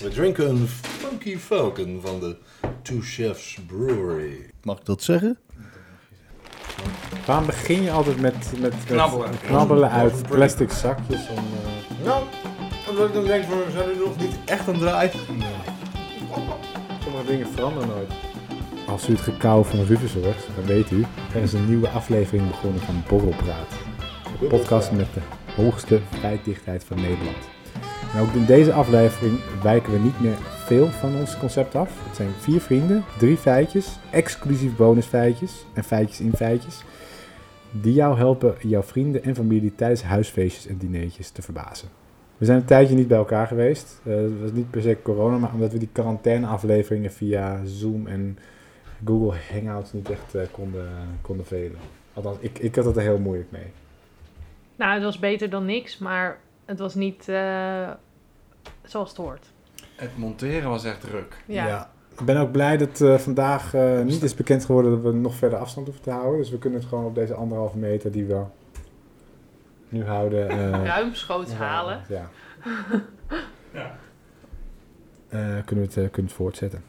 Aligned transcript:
We 0.00 0.08
drinken 0.08 0.48
een 0.48 0.68
Funky 0.68 1.36
Falcon 1.38 2.00
van 2.04 2.20
de 2.20 2.36
Two 2.82 3.00
Chefs 3.00 3.58
Brewery. 3.66 4.50
Mag 4.62 4.78
ik 4.78 4.84
dat 4.84 5.02
zeggen? 5.02 5.38
Waarom 7.26 7.46
begin 7.46 7.82
je 7.82 7.90
altijd 7.90 8.20
met, 8.20 8.34
met, 8.34 8.60
met 8.60 8.84
Knabbelen. 8.84 9.30
knabbelen 9.46 9.90
uit 9.90 10.22
plastic 10.28 10.70
zakjes? 10.70 11.28
Om, 11.28 11.36
eh, 11.36 12.04
Nou, 12.04 12.24
omdat 12.88 13.08
ik 13.08 13.14
dan 13.14 13.24
denk 13.24 13.44
van, 13.44 13.56
we 13.64 13.70
zijn 13.70 13.88
nu 13.88 13.98
nog 14.04 14.16
niet 14.18 14.34
echt 14.44 14.68
aan 14.68 14.74
het 14.74 14.82
draaien. 14.82 15.10
sommige 17.02 17.26
dingen 17.26 17.46
veranderen 17.46 17.88
nooit. 17.88 18.10
Als 18.86 19.08
u 19.08 19.12
het 19.12 19.20
gekauw 19.22 19.62
van 19.62 19.84
Rufus 19.84 20.14
hoort, 20.14 20.46
dan 20.56 20.64
weet 20.66 20.90
u, 20.90 21.04
er 21.34 21.42
is 21.42 21.52
een 21.52 21.66
nieuwe 21.68 21.88
aflevering 21.88 22.48
begonnen 22.48 22.80
van 22.80 23.02
Borrelpraat. 23.08 23.70
De 24.40 24.46
podcast 24.46 24.90
met 24.92 25.06
de 25.14 25.20
hoogste 25.62 26.00
feitdichtheid 26.20 26.84
van 26.84 26.96
Nederland. 27.00 27.53
En 28.14 28.20
ook 28.20 28.32
in 28.32 28.44
deze 28.44 28.72
aflevering 28.72 29.38
wijken 29.62 29.92
we 29.92 29.98
niet 29.98 30.20
meer 30.20 30.36
veel 30.40 30.86
van 30.86 31.14
ons 31.16 31.38
concept 31.38 31.74
af. 31.74 32.06
Het 32.06 32.16
zijn 32.16 32.28
vier 32.28 32.60
vrienden, 32.60 33.04
drie 33.18 33.36
feitjes, 33.36 33.98
exclusief 34.10 34.76
bonusfeitjes 34.76 35.64
en 35.72 35.84
feitjes 35.84 36.20
in 36.20 36.32
feitjes. 36.32 36.82
Die 37.70 37.94
jou 37.94 38.16
helpen 38.16 38.54
jouw 38.60 38.82
vrienden 38.82 39.22
en 39.22 39.34
familie 39.34 39.74
tijdens 39.74 40.02
huisfeestjes 40.02 40.66
en 40.66 40.78
dineetjes 40.78 41.30
te 41.30 41.42
verbazen. 41.42 41.88
We 42.36 42.44
zijn 42.44 42.58
een 42.58 42.64
tijdje 42.64 42.94
niet 42.94 43.08
bij 43.08 43.18
elkaar 43.18 43.46
geweest. 43.46 44.00
Dat 44.02 44.30
was 44.40 44.52
niet 44.52 44.70
per 44.70 44.82
se 44.82 44.96
corona, 45.02 45.38
maar 45.38 45.52
omdat 45.52 45.72
we 45.72 45.78
die 45.78 45.88
quarantaine-afleveringen 45.92 47.12
via 47.12 47.60
Zoom 47.64 48.06
en 48.06 48.38
Google 49.04 49.38
Hangouts 49.52 49.92
niet 49.92 50.10
echt 50.10 50.34
eh, 50.34 50.42
konden, 50.50 50.88
konden 51.20 51.46
velen. 51.46 51.78
Althans, 52.12 52.36
ik, 52.40 52.58
ik 52.58 52.74
had 52.74 52.84
het 52.84 52.96
er 52.96 53.02
heel 53.02 53.18
moeilijk 53.18 53.50
mee. 53.50 53.72
Nou, 54.76 54.94
het 54.94 55.02
was 55.02 55.18
beter 55.18 55.50
dan 55.50 55.64
niks, 55.64 55.98
maar 55.98 56.38
het 56.64 56.78
was 56.78 56.94
niet 56.94 57.28
eh, 57.28 57.90
zoals 58.82 59.08
het 59.08 59.18
hoort. 59.18 59.52
Het 59.96 60.16
monteren 60.16 60.68
was 60.68 60.84
echt 60.84 61.00
druk. 61.00 61.36
Ja. 61.46 61.90
Ik 62.18 62.24
ben 62.24 62.36
ook 62.36 62.52
blij 62.52 62.76
dat 62.76 63.00
eh, 63.00 63.18
vandaag 63.18 63.74
eh, 63.74 64.00
niet 64.00 64.22
is 64.22 64.34
bekend 64.34 64.64
geworden 64.64 64.90
dat 64.90 65.12
we 65.12 65.18
nog 65.18 65.34
verder 65.34 65.58
afstand 65.58 65.86
hoeven 65.86 66.04
te 66.04 66.10
houden. 66.10 66.38
Dus 66.38 66.50
we 66.50 66.58
kunnen 66.58 66.80
het 66.80 66.88
gewoon 66.88 67.04
op 67.04 67.14
deze 67.14 67.34
anderhalve 67.34 67.78
meter 67.78 68.10
die 68.12 68.24
we 68.24 68.42
nu 69.88 70.04
houden. 70.04 70.48
eh, 70.48 70.84
Ruimschoots 70.94 71.52
halen. 71.52 72.00
Ja. 72.08 72.28
Ja. 73.72 73.96
Eh, 75.28 75.40
kunnen, 75.64 75.64
we 75.64 75.80
het, 75.80 75.92
kunnen 75.94 76.10
we 76.14 76.20
het 76.22 76.32
voortzetten. 76.32 76.82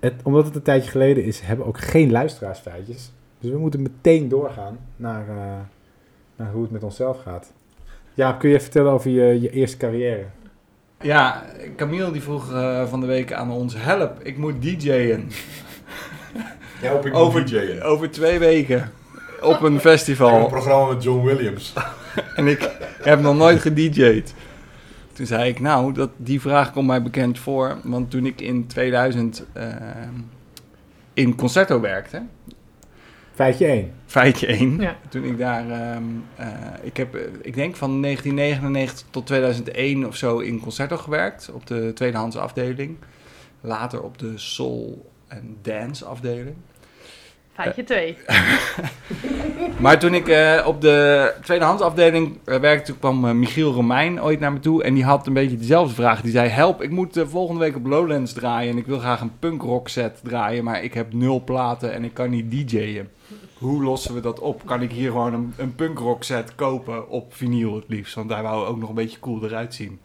Het, 0.00 0.14
omdat 0.22 0.44
het 0.44 0.54
een 0.54 0.62
tijdje 0.62 0.90
geleden 0.90 1.24
is, 1.24 1.40
hebben 1.40 1.64
we 1.66 1.70
ook 1.72 1.78
geen 1.80 2.10
luisteraarsfeitjes. 2.10 3.12
Dus 3.38 3.50
we 3.50 3.58
moeten 3.58 3.82
meteen 3.82 4.28
doorgaan 4.28 4.78
naar, 4.96 5.28
eh, 5.28 5.58
naar 6.36 6.52
hoe 6.52 6.62
het 6.62 6.70
met 6.70 6.82
onszelf 6.82 7.22
gaat. 7.22 7.52
Ja, 8.14 8.32
kun 8.32 8.50
je 8.50 8.60
vertellen 8.60 8.92
over 8.92 9.10
je, 9.10 9.40
je 9.40 9.50
eerste 9.50 9.76
carrière? 9.76 10.24
Ja, 11.00 11.44
Camille 11.76 12.10
die 12.12 12.22
vroeg 12.22 12.52
eh, 12.52 12.86
van 12.88 13.00
de 13.00 13.06
week 13.06 13.32
aan 13.32 13.50
ons, 13.50 13.74
help, 13.76 14.20
ik 14.22 14.36
moet 14.38 14.62
DJ'en. 14.62 15.28
Ja, 16.82 16.94
op 16.94 17.06
ik 17.06 17.14
Over, 17.14 17.44
DJ'en. 17.46 17.82
over 17.82 18.10
twee 18.10 18.38
weken 18.38 18.92
op 19.40 19.60
een 19.62 19.72
Een 19.74 19.80
festival. 19.80 20.46
programma 20.46 20.92
met 20.92 21.02
John 21.02 21.24
Williams. 21.26 21.72
En 22.36 22.46
ik 22.46 22.70
heb 23.02 23.20
nog 23.20 23.36
nooit 23.36 23.60
gedJ'd. 23.60 24.34
Toen 25.12 25.26
zei 25.26 25.48
ik, 25.48 25.60
nou, 25.60 25.92
dat, 25.92 26.10
die 26.16 26.40
vraag 26.40 26.72
komt 26.72 26.86
mij 26.86 27.02
bekend 27.02 27.38
voor. 27.38 27.76
Want 27.82 28.10
toen 28.10 28.26
ik 28.26 28.40
in 28.40 28.66
2000 28.66 29.44
eh, 29.52 29.66
in 31.14 31.34
Concerto 31.34 31.80
werkte, 31.80 32.22
Feitje 33.34 33.66
1. 33.66 33.92
feitje 34.06 34.46
1. 34.46 34.80
Ja. 34.80 34.96
Toen 35.08 35.24
ik 35.24 35.38
daar, 35.38 35.70
ehm, 35.70 36.04
eh, 36.36 36.48
ik 36.82 36.96
heb, 36.96 37.14
eh, 37.14 37.22
ik 37.42 37.54
denk 37.54 37.76
van 37.76 38.00
1999 38.00 39.06
tot 39.10 39.26
2001 39.26 40.06
of 40.06 40.16
zo 40.16 40.38
in 40.38 40.60
Concerto 40.60 40.96
gewerkt. 40.96 41.50
Op 41.52 41.66
de 41.66 41.92
tweedehands 41.94 42.36
afdeling. 42.36 42.96
Later 43.60 44.02
op 44.02 44.18
de 44.18 44.38
soul 44.38 45.10
en 45.28 45.56
dance 45.62 46.04
afdeling. 46.04 46.56
Feitje 47.54 47.84
2. 47.84 48.16
Maar 49.80 49.98
toen 49.98 50.14
ik 50.14 50.28
eh, 50.28 50.66
op 50.66 50.80
de 50.80 51.32
tweedehands 51.42 51.82
afdeling 51.82 52.38
eh, 52.44 52.58
werkte, 52.58 52.98
kwam 52.98 53.24
eh, 53.24 53.34
Michiel 53.34 53.72
Romein 53.72 54.22
ooit 54.22 54.40
naar 54.40 54.52
me 54.52 54.58
toe. 54.58 54.82
En 54.82 54.94
die 54.94 55.04
had 55.04 55.26
een 55.26 55.32
beetje 55.32 55.56
dezelfde 55.56 55.94
vraag. 55.94 56.20
Die 56.20 56.30
zei, 56.30 56.48
help, 56.48 56.82
ik 56.82 56.90
moet 56.90 57.22
volgende 57.26 57.60
week 57.60 57.76
op 57.76 57.86
Lowlands 57.86 58.32
draaien. 58.32 58.70
En 58.70 58.78
ik 58.78 58.86
wil 58.86 58.98
graag 58.98 59.20
een 59.20 59.38
punkrock 59.38 59.88
set 59.88 60.20
draaien. 60.22 60.64
Maar 60.64 60.82
ik 60.82 60.94
heb 60.94 61.12
nul 61.12 61.44
platen 61.44 61.92
en 61.92 62.04
ik 62.04 62.14
kan 62.14 62.30
niet 62.30 62.50
DJ'en. 62.50 63.08
Hoe 63.58 63.82
lossen 63.82 64.14
we 64.14 64.20
dat 64.20 64.40
op? 64.40 64.62
Kan 64.64 64.82
ik 64.82 64.90
hier 64.90 65.10
gewoon 65.10 65.52
een, 65.56 65.74
punkrock 65.74 66.24
set 66.24 66.54
kopen 66.54 67.08
op 67.08 67.34
vinyl 67.34 67.74
het 67.74 67.84
liefst? 67.86 68.14
Want 68.14 68.30
hij 68.30 68.42
wou 68.42 68.66
ook 68.66 68.78
nog 68.78 68.88
een 68.88 68.94
beetje 68.94 69.20
cool 69.20 69.44
eruit 69.44 69.74
zien. 69.74 70.00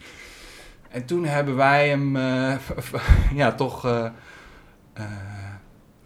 En 0.89 1.05
toen 1.05 1.25
hebben 1.25 1.55
wij 1.55 1.89
hem 1.89 2.17
ja, 3.41 3.51
toch 3.51 4.11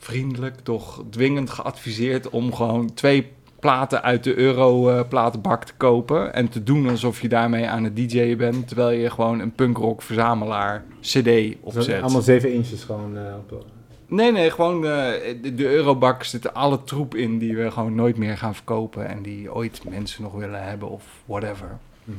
vriendelijk, 0.03 0.59
toch 0.59 1.03
dwingend 1.09 1.49
geadviseerd 1.49 2.29
om 2.29 2.53
gewoon 2.53 2.93
twee 2.93 3.31
platen 3.59 4.03
uit 4.03 4.23
de 4.23 4.35
Euro-platenbak 4.35 5.63
te 5.63 5.73
kopen. 5.77 6.33
En 6.33 6.49
te 6.49 6.63
doen 6.63 6.89
alsof 6.89 7.21
je 7.21 7.27
daarmee 7.29 7.67
aan 7.67 7.83
het 7.83 7.95
DJ'en 7.95 8.37
bent. 8.37 8.67
Terwijl 8.67 8.89
je 8.99 9.09
gewoon 9.09 9.39
een 9.39 9.51
punkrock 9.51 10.01
verzamelaar 10.01 10.83
CD 11.01 11.23
Dus 11.23 11.53
opzet. 11.61 12.01
allemaal 12.01 12.21
7 12.21 12.53
inches 12.53 12.83
gewoon 12.83 13.17
eh, 13.17 13.33
op. 13.51 13.65
Nee, 14.07 14.31
nee, 14.31 14.51
gewoon 14.51 14.75
eh, 14.85 15.11
de, 15.41 15.53
de 15.55 15.65
Eurobak 15.69 16.23
zit 16.23 16.53
alle 16.53 16.83
troep 16.83 17.15
in 17.15 17.37
die 17.37 17.55
we 17.57 17.71
gewoon 17.71 17.95
nooit 17.95 18.17
meer 18.17 18.37
gaan 18.37 18.55
verkopen. 18.55 19.07
En 19.07 19.21
die 19.21 19.53
ooit 19.53 19.81
mensen 19.89 20.23
nog 20.23 20.33
willen 20.33 20.63
hebben 20.63 20.89
of 20.89 21.03
whatever. 21.25 21.77
Mhm. 22.03 22.17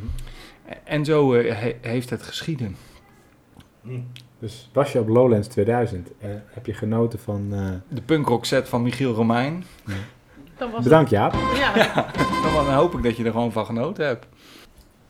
En 0.84 1.04
zo 1.04 1.34
eh, 1.34 1.54
he- 1.60 1.76
heeft 1.80 2.10
het 2.10 2.22
geschieden. 2.22 2.76
Dus 4.44 4.68
was 4.72 4.92
je 4.92 5.00
op 5.00 5.08
Lowlands 5.08 5.48
2000 5.48 6.10
en 6.18 6.44
heb 6.46 6.66
je 6.66 6.74
genoten 6.74 7.18
van... 7.18 7.48
eh, 7.52 7.70
De 7.88 8.02
punkrock 8.02 8.44
set 8.44 8.68
van 8.68 8.82
Michiel 8.82 9.12
Romein. 9.12 9.64
Dan 10.56 10.70
was 10.70 10.82
Bedankt 10.82 11.10
Jaap. 11.10 11.32
Ja. 11.54 12.06
Dan 12.54 12.72
hoop 12.74 12.94
ik 12.94 13.02
dat 13.02 13.16
je 13.16 13.24
er 13.24 13.30
gewoon 13.30 13.52
van 13.52 13.66
genoten 13.66 14.06
hebt. 14.06 14.26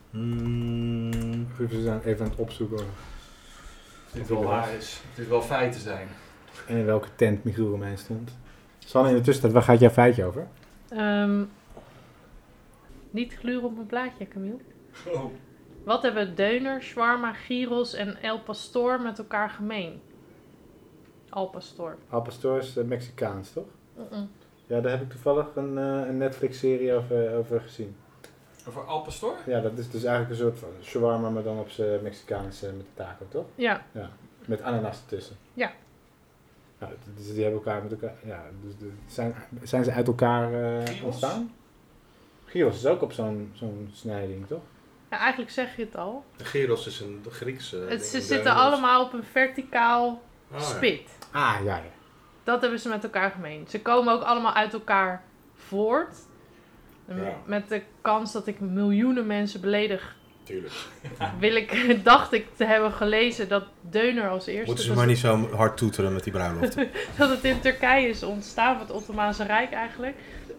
Mm, 0.09 1.47
even 1.59 2.19
aan 2.25 2.29
het 2.29 2.35
opzoeken 2.35 2.85
Het 4.11 4.27
wel 4.27 4.43
waar 4.43 4.73
is. 4.73 5.01
Het 5.09 5.17
is 5.19 5.27
wel 5.27 5.41
feiten 5.41 5.81
zijn. 5.81 6.07
en 6.67 6.77
in 6.77 6.85
welke 6.85 7.07
tent 7.15 7.43
Michiel 7.43 7.69
Romein 7.69 7.97
stond. 7.97 8.37
Sanne, 8.79 9.09
in 9.09 9.15
de 9.15 9.21
tussentijd, 9.21 9.53
waar 9.53 9.63
gaat 9.63 9.79
jouw 9.79 9.89
feitje 9.89 10.25
over? 10.25 10.47
Ehm, 10.89 11.43
niet 13.11 13.33
gluren 13.33 13.63
op 13.63 13.75
mijn 13.75 13.87
blaadje, 13.87 14.27
Camille. 14.27 14.57
Oh. 15.05 15.23
Wat 15.85 16.01
hebben 16.01 16.35
deuner, 16.35 16.81
shawarma, 16.81 17.33
gyros 17.33 17.93
en 17.93 18.21
el 18.21 18.39
pastor 18.39 19.01
met 19.01 19.17
elkaar 19.17 19.49
gemeen? 19.49 20.01
Al 21.29 21.47
pastor. 21.47 21.97
Al 22.09 22.21
Pastor 22.21 22.57
is 22.57 22.77
eh, 22.77 22.83
Mexicaans, 22.83 23.51
toch? 23.51 23.67
Ja, 24.67 24.79
daar 24.81 24.91
heb 24.91 25.01
ik 25.01 25.09
toevallig 25.09 25.55
een, 25.55 25.77
eh, 25.77 26.07
een 26.07 26.17
Netflix-serie 26.17 26.93
over, 26.93 27.35
over 27.35 27.61
gezien. 27.61 27.95
Over 28.67 28.81
Alpastor? 28.85 29.35
Ja, 29.45 29.59
dat 29.61 29.77
is 29.77 29.89
dus 29.89 30.03
eigenlijk 30.03 30.29
een 30.29 30.45
soort 30.47 30.59
van 30.59 30.69
shawarma, 30.83 31.29
maar 31.29 31.43
dan 31.43 31.59
op 31.59 31.69
zijn 31.69 32.01
Mexicaans 32.03 32.63
eh, 32.63 32.69
met 32.69 32.79
de 32.79 32.93
taco, 32.93 33.25
toch? 33.29 33.45
Ja, 33.55 33.81
Met 34.45 34.61
ananas 34.61 35.01
ertussen. 35.01 35.35
Ja. 35.53 35.71
Ja, 36.79 36.89
dus 37.15 37.33
die 37.33 37.43
hebben 37.43 37.61
elkaar 37.63 37.83
met 37.83 37.91
elkaar... 37.91 38.13
Ja, 38.23 38.43
dus 38.63 38.77
de, 38.77 38.91
zijn, 39.07 39.35
zijn 39.63 39.83
ze 39.83 39.91
uit 39.91 40.07
elkaar 40.07 40.53
eh, 40.53 41.03
ontstaan? 41.03 41.53
Gyros 42.45 42.75
is 42.75 42.85
ook 42.85 43.01
op 43.01 43.11
zo'n 43.11 43.51
zo'n 43.53 43.89
snijding, 43.93 44.47
toch? 44.47 44.61
Ja, 45.11 45.17
eigenlijk 45.17 45.51
zeg 45.51 45.75
je 45.75 45.81
het 45.85 45.95
al. 45.95 46.25
de 46.37 46.45
Geros 46.45 46.87
is 46.87 46.99
een 46.99 47.25
Griekse. 47.29 47.77
Het, 47.89 48.05
ze 48.05 48.21
zitten 48.21 48.53
allemaal 48.53 49.03
op 49.03 49.13
een 49.13 49.23
verticaal 49.31 50.21
Ah, 50.51 50.59
ja. 50.59 50.65
spit. 50.65 51.09
Ah, 51.31 51.55
ja, 51.63 51.75
ja. 51.75 51.83
Dat 52.43 52.61
hebben 52.61 52.79
ze 52.79 52.89
met 52.89 53.03
elkaar 53.03 53.31
gemeen. 53.31 53.65
Ze 53.69 53.81
komen 53.81 54.13
ook 54.13 54.21
allemaal 54.21 54.53
uit 54.53 54.73
elkaar 54.73 55.23
voort. 55.55 56.15
Ja. 57.07 57.35
Met 57.45 57.69
de 57.69 57.81
kans 58.01 58.31
dat 58.31 58.47
ik 58.47 58.59
miljoenen 58.59 59.27
mensen 59.27 59.61
beledig, 59.61 60.15
Tuurlijk. 60.43 60.73
wil 61.39 61.55
ik, 61.55 61.97
dacht 62.03 62.33
ik 62.33 62.47
te 62.55 62.65
hebben 62.65 62.91
gelezen 62.91 63.49
dat 63.49 63.63
Deuner 63.81 64.29
als 64.29 64.45
eerste. 64.45 64.65
Moeten 64.65 64.85
ze 64.85 64.93
maar 64.93 65.05
niet 65.07 65.17
zo 65.17 65.49
hard 65.55 65.77
toeteren 65.77 66.13
met 66.13 66.23
die 66.23 66.33
bruiloft. 66.33 66.75
dat 67.17 67.29
het 67.29 67.43
in 67.43 67.59
Turkije 67.61 68.07
is 68.07 68.23
ontstaan, 68.23 68.77
van 68.77 68.85
het 68.87 68.95
Ottomaanse 68.95 69.43
Rijk 69.43 69.71
eigenlijk. 69.71 70.15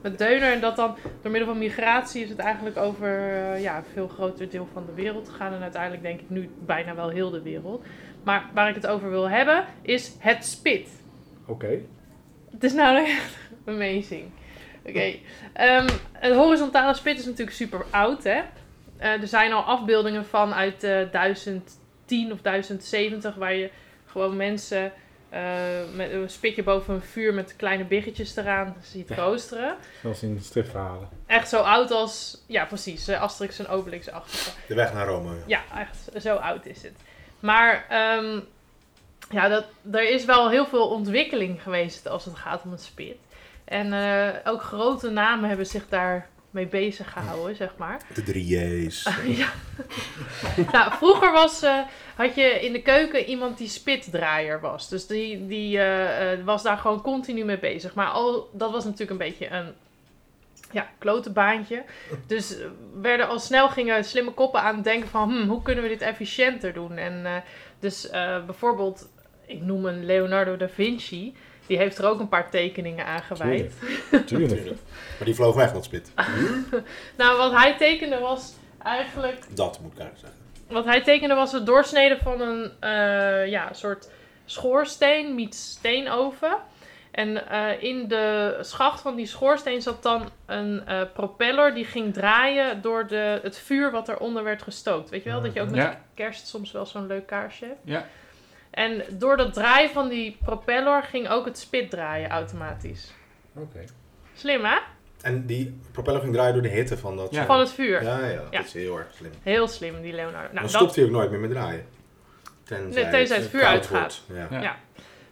Met 0.06 0.18
Deuner 0.18 0.52
en 0.52 0.60
dat 0.60 0.76
dan 0.76 0.96
door 1.22 1.30
middel 1.30 1.48
van 1.48 1.58
migratie 1.58 2.22
is 2.22 2.28
het 2.28 2.38
eigenlijk 2.38 2.76
over 2.76 3.08
eh, 3.08 3.62
ja, 3.62 3.76
een 3.76 3.84
veel 3.92 4.08
groter 4.08 4.50
deel 4.50 4.68
van 4.72 4.86
de 4.86 4.92
wereld 4.92 5.28
gegaan. 5.28 5.52
En 5.52 5.62
uiteindelijk 5.62 6.02
denk 6.02 6.20
ik 6.20 6.30
nu 6.30 6.50
bijna 6.66 6.94
wel 6.94 7.08
heel 7.08 7.30
de 7.30 7.42
wereld. 7.42 7.84
Maar 8.22 8.50
waar 8.54 8.68
ik 8.68 8.74
het 8.74 8.86
over 8.86 9.10
wil 9.10 9.28
hebben 9.28 9.64
is 9.82 10.12
het 10.18 10.44
spit. 10.44 10.88
Oké. 11.46 11.78
Het 12.50 12.64
is 12.64 12.72
namelijk 12.72 13.08
echt 13.08 13.36
amazing. 13.74 14.24
Oké. 14.84 15.14
ehm, 15.52 15.88
het 16.12 16.34
horizontale 16.34 16.94
spit 16.94 17.18
is 17.18 17.24
natuurlijk 17.24 17.56
super 17.56 17.84
oud, 17.90 18.24
hè. 18.24 18.40
Eh, 18.96 19.20
er 19.20 19.28
zijn 19.28 19.52
al 19.52 19.62
afbeeldingen 19.62 20.24
van 20.26 20.54
uit 20.54 20.84
eh 20.84 21.10
1010 21.10 22.32
of 22.32 22.40
1070, 22.40 23.34
waar 23.34 23.54
je 23.54 23.70
gewoon 24.04 24.36
mensen 24.36 24.92
met 25.94 26.10
een 26.10 26.30
spitje 26.30 26.62
boven 26.62 26.94
een 26.94 27.02
vuur 27.02 27.34
met 27.34 27.56
kleine 27.56 27.84
biggetjes 27.84 28.36
eraan 28.36 28.76
ziet 28.82 29.10
roosteren. 29.10 29.76
Zoals 30.02 30.22
in 30.22 30.40
stripverhalen. 30.40 31.08
Echt 31.26 31.48
zo 31.48 31.60
oud 31.60 31.90
als, 31.90 32.42
ja 32.46 32.64
precies, 32.64 33.08
eh, 33.08 33.22
Asterix 33.22 33.58
en 33.58 33.68
Obelix-achtige. 33.68 34.50
De 34.68 34.74
weg 34.74 34.92
naar 34.92 35.06
Rome. 35.06 35.34
Ja, 35.46 35.62
echt 35.78 36.22
zo 36.22 36.34
oud 36.34 36.66
is 36.66 36.82
het. 36.82 36.96
Maar 37.40 37.86
ehm, 37.88 38.40
ja, 39.30 39.48
dat, 39.48 39.64
er 39.92 40.10
is 40.10 40.24
wel 40.24 40.50
heel 40.50 40.66
veel 40.66 40.88
ontwikkeling 40.88 41.62
geweest 41.62 42.08
als 42.08 42.24
het 42.24 42.36
gaat 42.36 42.62
om 42.64 42.70
het 42.70 42.82
spit. 42.82 43.16
En 43.64 43.92
eh, 43.92 44.52
ook 44.52 44.62
grote 44.62 45.10
namen 45.10 45.48
hebben 45.48 45.66
zich 45.66 45.88
daar 45.88 46.28
mee 46.50 46.66
bezig 46.66 47.12
gehouden, 47.12 47.56
zeg 47.56 47.70
maar. 47.76 48.00
De 48.14 48.22
drie 48.22 48.46
J's. 48.46 49.08
ja. 49.40 49.48
nou, 50.72 50.92
vroeger 50.92 51.32
was, 51.32 51.62
eh, 51.62 51.78
had 52.16 52.34
je 52.34 52.42
in 52.42 52.72
de 52.72 52.82
keuken 52.82 53.24
iemand 53.24 53.58
die 53.58 53.68
spitdraaier 53.68 54.60
was. 54.60 54.88
Dus 54.88 55.06
die, 55.06 55.46
die 55.46 55.78
eh, 55.78 56.32
eh, 56.32 56.44
was 56.44 56.62
daar 56.62 56.78
gewoon 56.78 57.02
continu 57.02 57.44
mee 57.44 57.58
bezig. 57.58 57.94
Maar 57.94 58.08
al, 58.08 58.48
dat 58.52 58.70
was 58.70 58.84
natuurlijk 58.84 59.10
een 59.10 59.28
beetje 59.28 59.48
een 59.50 59.72
ja, 60.70 60.88
klote 60.98 61.30
baantje. 61.30 61.84
Dus 62.26 62.56
werden 63.00 63.28
al 63.28 63.38
snel 63.38 63.68
gingen 63.68 64.04
slimme 64.04 64.30
koppen 64.30 64.60
aan 64.60 64.74
het 64.74 64.84
denken 64.84 65.08
van... 65.08 65.30
Hmm, 65.30 65.48
hoe 65.48 65.62
kunnen 65.62 65.82
we 65.82 65.90
dit 65.90 66.00
efficiënter 66.00 66.72
doen? 66.72 66.96
En 66.96 67.26
eh, 67.26 67.36
dus 67.78 68.10
eh, 68.10 68.44
bijvoorbeeld, 68.44 69.08
ik 69.46 69.60
noem 69.60 69.86
een 69.86 70.04
Leonardo 70.04 70.56
da 70.56 70.68
Vinci... 70.68 71.34
Die 71.66 71.76
heeft 71.76 71.98
er 71.98 72.06
ook 72.06 72.20
een 72.20 72.28
paar 72.28 72.50
tekeningen 72.50 73.06
aan 73.06 73.22
gewijd. 73.22 73.72
Tuurlijk. 74.10 74.26
Tuurlijk. 74.26 74.66
Maar 75.16 75.24
die 75.24 75.34
vloog 75.34 75.54
weg, 75.54 75.72
dat 75.72 75.84
spit. 75.84 76.12
Nou, 77.16 77.36
wat 77.36 77.52
hij 77.52 77.76
tekende 77.76 78.18
was 78.18 78.54
eigenlijk 78.82 79.46
Dat 79.54 79.80
moet 79.82 79.92
ik 79.92 79.98
eigenlijk 79.98 80.18
zeggen. 80.26 80.45
Wat 80.68 80.84
hij 80.84 81.02
tekende 81.02 81.34
was 81.34 81.52
het 81.52 81.66
doorsneden 81.66 82.18
van 82.18 82.40
een 82.40 82.72
eh, 82.80 83.46
ja, 83.46 83.72
soort 83.72 84.10
schoorsteen, 84.44 85.34
meets 85.34 85.70
steenoven. 85.70 86.56
En 87.10 87.48
eh, 87.48 87.82
in 87.82 88.08
de 88.08 88.58
schacht 88.60 89.00
van 89.00 89.16
die 89.16 89.26
schoorsteen 89.26 89.82
zat 89.82 90.02
dan 90.02 90.30
een 90.46 90.86
eh, 90.86 91.00
propeller 91.14 91.74
die 91.74 91.84
ging 91.84 92.14
draaien 92.14 92.82
door 92.82 93.06
de, 93.06 93.40
het 93.42 93.58
vuur 93.58 93.90
wat 93.90 94.08
eronder 94.08 94.44
werd 94.44 94.62
gestookt. 94.62 95.10
Weet 95.10 95.22
je 95.22 95.30
wel, 95.30 95.40
dat 95.40 95.52
je 95.52 95.60
ook 95.60 95.70
met 95.70 95.76
Ja. 95.76 96.00
kerst 96.14 96.46
soms 96.46 96.72
wel 96.72 96.86
zo'n 96.86 97.06
leuk 97.06 97.26
kaarsje 97.26 97.64
hebt. 97.64 97.80
Ja. 97.84 98.06
En 98.70 99.02
door 99.10 99.36
dat 99.36 99.54
draaien 99.54 99.90
van 99.90 100.08
die 100.08 100.36
propeller 100.44 101.02
ging 101.02 101.28
ook 101.28 101.44
het 101.44 101.58
spit 101.58 101.90
draaien 101.90 102.30
automatisch. 102.30 103.12
Oké. 103.54 103.84
Slim 104.34 104.64
hè? 104.64 104.78
En 105.26 105.46
die 105.46 105.78
propeller 105.92 106.20
ging 106.20 106.32
draaien 106.34 106.52
door 106.52 106.62
de 106.62 106.68
hitte 106.68 106.98
van 106.98 107.16
dat... 107.16 107.30
Ja. 107.30 107.44
Van 107.44 107.58
het 107.58 107.70
vuur. 107.70 108.02
Ja, 108.02 108.18
ja, 108.18 108.26
Ja. 108.28 108.40
dat 108.50 108.64
is 108.64 108.72
heel 108.72 108.98
erg 108.98 109.06
slim. 109.16 109.30
Heel 109.42 109.68
slim 109.68 110.02
die 110.02 110.12
Leonardo. 110.12 110.38
Nou, 110.40 110.52
Dan 110.52 110.62
dat, 110.62 110.70
stopt 110.70 110.94
hij 110.96 111.04
ook 111.04 111.10
nooit 111.10 111.30
meer 111.30 111.40
met 111.40 111.50
draaien. 111.50 111.86
Tenzij, 112.64 113.02
Nee, 113.02 113.10
tenzij 113.12 113.36
het 113.36 113.48
vuur 113.48 113.64
uitgaat. 113.64 114.22
Ja. 114.50 114.60
Ja. 114.60 114.76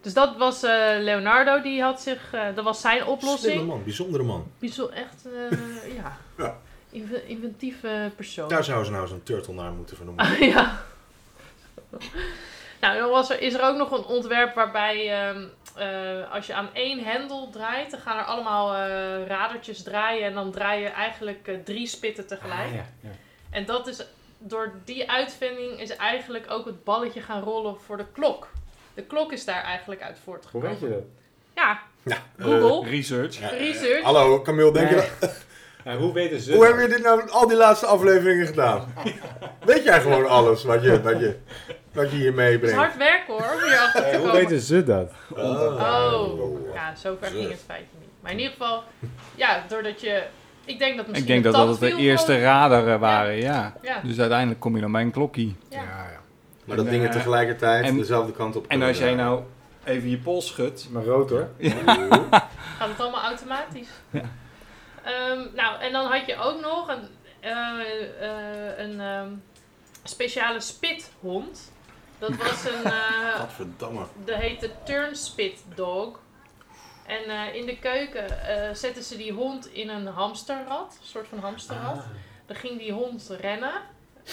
dus 0.01 0.15
dat 0.15 0.37
was 0.37 0.63
eh, 0.63 0.71
Leonardo, 0.99 1.61
die 1.63 1.83
had 1.83 2.01
zich, 2.03 2.33
eh, 2.33 2.43
dat 2.55 2.65
was 2.65 2.81
zijn 2.81 2.95
Slimme 2.97 3.13
oplossing. 3.13 3.67
man, 3.67 3.83
bijzondere 3.85 4.25
man. 4.25 4.51
Bijzo- 4.59 4.89
echt, 4.89 5.27
eh, 5.51 5.95
ja. 5.97 6.17
Ja. 6.45 6.57
Inve- 6.91 7.27
inventieve 7.27 8.11
persoon. 8.17 8.49
Daar 8.49 8.65
zouden 8.65 8.87
ze 8.87 8.93
nou 8.93 9.07
zo'n 9.07 9.23
turtle 9.23 9.55
naar 9.55 9.73
moeten 9.73 9.97
vernoemen. 9.97 10.45
ja. 10.55 10.81
Nou, 12.81 12.99
dan 12.99 13.11
was 13.11 13.31
er, 13.31 13.41
is 13.41 13.55
er 13.55 13.63
ook 13.63 13.77
nog 13.77 13.91
een 13.91 14.05
ontwerp 14.05 14.55
waarbij 14.55 15.11
ehm, 15.29 15.45
eh, 15.77 16.33
als 16.33 16.47
je 16.47 16.55
aan 16.55 16.69
één 16.73 17.05
hendel 17.05 17.51
draait, 17.51 17.91
dan 17.91 18.01
gaan 18.01 18.19
er 18.19 18.25
allemaal 18.25 18.75
eh, 18.75 19.27
radertjes 19.27 19.83
draaien 19.83 20.27
en 20.27 20.35
dan 20.35 20.51
draai 20.53 20.83
je 20.83 20.89
eigenlijk 20.89 21.49
eh, 21.49 21.55
drie 21.65 21.87
spitten 21.87 22.27
tegelijk. 22.27 22.69
Ah, 22.69 22.75
ja, 22.75 22.85
ja. 23.01 23.09
En 23.51 23.65
dat 23.67 23.87
is, 23.87 24.07
door 24.39 24.73
die 24.85 25.11
uitvinding 25.11 25.81
is 25.81 25.97
eigenlijk 25.97 26.51
ook 26.51 26.65
het 26.67 26.85
balletje 26.85 27.21
gaan 27.21 27.43
rollen 27.43 27.77
voor 27.81 27.97
de 27.97 28.07
klok. 28.13 28.49
De 28.95 29.03
klok 29.03 29.33
is 29.33 29.45
daar 29.45 29.63
eigenlijk 29.63 30.03
uit 30.03 30.15
Hoe 30.15 30.23
voortgekomen. 30.25 30.69
weet 30.69 30.81
je 30.81 30.89
dat? 30.89 31.03
Ja, 31.55 31.79
Ja, 32.03 32.17
Google. 32.39 32.91
Research. 32.91 33.39
ja, 33.39 33.49
Research. 33.49 34.03
hallo, 34.03 34.43
Camille, 34.43 34.73
denk 34.73 34.89
je 34.89 35.09
dat- 35.21 35.43
Ja, 35.85 35.97
hoe 35.97 36.13
weten 36.13 36.41
ze 36.41 36.53
Hoe 36.53 36.65
dat? 36.67 36.73
heb 36.77 36.83
je 36.83 36.95
dit 36.95 37.03
nou 37.05 37.31
al 37.31 37.47
die 37.49 37.57
laatste 37.57 37.87
afleveringen 37.87 38.47
gedaan? 38.47 38.95
Weet 39.65 39.85
jij 39.85 40.01
gewoon 40.01 40.29
alles 40.29 40.65
wat 40.65 40.83
je, 40.83 41.03
wat 41.03 41.19
je, 41.19 41.37
wat 41.95 42.11
je 42.11 42.17
hier 42.17 42.27
Het 42.27 42.35
is 42.35 42.45
meebrengt? 42.45 42.77
hard 42.77 42.97
werken 42.97 43.35
hoor, 43.35 43.53
om 43.55 43.61
hierachter 43.63 44.01
te 44.03 44.07
Eh, 44.07 44.17
hoe 44.17 44.27
komen. 44.27 44.41
weten 44.41 44.61
ze 44.61 44.85
dat? 44.85 45.13
Oh, 45.37 46.75
ja, 46.75 46.95
zover 46.97 47.27
Zo. 47.29 47.33
ging 47.37 47.51
het 47.51 47.63
feitje 47.67 47.87
niet. 48.01 48.09
Maar 48.21 48.31
in 48.33 48.39
ieder 48.39 48.53
geval, 48.53 48.83
ja, 49.35 49.65
doordat 49.69 50.01
je... 50.01 50.23
Ik 50.65 50.79
denk 50.79 50.97
dat 50.97 51.05
Ik 51.07 51.11
misschien 51.11 51.33
denk 51.43 51.45
dat 51.55 51.55
dat 51.55 51.81
de 51.81 51.97
eerste 51.97 52.41
radaren 52.41 53.01
waren, 53.01 53.35
ja. 53.37 53.75
Ja, 53.83 54.01
Dus 54.05 54.19
uiteindelijk 54.21 54.61
kom 54.61 54.75
je 54.75 54.81
dan 54.81 54.93
bij 54.93 55.03
een 55.03 55.11
klokkie. 55.11 55.57
ja. 55.69 55.77
ja. 55.83 56.13
Maar 56.65 56.77
dat 56.77 56.85
En, 56.87 56.93
dingen 56.93 57.09
eh, 57.09 57.15
tegelijkertijd 57.15 57.85
en- 57.85 57.97
dezelfde 57.97 58.33
kant 58.33 58.57
op 58.57 58.67
En 58.69 58.83
als 58.83 58.99
jij 58.99 59.15
nou 59.15 59.43
even 59.85 60.11
je 60.11 60.19
pols 60.19 60.47
schudt. 60.47 60.89
Maar 60.91 61.05
rood 61.05 61.31
hoor. 61.31 61.49
gaat 62.79 62.89
het 62.89 63.01
allemaal 63.01 63.23
automatisch. 63.23 63.89
Ehm, 64.11 65.39
nou, 65.55 65.81
en 65.81 65.93
dan 65.93 66.07
had 66.11 66.27
je 66.27 66.37
ook 66.39 66.61
nog 66.61 66.89
een, 66.89 67.09
eh, 67.41 67.51
eh, 67.51 68.79
een 68.79 69.01
ehm, 69.01 69.29
speciale 70.05 70.61
spithond. 70.61 71.73
Dat 72.19 72.37
was 72.37 72.65
een... 72.65 72.85
eh 72.85 73.35
Gadverdamme. 73.35 74.05
Dat 74.25 74.37
heette 74.39 74.71
Turnspit 74.85 75.63
Dog. 75.75 76.19
En 77.07 77.25
eh, 77.25 77.55
in 77.55 77.67
de 77.67 77.79
keuken 77.79 78.49
eh, 78.49 78.75
zetten 78.75 79.03
ze 79.03 79.17
die 79.17 79.33
hond 79.33 79.67
in 79.73 79.89
een 79.89 80.07
hamsterrad, 80.07 80.97
een 81.01 81.07
soort 81.07 81.29
van 81.29 81.39
hamsterrad. 81.39 81.97
Ah. 81.97 82.05
Dan 82.47 82.57
ging 82.57 82.79
die 82.79 82.93
hond 82.93 83.29
rennen 83.41 83.73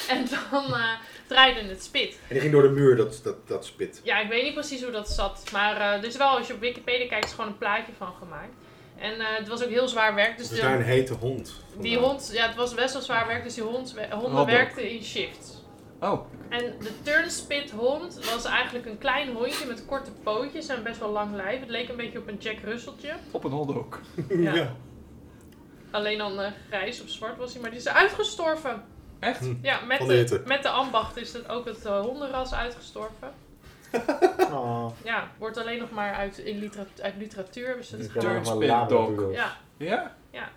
en 0.07 0.25
dan 0.51 0.73
eh, 0.73 0.89
draaide 1.27 1.61
het 1.69 1.83
spit. 1.83 2.11
En 2.13 2.19
die 2.29 2.39
ging 2.39 2.51
door 2.51 2.61
de 2.61 2.69
muur, 2.69 2.95
dat, 2.95 3.19
dat, 3.23 3.47
dat 3.47 3.65
spit. 3.65 4.01
Ja, 4.03 4.19
ik 4.19 4.29
weet 4.29 4.43
niet 4.43 4.53
precies 4.53 4.81
hoe 4.83 4.91
dat 4.91 5.09
zat, 5.09 5.43
maar 5.51 5.75
eh, 5.75 5.87
er 5.97 6.03
is 6.05 6.17
wel, 6.17 6.37
als 6.37 6.47
je 6.47 6.53
op 6.53 6.59
Wikipedia 6.59 7.07
kijkt, 7.07 7.25
is 7.25 7.31
gewoon 7.31 7.49
een 7.49 7.57
plaatje 7.57 7.91
van 7.97 8.13
gemaakt. 8.19 8.53
En 8.97 9.19
eh, 9.19 9.25
het 9.37 9.47
was 9.47 9.63
ook 9.63 9.69
heel 9.69 9.87
zwaar 9.87 10.15
werk, 10.15 10.37
dus 10.37 10.47
Dus 10.49 10.57
de- 10.59 10.63
daar 10.65 10.75
een 10.75 10.81
hete 10.83 11.13
hond. 11.13 11.53
die 11.77 11.97
hond, 11.97 12.29
ja, 12.33 12.47
het 12.47 12.55
was 12.55 12.73
best 12.73 12.93
wel 12.93 13.01
zwaar 13.01 13.27
werk, 13.27 13.43
dus 13.43 13.53
die 13.53 13.63
hond, 13.63 13.95
honden 14.11 14.31
Wat 14.31 14.45
werkten 14.45 14.89
in 14.89 15.03
shifts. 15.03 15.60
Oh, 16.01 16.25
En 16.49 16.73
de 16.79 17.01
turnspit 17.01 17.71
hond 17.71 18.29
was 18.31 18.45
eigenlijk 18.45 18.85
een 18.85 18.97
klein 18.97 19.33
hondje 19.33 19.65
met 19.67 19.85
korte 19.85 20.11
pootjes 20.23 20.67
en 20.67 20.83
best 20.83 20.99
wel 20.99 21.09
lang 21.11 21.35
lijf. 21.35 21.59
Het 21.59 21.69
leek 21.69 21.89
een 21.89 21.95
beetje 21.95 22.19
op 22.19 22.27
een 22.27 22.37
Jack 22.37 22.57
Russelltje. 22.63 23.13
op 23.31 23.43
een 23.43 23.51
hotdog. 23.51 23.99
Ja. 24.29 24.53
Ja. 24.53 24.75
Alleen 25.91 26.17
dan 26.17 26.39
eh, 26.39 26.51
grijs 26.67 27.01
of 27.01 27.09
zwart 27.09 27.37
was 27.37 27.51
hij, 27.53 27.61
maar 27.61 27.69
die 27.71 27.79
is 27.79 27.87
uitgestorven. 27.87 28.83
Echt? 29.19 29.39
Hm. 29.39 29.53
Ja, 29.61 29.79
met 29.85 29.99
de 29.99 30.41
met 30.45 30.63
de 30.63 30.69
ambacht 30.69 31.17
is 31.17 31.33
het 31.33 31.49
ook 31.49 31.65
het 31.65 31.85
eh, 31.85 31.99
hondenras 31.99 32.53
uitgestorven. 32.53 33.33
Oh. 34.51 34.87
Ja, 35.03 35.27
wordt 35.37 35.57
alleen 35.57 35.79
nog 35.79 35.91
maar 35.91 36.13
uit, 36.13 36.37
in 36.37 36.57
literatuur, 36.59 37.03
uit 37.03 37.13
literatuur. 37.17 37.75
Dus 37.77 37.89
het 37.89 37.99
Dus 37.99 38.11
Turnspit 38.23 38.45
dog. 38.59 38.69
labradoodles. 38.69 39.35
ja. 39.77 40.15
Ja? 40.31 40.49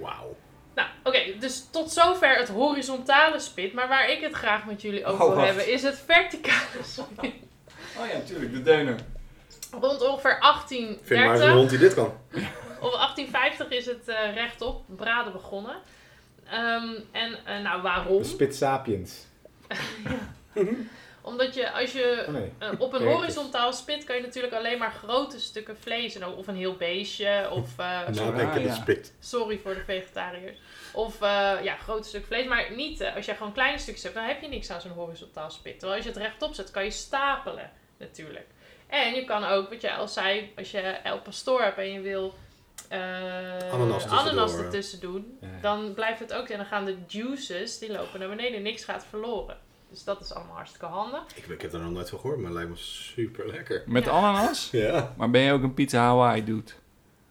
Wauw. 0.00 0.36
Nou, 0.78 0.90
oké, 1.02 1.38
dus 1.38 1.66
tot 1.70 1.92
zover 1.92 2.36
het 2.36 2.48
horizontale 2.48 3.38
spit. 3.38 3.72
Maar 3.72 3.88
waar 3.88 4.10
ik 4.10 4.20
het 4.20 4.32
graag 4.32 4.66
met 4.66 4.82
jullie 4.82 5.04
over 5.04 5.24
Oh, 5.24 5.34
wil 5.34 5.44
hebben, 5.44 5.72
is 5.72 5.82
het 5.82 6.02
verticale 6.06 6.82
spit. 6.96 7.32
Oh 7.98 8.06
ja, 8.06 8.16
natuurlijk, 8.16 8.52
de 8.52 8.62
deuner. 8.62 8.96
Rond 9.80 10.02
ongeveer 10.02 10.38
Vind 11.02 11.24
maar 11.24 11.30
eens 11.30 11.40
1830 11.40 11.46
een 11.46 11.56
hond 11.56 11.70
die 11.70 11.78
dit 11.78 11.94
kan. 11.94 12.12
Of 12.86 12.92
1850 12.92 13.70
is 13.70 13.86
het 13.86 14.08
eh, 14.08 14.34
rechtop 14.34 14.84
braden 14.86 15.32
begonnen. 15.32 15.76
Ehm, 16.50 16.88
en 17.12 17.38
eh, 17.44 17.62
nou, 17.62 17.82
waarom? 17.82 18.22
De 18.22 18.28
Spit 18.28 18.56
Sapiens. 18.56 19.26
Omdat 21.28 21.54
je 21.54 21.70
als 21.72 21.92
je 21.92 22.24
Oh 22.26 22.32
nee. 22.32 22.52
eh, 22.58 22.68
op 22.86 22.92
een 22.92 23.06
horizontaal 23.06 23.72
spit 23.72 24.04
kan 24.04 24.16
je 24.16 24.22
natuurlijk 24.22 24.54
alleen 24.54 24.78
maar 24.78 24.92
grote 24.92 25.40
stukken 25.40 25.76
vlees 25.78 26.14
en 26.14 26.26
of 26.26 26.46
een 26.46 26.56
heel 26.56 26.74
beestje 26.76 27.48
of 27.50 27.78
eh, 27.78 28.08
Nou, 28.14 28.42
Ah, 28.42 28.62
ja. 28.64 28.74
spit. 28.74 29.14
sorry 29.20 29.58
voor 29.58 29.74
de 29.74 29.84
vegetariërs. 29.84 30.58
Of 30.92 31.22
eh, 31.22 31.52
ja, 31.62 31.76
grote 31.76 32.08
stuk 32.08 32.24
vlees, 32.26 32.46
maar 32.46 32.72
niet 32.74 33.04
als 33.16 33.26
je 33.26 33.34
gewoon 33.34 33.52
kleine 33.52 33.78
stukjes 33.78 34.02
hebt, 34.02 34.14
dan 34.14 34.24
heb 34.24 34.40
je 34.42 34.48
niks 34.48 34.70
aan 34.70 34.80
zo'n 34.80 34.90
horizontaal 34.90 35.50
spit. 35.50 35.78
Terwijl 35.78 35.96
als 35.98 36.06
je 36.06 36.12
het 36.12 36.22
rechtop 36.22 36.54
zet, 36.54 36.70
kan 36.70 36.84
je 36.84 36.90
stapelen 36.90 37.70
natuurlijk. 37.98 38.46
En 38.86 39.14
je 39.14 39.24
kan 39.24 39.44
ook, 39.44 39.68
wat 39.68 39.80
jij 39.80 39.94
al 39.94 40.08
zei, 40.08 40.52
als 40.56 40.70
je 40.70 40.80
El 40.80 41.20
Pastor 41.20 41.62
hebt 41.62 41.78
en 41.78 41.92
je 41.92 42.00
wil 42.00 42.34
eh, 42.88 42.98
Ananas 43.72 44.02
tussendoor, 44.02 44.18
ananas 44.18 44.52
ja. 44.52 44.58
ertussen 44.58 45.00
doen, 45.00 45.38
Ja. 45.40 45.48
dan 45.60 45.94
blijft 45.94 46.18
het 46.20 46.32
ook 46.32 46.48
en 46.48 46.56
dan 46.56 46.66
gaan 46.66 46.84
de 46.84 46.96
juices, 47.06 47.78
die 47.78 47.92
lopen 47.92 48.20
naar 48.20 48.28
beneden, 48.28 48.62
niks 48.62 48.84
gaat 48.84 49.06
verloren. 49.08 49.58
Dus 49.90 50.04
dat 50.04 50.20
is 50.20 50.32
allemaal 50.32 50.54
hartstikke 50.54 50.86
handig. 50.86 51.22
Ik, 51.34 51.46
ik 51.46 51.62
heb 51.62 51.72
er 51.72 51.80
nog 51.80 51.90
nooit 51.92 52.08
van 52.08 52.18
gehoord, 52.18 52.38
maar 52.38 52.46
het 52.46 52.54
lijkt 52.56 52.70
me 52.70 52.76
super 52.76 53.46
lekker. 53.46 53.82
Met 53.86 54.04
Ja. 54.04 54.10
ananas? 54.10 54.68
Ja. 54.84 55.14
Maar 55.16 55.30
ben 55.30 55.40
je 55.40 55.52
ook 55.52 55.62
een 55.62 55.74
pizza 55.74 55.98
Hawaii 56.00 56.44
dude? 56.44 56.70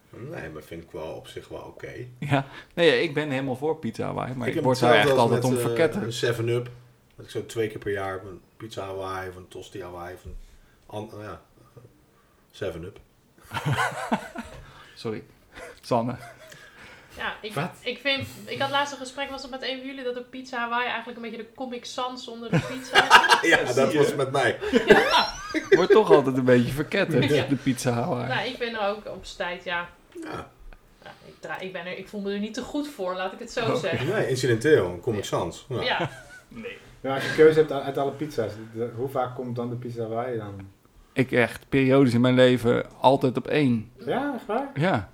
Nee, 0.10 0.50
maar 0.50 0.64
vind 0.64 0.84
ik 0.84 0.92
wel 0.92 1.08
op 1.14 1.28
zich 1.28 1.48
wel 1.48 1.60
oké. 1.60 1.94
Ja. 2.20 2.46
Nee, 2.74 3.02
ik 3.04 3.14
ben 3.14 3.30
helemaal 3.30 3.56
voor 3.56 3.78
pizza 3.78 4.06
Hawaii. 4.06 4.34
Maar 4.36 4.48
ik, 4.48 4.54
heb 4.54 4.64
word 4.64 4.80
daar 4.80 4.94
echt 4.96 5.18
altijd 5.18 5.44
om 5.44 5.56
eh, 5.56 5.62
verketterd. 5.62 6.22
Een 6.24 6.36
7-up. 6.36 6.70
Dat 7.16 7.26
ik 7.26 7.32
zo 7.32 7.46
twee 7.46 7.68
keer 7.70 7.80
per 7.80 7.92
jaar 7.92 8.26
een 8.26 8.42
pizza 8.58 8.86
Hawaii 8.86 9.30
of 9.30 9.36
een 9.36 9.48
tosti 9.48 9.82
Hawaii 9.84 10.14
of 10.16 10.24
een... 10.26 10.36
an- 10.86 11.12
oh 11.14 11.22
ja, 11.22 11.42
7-up. 12.64 13.00
Sorry. 14.96 15.24
Sanne. 15.82 16.16
Ja, 17.18 17.34
ik, 17.42 17.54
Wat? 17.54 17.70
ik 17.82 17.98
vind, 17.98 18.28
ik 18.46 18.60
had 18.62 18.70
laatst 18.70 18.92
een 18.94 19.00
gesprek, 19.00 19.30
was 19.30 19.42
het 19.42 19.52
met 19.52 19.62
een 19.64 19.78
van 19.78 19.88
jullie, 19.88 20.04
dat 20.04 20.14
de 20.14 20.22
pizza 20.22 20.58
Hawaii 20.58 20.86
eigenlijk 20.88 21.16
een 21.18 21.22
beetje 21.30 21.38
de 21.38 21.54
Comic 21.56 21.86
Sans 21.86 22.28
onder 22.28 22.50
de 22.52 22.60
pizza 22.60 23.04
is. 23.42 23.50
Ja, 23.50 23.74
dat 23.74 23.94
was 23.94 24.16
met 24.16 24.32
mij. 24.32 24.58
Wordt 25.70 25.92
toch 25.92 26.12
altijd 26.12 26.38
een 26.38 26.46
beetje 26.46 26.72
verketterd, 26.74 27.30
Ja. 27.30 27.46
de 27.46 27.56
pizza 27.56 27.92
Hawaii. 27.92 28.28
nou, 28.28 28.48
ik 28.48 28.58
ben 28.58 28.74
er 28.74 28.88
ook 28.88 29.06
op 29.06 29.26
z'n 29.26 29.38
tijd, 29.38 29.64
ja. 29.64 29.90
Ja. 30.24 30.48
ja, 31.04 31.12
ik, 31.26 31.34
draai, 31.40 31.66
ik, 31.66 31.74
ben 31.74 31.86
er, 31.86 31.98
ik 31.98 32.08
voel 32.08 32.22
me 32.22 32.34
er 32.34 32.40
niet 32.40 32.54
te 32.54 32.62
goed 32.62 32.88
voor, 32.88 33.14
laat 33.16 33.34
ik 33.34 33.40
het 33.40 33.52
zo 33.52 33.60
Oh. 33.66 33.76
zeggen. 33.76 34.08
Nee, 34.08 34.30
incidenteel, 34.30 34.86
een 34.86 35.00
Comic 35.00 35.24
Sans. 35.26 35.66
Ja. 35.70 35.82
Ja, 35.82 36.10
We 36.48 36.76
Maar 37.02 37.14
als 37.14 37.24
je 37.24 37.36
keuze 37.36 37.60
hebt 37.60 37.72
uit 37.72 37.98
alle 37.98 38.12
pizza's, 38.12 38.52
de- 38.74 38.92
hoe 38.96 39.10
vaak 39.10 39.36
komt 39.36 39.56
dan 39.56 39.70
de 39.70 39.76
pizza 39.76 40.28
je 40.30 40.38
dan? 40.38 40.68
Ik 41.14 41.32
echt 41.32 41.70
periodes 41.70 42.14
in 42.14 42.22
mijn 42.22 42.36
leven 42.36 42.86
altijd 43.00 43.38
op 43.38 43.48
één. 43.48 43.92
Ja, 44.06 44.34
echt 44.36 44.46
waar? 44.46 44.70
Ja. 44.74 45.10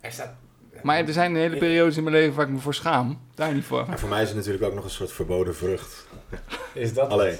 Er 0.00 0.12
staat... 0.12 0.32
Maar 0.82 0.98
er 0.98 1.12
zijn 1.12 1.36
hele 1.36 1.56
periodes 1.56 1.96
in 1.96 2.02
mijn 2.02 2.14
leven 2.14 2.34
waar 2.34 2.46
ik 2.46 2.52
me 2.52 2.58
voor 2.58 2.74
schaam. 2.74 3.20
Daar 3.34 3.54
niet 3.54 3.64
voor. 3.64 3.86
Maar 3.86 3.98
voor 3.98 4.08
mij 4.08 4.22
is 4.22 4.28
het 4.28 4.36
natuurlijk 4.36 4.64
ook 4.64 4.74
nog 4.74 4.84
een 4.84 4.90
soort 4.90 5.12
verboden 5.12 5.56
vrucht. 5.56 6.06
Is 6.72 6.94
dat 6.94 7.10
Alleen. 7.10 7.36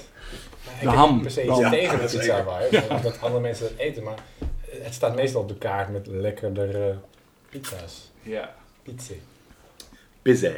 De 0.81 0.89
ham. 0.89 1.13
niet 1.13 1.21
per 1.21 1.31
se 1.31 1.43
iets 1.43 1.57
Ja, 1.57 1.69
tegen 1.69 1.95
de 1.95 2.01
dat 2.01 2.11
pizza 2.11 2.43
waar, 2.43 2.69
dat 3.01 3.21
andere 3.21 3.41
mensen 3.41 3.67
dat 3.69 3.77
eten, 3.77 4.03
maar 4.03 4.17
het 4.65 4.93
staat 4.93 5.15
meestal 5.15 5.41
op 5.41 5.47
de 5.47 5.57
kaart 5.57 5.89
met 5.89 6.07
lekkerdere 6.07 6.97
pizza's. 7.49 8.11
Ja. 8.21 8.55
Pizza. 8.83 9.13
Pizza. 10.21 10.51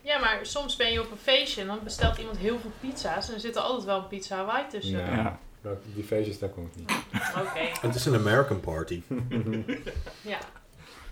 Ja, 0.00 0.18
maar 0.18 0.38
soms 0.42 0.76
ben 0.76 0.92
je 0.92 1.00
op 1.00 1.10
een 1.10 1.18
feestje 1.22 1.60
en 1.60 1.66
dan 1.66 1.78
bestelt 1.84 2.18
iemand 2.18 2.38
heel 2.38 2.58
veel 2.58 2.70
pizza's 2.80 3.28
en 3.28 3.34
er 3.34 3.40
zit 3.40 3.56
er 3.56 3.62
altijd 3.62 3.84
wel 3.84 3.98
een 3.98 4.08
pizza 4.08 4.36
Hawaii 4.36 4.66
tussen. 4.68 4.98
Ja. 4.98 5.38
Die 5.94 6.04
feestjes, 6.04 6.38
daar 6.38 6.48
kom 6.48 6.64
ik 6.64 6.76
niet. 6.76 6.90
Oké, 7.48 7.78
Het 7.80 7.94
is 7.94 8.06
een 8.06 8.14
American 8.14 8.60
party. 8.60 9.02
ja. 10.22 10.38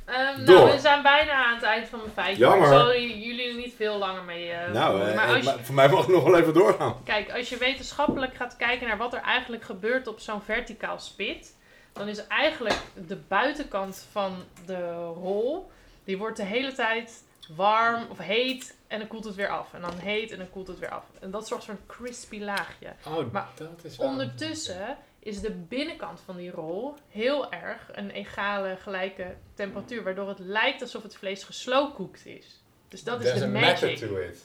Ehm, 0.05 0.45
nou, 0.45 0.71
we 0.73 0.79
zijn 0.79 1.03
bijna 1.03 1.33
aan 1.47 1.55
het 1.55 1.63
eind 1.63 1.89
van 1.89 1.99
mijn 1.99 2.11
feitje. 2.13 2.39
Jammer. 2.45 2.67
Ik 2.69 2.75
zal 2.75 2.93
jullie 2.97 3.49
er 3.49 3.55
niet 3.55 3.75
veel 3.77 3.99
langer 3.99 4.23
mee 4.23 4.51
eh 4.51 4.73
nou, 4.73 5.01
eh, 5.03 5.15
maar 5.15 5.29
ik- 5.29 5.35
als 5.35 5.45
je, 5.45 5.51
maar 5.51 5.65
voor 5.65 5.75
mij 5.75 5.89
mag 5.89 6.01
het 6.07 6.15
nog 6.15 6.25
wel 6.25 6.39
even 6.39 6.55
doorgaan. 6.55 6.97
kijk, 7.05 7.33
als 7.33 7.49
je 7.49 7.57
wetenschappelijk 7.57 8.35
gaat 8.35 8.57
kijken 8.57 8.89
naar 8.89 8.97
wat 8.97 9.13
er 9.15 9.21
eigenlijk 9.21 9.65
gebeurt 9.65 10.07
op 10.07 10.21
zo'n 10.21 10.43
verticaal 10.43 10.99
spit, 10.99 11.57
dan 11.93 12.09
is 12.09 12.27
eigenlijk 12.27 12.79
de 13.07 13.17
buitenkant 13.17 14.07
van 14.13 14.45
de 14.67 14.93
rol, 14.95 15.71
die 16.05 16.19
wordt 16.19 16.37
de 16.37 16.45
hele 16.45 16.73
tijd 16.73 17.23
warm 17.57 18.07
of 18.11 18.19
heet 18.19 18.77
en 18.89 18.99
dan 18.99 19.09
koelt 19.09 19.25
het 19.25 19.35
weer 19.35 19.49
af. 19.49 19.73
En 19.75 19.81
dan 19.81 19.99
heet 19.99 20.31
en 20.33 20.39
dan 20.39 20.51
koelt 20.51 20.67
het 20.67 20.79
weer 20.79 20.91
af. 20.91 21.05
En 21.21 21.31
dat 21.31 21.49
zorgt 21.49 21.65
voor 21.65 21.75
een 21.75 21.87
crispy 21.87 22.41
laagje. 22.41 22.93
Oh, 23.07 23.33
Maar 23.33 23.49
dat 23.55 23.69
is 23.85 23.97
wel- 23.97 24.09
Ondertussen 24.09 24.97
is 25.25 25.41
de 25.41 25.51
binnenkant 25.51 26.21
van 26.25 26.37
die 26.37 26.51
rol 26.51 26.95
heel 27.09 27.53
erg 27.53 27.89
een 27.93 28.11
egale, 28.11 28.77
gelijke 28.81 29.35
temperatuur, 29.55 30.03
waardoor 30.05 30.29
het 30.29 30.39
lijkt 30.39 30.83
alsof 30.83 31.03
het 31.03 31.17
vlees 31.17 31.45
geslowcooked 31.45 32.27
is. 32.27 32.63
Dus 32.89 33.03
dat 33.05 33.19
is 33.21 33.25
There's 33.27 33.41
de 33.41 33.47
a 33.47 33.49
magic. 33.61 33.97
to 33.97 34.17
it. 34.17 34.45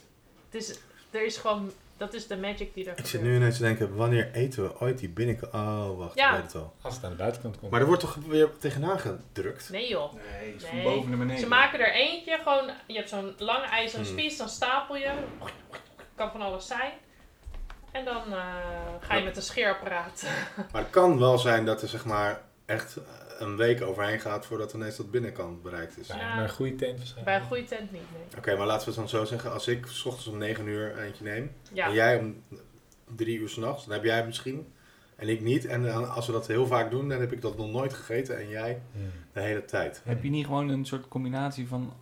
Het 0.49 0.61
is, 0.61 0.79
er 1.11 1.25
is 1.25 1.37
gewoon, 1.37 1.71
dat 1.97 2.13
is 2.13 2.27
de 2.27 2.37
magic 2.37 2.73
die 2.73 2.89
er 2.89 2.97
Ik 2.97 3.05
zit 3.05 3.21
nu 3.21 3.35
ineens 3.35 3.57
te 3.57 3.63
denken, 3.63 3.95
wanneer 3.95 4.31
eten 4.33 4.63
we 4.63 4.79
ooit 4.79 4.97
die 4.99 5.09
binnenkant? 5.09 5.53
Oh, 5.53 5.97
wacht, 5.97 6.15
Ja. 6.17 6.29
ik 6.29 6.35
weet 6.41 6.53
het 6.53 6.61
al. 6.61 6.73
Als 6.81 6.95
het 6.95 7.03
aan 7.03 7.09
de 7.11 7.17
buitenkant 7.17 7.59
komt. 7.59 7.71
Maar 7.71 7.79
er 7.81 7.85
wordt 7.87 8.01
toch 8.01 8.15
weer 8.15 8.49
tegenaan 8.57 8.99
gedrukt? 8.99 9.69
Nee 9.69 9.89
joh. 9.89 10.13
Nee, 10.13 10.51
het 10.53 10.63
is 10.63 10.71
Nee. 10.71 10.83
van 10.83 10.93
boven 10.93 11.09
naar 11.09 11.19
beneden. 11.19 11.39
Ze 11.41 11.47
maken 11.47 11.79
er 11.79 11.93
eentje, 11.93 12.37
gewoon, 12.43 12.69
je 12.87 12.95
hebt 12.95 13.09
zo'n 13.09 13.33
lange 13.37 13.65
ijzeren 13.65 14.05
Hmm. 14.05 14.17
spies, 14.17 14.37
dan 14.37 14.49
stapel 14.49 14.95
je, 14.95 15.11
kan 16.15 16.31
van 16.31 16.41
alles 16.41 16.67
zijn. 16.67 16.91
En 17.91 18.05
dan 18.05 18.23
eh, 18.33 18.45
ga 18.99 19.13
je 19.13 19.19
Ja. 19.19 19.25
met 19.25 19.35
een 19.37 19.41
scheerapparaat. 19.43 20.23
Maar 20.71 20.81
het 20.81 20.89
kan 20.91 21.19
wel 21.19 21.37
zijn 21.37 21.65
dat 21.65 21.81
er 21.81 21.87
zeg 21.87 22.05
maar 22.05 22.41
echt 22.65 22.97
een 23.39 23.57
week 23.57 23.81
overheen 23.81 24.19
gaat 24.19 24.45
voordat 24.45 24.73
ineens 24.73 24.95
dat 24.97 25.11
binnenkant 25.11 25.61
bereikt 25.61 25.97
is. 25.97 26.07
Ja, 26.07 26.15
Ja. 26.17 26.35
maar 26.35 26.43
een 26.43 26.49
goede 26.49 26.75
tent 26.75 26.97
waarschijnlijk. 26.97 27.25
Bij 27.25 27.35
een 27.35 27.45
goede 27.47 27.63
tent 27.63 27.91
niet, 27.91 28.01
nee. 28.13 28.37
Oké, 28.37 28.55
maar 28.57 28.67
laten 28.67 28.83
we 28.85 28.91
het 28.91 28.99
dan 28.99 29.09
zo 29.19 29.25
zeggen. 29.25 29.51
Als 29.51 29.67
ik 29.67 29.85
s 29.87 30.05
ochtends 30.05 30.27
om 30.27 30.37
9 30.37 30.67
uur 30.67 30.97
eentje 30.97 31.23
neem 31.23 31.51
Ja. 31.73 31.85
en 31.85 31.93
jij 31.93 32.17
om 32.19 32.43
3 33.15 33.37
uur 33.39 33.49
s'nachts, 33.49 33.85
dan 33.85 33.93
heb 33.93 34.03
jij 34.03 34.15
het 34.17 34.25
misschien 34.25 34.73
en 35.15 35.27
ik 35.29 35.41
niet. 35.41 35.65
En 35.65 35.83
dan, 35.83 36.09
als 36.11 36.25
we 36.25 36.31
dat 36.31 36.47
heel 36.47 36.67
vaak 36.67 36.91
doen, 36.91 37.09
dan 37.09 37.19
heb 37.19 37.31
ik 37.31 37.41
dat 37.41 37.57
nog 37.57 37.67
nooit 37.71 37.93
gegeten 37.93 38.37
en 38.37 38.47
jij 38.49 38.81
Hmm. 38.93 39.11
de 39.33 39.39
hele 39.39 39.65
tijd. 39.65 40.01
Heb 40.05 40.23
je 40.23 40.29
niet 40.29 40.45
gewoon 40.45 40.69
een 40.69 40.85
soort 40.85 41.07
combinatie 41.07 41.67
van 41.67 41.93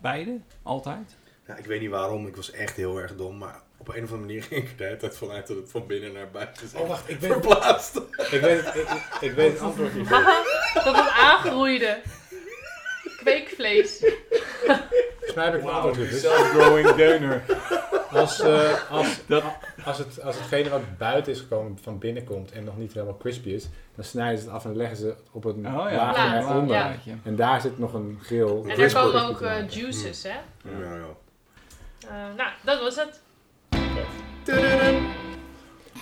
beide? 0.00 0.40
Altijd? 0.62 1.16
Ja, 1.46 1.56
ik 1.56 1.64
weet 1.66 1.80
niet 1.80 1.90
waarom, 1.90 2.26
ik 2.26 2.36
was 2.36 2.50
echt 2.50 2.76
heel 2.76 2.98
erg 3.00 3.16
dom, 3.16 3.38
maar 3.38 3.60
op 3.78 3.88
een 3.88 3.94
of 4.04 4.10
andere 4.12 4.18
manier 4.20 4.42
ging 4.50 4.62
ik 4.64 4.70
er 4.70 4.76
de 4.76 4.84
hele 4.84 4.96
tijd 4.96 5.16
vanuit 5.16 5.46
dat 5.46 5.56
het 5.56 5.70
van 5.70 5.86
binnen 5.86 6.12
naar 6.12 6.30
buiten 6.30 6.64
is 6.64 6.74
Oh, 6.74 6.88
wacht, 6.88 7.08
ik 7.10 7.18
weet, 7.20 7.32
verplaatst. 7.32 7.96
ik 8.30 8.40
weet, 8.40 8.64
het, 8.64 8.74
ik, 8.74 8.88
ik 9.20 9.32
weet 9.32 9.52
het 9.52 9.60
antwoord. 9.60 9.92
Haha, 10.08 10.42
dat 10.74 10.96
het 10.96 11.08
aangroeide. 11.18 11.98
Kweekvlees. 13.16 14.00
Heb 15.34 15.54
ik 15.54 15.60
het 15.62 15.70
antwoord 15.70 15.96
hiervoor. 15.96 16.18
Self-growing 16.18 16.88
donor. 16.94 17.42
Als, 18.10 18.40
eh, 18.40 18.90
als, 18.90 19.18
Dat- 19.26 19.42
als, 19.84 19.98
het, 19.98 20.22
als 20.22 20.36
hetgene 20.38 20.68
wat 20.68 20.98
buiten 20.98 21.32
is 21.32 21.38
gekomen 21.38 21.78
van 21.82 21.98
binnen 21.98 22.24
komt 22.24 22.52
en 22.52 22.64
nog 22.64 22.76
niet 22.76 22.92
helemaal 22.92 23.16
crispy 23.16 23.48
is, 23.48 23.68
dan 23.94 24.04
snijden 24.04 24.38
ze 24.38 24.44
het 24.44 24.54
af 24.54 24.64
en 24.64 24.76
leggen 24.76 24.96
ze 24.96 25.06
het 25.06 25.18
op 25.32 25.44
een 25.44 25.54
Oh 25.66 25.90
ja, 25.90 25.96
laagje 25.96 26.22
Laag, 26.22 26.50
eronder. 26.50 26.76
ja. 26.76 26.94
En 27.24 27.36
daar 27.36 27.60
zit 27.60 27.78
nog 27.78 27.92
een 27.94 28.18
grill. 28.22 28.62
En 28.66 28.78
er 28.80 28.92
komen 28.92 29.24
ook 29.28 29.40
eh, 29.42 29.68
juices, 29.68 30.22
hè. 30.22 30.28
Ja, 30.80 30.94
ja. 30.94 31.04
Eh, 32.08 32.36
nou, 32.36 32.50
dat 32.62 32.80
was 32.80 32.96
het. 32.96 33.20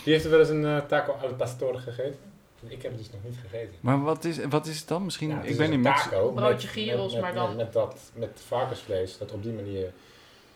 Wie 0.05 0.15
heeft 0.15 0.25
er 0.25 0.31
wel 0.31 0.41
eens 0.41 0.49
een 0.49 0.65
eh, 0.67 0.79
taco 0.87 1.13
al 1.13 1.35
pastor 1.35 1.79
gegeten? 1.79 2.19
Ik 2.69 2.83
heb 2.83 2.91
het 2.93 3.01
dus 3.01 3.11
nog 3.13 3.21
niet 3.25 3.37
gegeten. 3.43 3.75
Maar 3.81 4.03
wat 4.03 4.25
is, 4.25 4.45
wat 4.45 4.67
is 4.67 4.79
het 4.79 4.89
dan? 4.89 5.05
Misschien, 5.05 5.29
Ja, 5.29 5.37
het 5.37 5.51
ik 5.51 5.57
ben 5.57 5.67
een 5.67 5.73
in 5.73 5.81
Mexico. 5.81 6.11
taco 6.11 6.31
Broodje 6.33 6.69
gyros, 6.69 7.19
maar 7.19 7.35
dan- 7.35 7.57
Met, 7.57 7.73
dat, 7.73 8.01
met 8.15 8.41
varkensvlees 8.47 9.19
dat 9.19 9.33
op 9.33 9.43
die 9.43 9.53
manier 9.53 9.93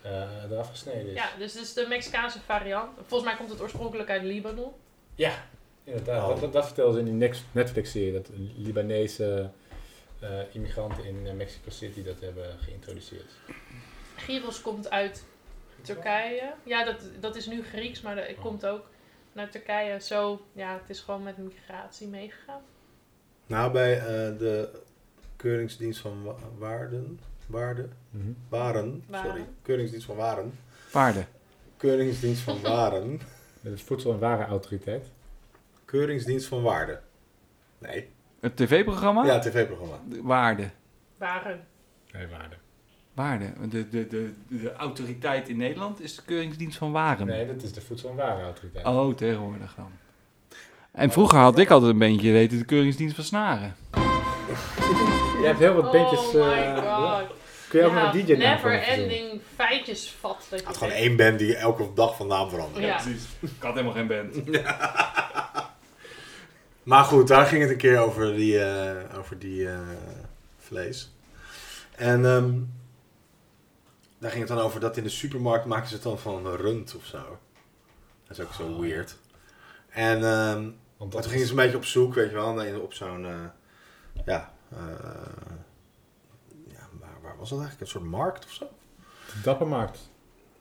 eh, 0.02 0.10
eraf 0.50 0.70
gesneden 0.70 1.06
is. 1.06 1.14
Ja, 1.14 1.28
dus 1.38 1.52
dit 1.52 1.62
is 1.62 1.72
de 1.72 1.86
Mexicaanse 1.88 2.38
variant. 2.46 2.88
Volgens 3.06 3.30
mij 3.30 3.38
komt 3.38 3.50
het 3.50 3.60
oorspronkelijk 3.60 4.10
uit 4.10 4.22
Libanon. 4.22 4.70
Ja, 5.14 5.32
inderdaad. 5.84 6.22
Oh. 6.22 6.28
Dat, 6.28 6.40
dat, 6.40 6.52
dat 6.52 6.66
vertelden 6.66 6.94
ze 7.04 7.10
in 7.10 7.18
die 7.18 7.30
Netflix-serie. 7.52 8.12
Dat 8.12 8.28
Libanese 8.56 9.50
eh, 10.20 10.28
immigranten 10.52 11.04
in 11.04 11.36
Mexico 11.36 11.70
City 11.70 12.02
dat 12.02 12.20
hebben 12.20 12.56
geïntroduceerd. 12.60 13.30
Gyros 14.16 14.62
komt 14.62 14.90
uit 14.90 15.24
Turkije. 15.82 16.52
Ja, 16.62 16.84
dat, 16.84 17.00
dat 17.20 17.36
is 17.36 17.46
nu 17.46 17.62
Grieks, 17.62 18.00
maar 18.00 18.14
de- 18.14 18.20
het 18.20 18.38
komt 18.38 18.66
ook 18.66 18.86
naar 19.32 19.50
Turkije. 19.50 20.00
Zo, 20.00 20.46
ja, 20.52 20.72
het 20.80 20.90
is 20.90 21.00
gewoon 21.00 21.22
met 21.22 21.36
migratie 21.38 22.06
meegegaan. 22.08 22.60
Nou, 23.46 23.72
bij 23.72 23.98
eh, 23.98 24.04
de 24.38 24.80
Keuringsdienst 25.36 26.00
van 26.00 26.22
Wa- 26.24 26.34
Waarden, 26.58 27.20
Waarden, 27.46 27.92
Waren, 28.48 29.02
sorry. 29.12 29.46
Keuringsdienst 29.62 30.06
van 30.06 30.16
Waren, 30.16 30.58
Paarden. 30.90 31.26
Keuringsdienst 31.76 32.42
van 32.42 32.60
Waren, 32.60 33.10
Met 33.60 33.72
het 33.72 33.82
Voedsel- 33.82 34.12
en 34.12 34.18
Warenautoriteit. 34.18 35.06
Keuringsdienst 35.84 36.46
van 36.46 36.62
Waarde. 36.62 37.00
Nee, 37.78 38.08
Het 38.40 38.56
tv-programma? 38.56 39.24
ja, 39.24 39.38
tv-programma. 39.38 39.98
Waarde. 40.22 40.70
Waren. 41.16 41.66
Nee, 42.12 42.26
waarde. 42.26 42.54
Waarde. 43.14 43.52
De, 43.68 43.88
de, 43.88 44.06
de, 44.06 44.32
de 44.48 44.72
autoriteit 44.72 45.48
in 45.48 45.56
Nederland 45.56 46.00
is 46.00 46.14
de 46.16 46.22
Keuringsdienst 46.22 46.78
van 46.78 46.92
Waren. 46.92 47.26
Nee, 47.26 47.46
dat 47.46 47.62
is 47.62 47.72
de 47.72 47.80
Voedsel- 47.80 48.10
en 48.10 48.16
Warenautoriteit. 48.16 48.86
Oh, 48.86 49.14
tegenwoordig 49.14 49.74
dan. 49.76 49.90
En 50.92 51.10
vroeger 51.10 51.38
had 51.38 51.58
ik 51.58 51.70
altijd 51.70 51.92
een 51.92 51.98
beetje 51.98 52.32
weten 52.32 52.58
de 52.58 52.64
Keuringsdienst 52.64 53.14
van 53.14 53.24
Snaren. 53.24 53.74
Je 55.40 55.42
hebt 55.46 55.58
heel 55.58 55.74
wat 55.74 55.92
bandjes. 55.92 56.20
oh 56.20 56.32
my 56.34 56.52
eh, 56.52 56.96
god. 56.96 57.38
Kun 57.68 57.80
je 57.80 57.86
ook 57.86 57.92
Ja, 57.92 58.14
een 58.14 58.26
DJ 58.26 58.32
naam 58.32 58.38
never 58.38 58.82
ending 58.82 59.40
feitjesvat. 59.54 60.36
Dat 60.38 60.50
Het 60.50 60.60
je 60.60 60.66
had 60.66 60.76
gewoon 60.76 60.92
één 60.92 61.16
band 61.16 61.38
die 61.38 61.56
elke 61.56 61.88
dag 61.94 62.16
van 62.16 62.26
naam 62.26 62.48
veranderde. 62.48 62.86
Ja. 62.86 62.94
precies. 62.94 63.22
Ik 63.40 63.50
had 63.58 63.72
helemaal 63.74 63.94
geen 63.94 64.06
band. 64.06 64.34
Maar 66.82 67.04
goed, 67.04 67.28
daar 67.28 67.46
ging 67.46 67.62
het 67.62 67.70
een 67.70 67.76
keer 67.76 67.98
over 67.98 68.34
die, 68.34 68.64
eh, 68.64 69.18
over 69.18 69.38
die 69.38 69.68
eh, 69.68 69.78
vlees. 70.58 71.10
En 71.96 72.24
ehm, 72.24 72.50
daar 74.20 74.30
ging 74.30 74.48
het 74.48 74.56
dan 74.56 74.64
over 74.66 74.80
dat 74.80 74.96
in 74.96 75.02
de 75.02 75.08
supermarkt 75.08 75.64
maken 75.64 75.88
ze 75.88 75.94
het 75.94 76.02
dan 76.02 76.18
van 76.18 76.46
rund 76.56 76.94
of 76.96 77.04
zo. 77.04 77.38
Dat 78.26 78.38
is 78.38 78.44
ook 78.44 78.52
zo 78.52 78.62
Oh, 78.66 78.80
weird. 78.80 79.16
En 79.88 80.24
ehm, 80.24 80.68
Want 80.96 81.10
toen 81.12 81.22
gingen 81.22 81.44
ze 81.46 81.50
een 81.50 81.56
beetje 81.56 81.76
op 81.76 81.84
zoek, 81.84 82.14
weet 82.14 82.28
je 82.30 82.34
wel, 82.34 82.52
naar- 82.54 82.80
op 82.80 82.92
zo'n, 82.94 83.26
eh, 83.26 83.44
ja, 84.26 84.52
eh, 84.68 84.78
ja 86.68 86.88
waar, 87.00 87.20
waar 87.22 87.36
was 87.38 87.48
dat 87.50 87.58
eigenlijk? 87.58 87.80
Een 87.80 87.86
soort 88.00 88.04
markt 88.10 88.44
of 88.44 88.50
zo? 88.52 88.70
de 89.34 89.40
Dappermarkt. 89.42 89.98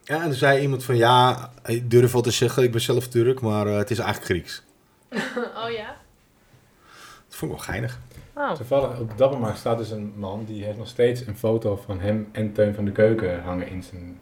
Ja, 0.04 0.16
en 0.16 0.24
toen 0.24 0.34
zei 0.34 0.62
iemand 0.62 0.84
van, 0.84 0.96
ja, 0.98 1.52
ik 1.66 1.92
durf 1.92 2.12
wel 2.12 2.22
te 2.22 2.32
zeggen, 2.32 2.64
ik 2.64 2.72
ben 2.72 2.82
zelf 2.82 3.08
Turk, 3.08 3.42
maar 3.42 3.68
eh, 3.68 3.78
het 3.78 3.92
is 3.92 4.00
eigenlijk 4.00 4.32
Grieks. 4.32 4.64
oh 5.64 5.72
ja? 5.72 5.98
Dat 7.28 7.38
vond 7.38 7.52
ik 7.52 7.58
wel 7.58 7.68
geinig. 7.68 8.00
Oh. 8.40 8.52
Toevallig 8.52 9.00
op 9.00 9.10
de 9.10 9.16
Dappermarkt 9.16 9.58
staat 9.58 9.78
dus 9.78 9.92
een 9.92 10.14
man 10.16 10.44
die 10.46 10.64
heeft 10.64 10.78
nog 10.78 10.88
steeds 10.88 11.28
een 11.28 11.38
foto 11.38 11.76
van 11.76 12.00
hem 12.00 12.30
en 12.32 12.54
Teun 12.54 12.74
van 12.76 12.86
de 12.86 12.92
Keuken 12.92 13.42
hangen 13.42 13.68
in 13.68 13.84
zijn 13.84 14.20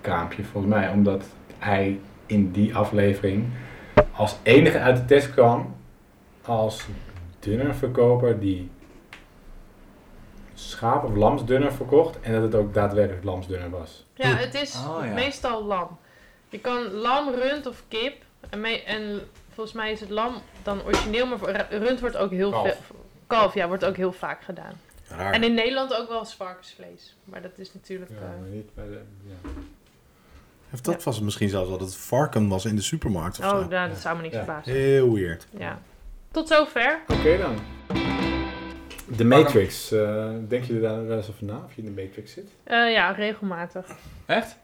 kraampje. 0.00 0.44
Volgens 0.44 0.72
mij 0.74 0.88
omdat 0.88 1.24
hij 1.58 2.00
in 2.26 2.50
die 2.50 2.76
aflevering 2.76 3.46
als 4.12 4.36
enige 4.42 4.78
uit 4.78 4.96
de 4.96 5.04
test 5.04 5.30
kwam 5.30 5.76
als 6.44 6.84
dunnerverkoper 7.38 8.40
die 8.40 8.70
schaap- 10.54 11.04
of 11.04 11.14
lamsdunner 11.14 11.72
verkocht 11.72 12.20
en 12.20 12.32
dat 12.32 12.42
het 12.42 12.54
ook 12.54 12.74
daadwerkelijk 12.74 13.24
lamsdunner 13.24 13.70
was. 13.70 14.06
Ja, 14.14 14.26
het 14.28 14.54
is 14.54 14.76
Oh, 14.88 15.04
ja. 15.04 15.12
meestal 15.12 15.64
lam. 15.64 15.98
Je 16.48 16.58
kan 16.58 16.90
lam, 16.92 17.28
rund 17.34 17.66
of 17.66 17.82
kip. 17.88 18.14
En, 18.50 18.64
en 18.86 19.20
volgens 19.52 19.76
mij 19.76 19.92
is 19.92 20.00
het 20.00 20.10
lam 20.10 20.34
dan 20.62 20.82
origineel, 20.82 21.26
maar 21.26 21.38
voor- 21.38 21.66
rund 21.70 22.00
wordt 22.00 22.16
ook 22.16 22.30
heel 22.30 22.50
veel. 22.52 22.74
Kalf, 23.26 23.54
ja, 23.54 23.66
wordt 23.68 23.84
ook 23.84 23.96
heel 23.96 24.12
vaak 24.12 24.42
gedaan. 24.42 24.72
Raar. 25.08 25.32
En 25.32 25.42
in 25.42 25.54
Nederland 25.54 25.94
ook 25.94 26.08
wel 26.08 26.24
varkensvlees. 26.24 27.16
Maar 27.24 27.42
dat 27.42 27.58
is 27.58 27.74
natuurlijk. 27.74 28.10
Ja, 28.10 28.16
eh, 28.16 28.22
maar 28.40 28.48
niet 28.48 28.74
bij 28.74 28.84
de... 28.86 29.00
Ja. 29.26 29.50
Of 30.72 30.80
dat 30.80 31.02
was 31.04 31.14
het 31.14 31.24
misschien 31.24 31.48
zelfs 31.48 31.70
dat 31.70 31.80
het 31.80 31.96
varken 31.96 32.48
was 32.48 32.64
in 32.64 32.76
de 32.76 32.82
supermarkt 32.82 33.38
of 33.38 33.44
Oh, 33.44 33.50
zo. 33.60 33.68
nou, 33.68 33.88
dat 33.88 33.98
zou 33.98 34.16
me 34.16 34.22
niks 34.22 34.34
Ja. 34.34 34.44
verbazen. 34.44 34.72
Heel 34.72 35.12
weird. 35.14 35.46
Ja. 35.58 35.80
Tot 36.30 36.48
zover. 36.48 37.00
Oké 37.08 37.38
dan. 37.38 37.56
The 39.16 39.24
Matrix. 39.24 39.92
eh 39.92 40.30
denk 40.48 40.64
je 40.64 40.80
daar 40.80 41.06
wel 41.06 41.16
eens 41.16 41.28
over 41.30 41.44
na, 41.44 41.62
of 41.64 41.74
je 41.74 41.82
in 41.82 41.94
de 41.94 42.02
Matrix 42.02 42.32
zit? 42.32 42.50
Eh, 42.64 42.92
ja, 42.92 43.10
regelmatig. 43.10 43.86
Echt? 44.26 44.56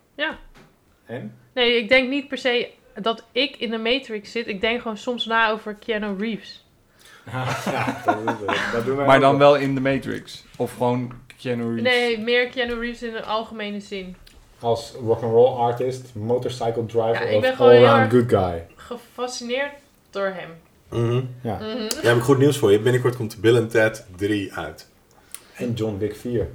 En? 1.07 1.35
Nee, 1.55 1.77
ik 1.83 1.89
denk 1.89 2.09
niet 2.09 2.29
per 2.29 2.39
se 2.39 2.71
dat 2.95 3.25
ik 3.33 3.57
in 3.57 3.71
de 3.71 3.79
Matrix 3.79 4.33
zit. 4.33 4.47
Ik 4.47 4.61
denk 4.61 4.81
gewoon 4.83 4.97
soms 4.97 5.27
na 5.27 5.51
over 5.51 5.75
Keanu 5.75 6.17
Reeves. 6.19 6.65
Ja, 7.33 8.03
dat, 8.05 8.17
is, 8.25 8.33
het. 8.57 8.73
dat 8.73 8.85
doen 8.85 8.97
wij 8.97 9.07
Maar 9.07 9.21
dan 9.21 9.39
wel. 9.39 9.57
in 9.57 9.75
de 9.75 9.81
Matrix. 9.81 10.45
Of 10.57 10.73
gewoon 10.73 11.13
Keanu 11.43 11.63
Reeves. 11.75 11.83
Nee, 11.83 12.19
meer 12.19 12.49
Keanu 12.49 12.75
Reeves 12.81 13.03
in 13.03 13.13
de 13.13 13.23
algemene 13.25 13.81
zin. 13.81 14.17
Als 14.61 14.93
rock'n'roll 15.07 15.59
artist, 15.59 16.15
motorcycle 16.15 16.87
driver 16.87 17.13
Ja, 17.15 17.21
ik 17.21 17.45
of 17.53 17.61
all-round 17.61 18.13
erg- 18.13 18.29
good 18.31 18.43
guy. 18.45 18.67
Gefascineerd 18.77 19.73
door 20.11 20.33
hem. 20.37 20.51
Mhm. 20.89 21.23
Ja. 21.43 21.55
Mhm. 21.59 21.83
Ja, 22.03 22.09
heb 22.09 22.17
ik 22.17 22.23
goed 22.23 22.39
nieuws 22.39 22.59
voor 22.59 22.73
je. 22.73 22.81
Binnenkort 22.81 23.17
komt 23.17 23.41
Bill 23.41 23.67
Ted 23.67 24.07
3 24.17 24.53
uit. 24.55 24.89
En 25.55 25.73
John 25.73 25.99
Wick 25.99 26.17
4. 26.17 26.49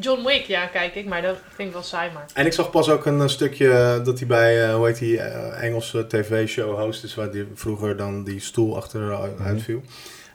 John 0.00 0.24
Wick, 0.26 0.44
ja, 0.46 0.66
kijk 0.66 0.94
ik, 0.94 1.06
maar 1.06 1.22
dat 1.22 1.36
vind 1.54 1.68
ik 1.68 1.74
wel 1.74 1.82
saai 1.82 2.10
maar. 2.12 2.24
En 2.34 2.46
ik 2.46 2.52
zag 2.52 2.70
pas 2.70 2.88
ook 2.88 3.06
een, 3.06 3.20
eh, 3.20 3.26
stukje 3.28 3.70
eh, 3.70 4.04
dat 4.04 4.18
hij 4.18 4.28
bij, 4.28 4.64
eh, 4.68 4.74
hoe 4.74 4.86
heet 4.86 4.98
die, 4.98 5.18
eh, 5.20 5.62
Engelse 5.64 6.06
tv-show 6.06 6.78
host 6.78 7.04
is, 7.04 7.14
waar 7.14 7.30
die 7.30 7.46
vroeger 7.54 7.96
dan 7.96 8.24
die 8.24 8.40
stoel 8.40 8.76
achteruit 8.76 9.38
Mhm. 9.38 9.48
uitviel. 9.48 9.82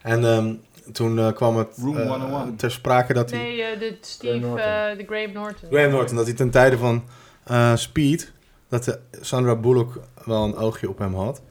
En 0.02 0.26
ehm, 0.26 0.54
toen 0.92 1.20
eh, 1.20 1.32
kwam 1.34 1.58
het 1.58 1.68
Room 1.78 1.98
101. 1.98 2.56
ter 2.56 2.72
sprake 2.72 3.14
dat 3.14 3.30
hij... 3.32 3.40
Nee, 3.40 3.62
eh, 3.62 3.80
de 3.80 3.98
Steve, 4.02 4.38
Norton. 4.38 4.60
eh, 4.60 4.98
de 4.98 5.04
Graham 5.08 5.32
Norton. 5.32 5.70
Graham 5.70 5.92
Norton, 5.92 6.16
dat 6.16 6.26
hij 6.26 6.36
ten 6.36 6.50
tijde 6.50 6.78
van 6.78 7.04
eh, 7.44 7.76
Speed, 7.76 8.32
dat 8.70 8.84
de 8.84 9.00
Sandra 9.22 9.56
Bullock 9.56 10.00
wel 10.26 10.44
een 10.44 10.56
oogje 10.56 10.90
op 10.90 10.98
hem 10.98 11.16
had. 11.16 11.42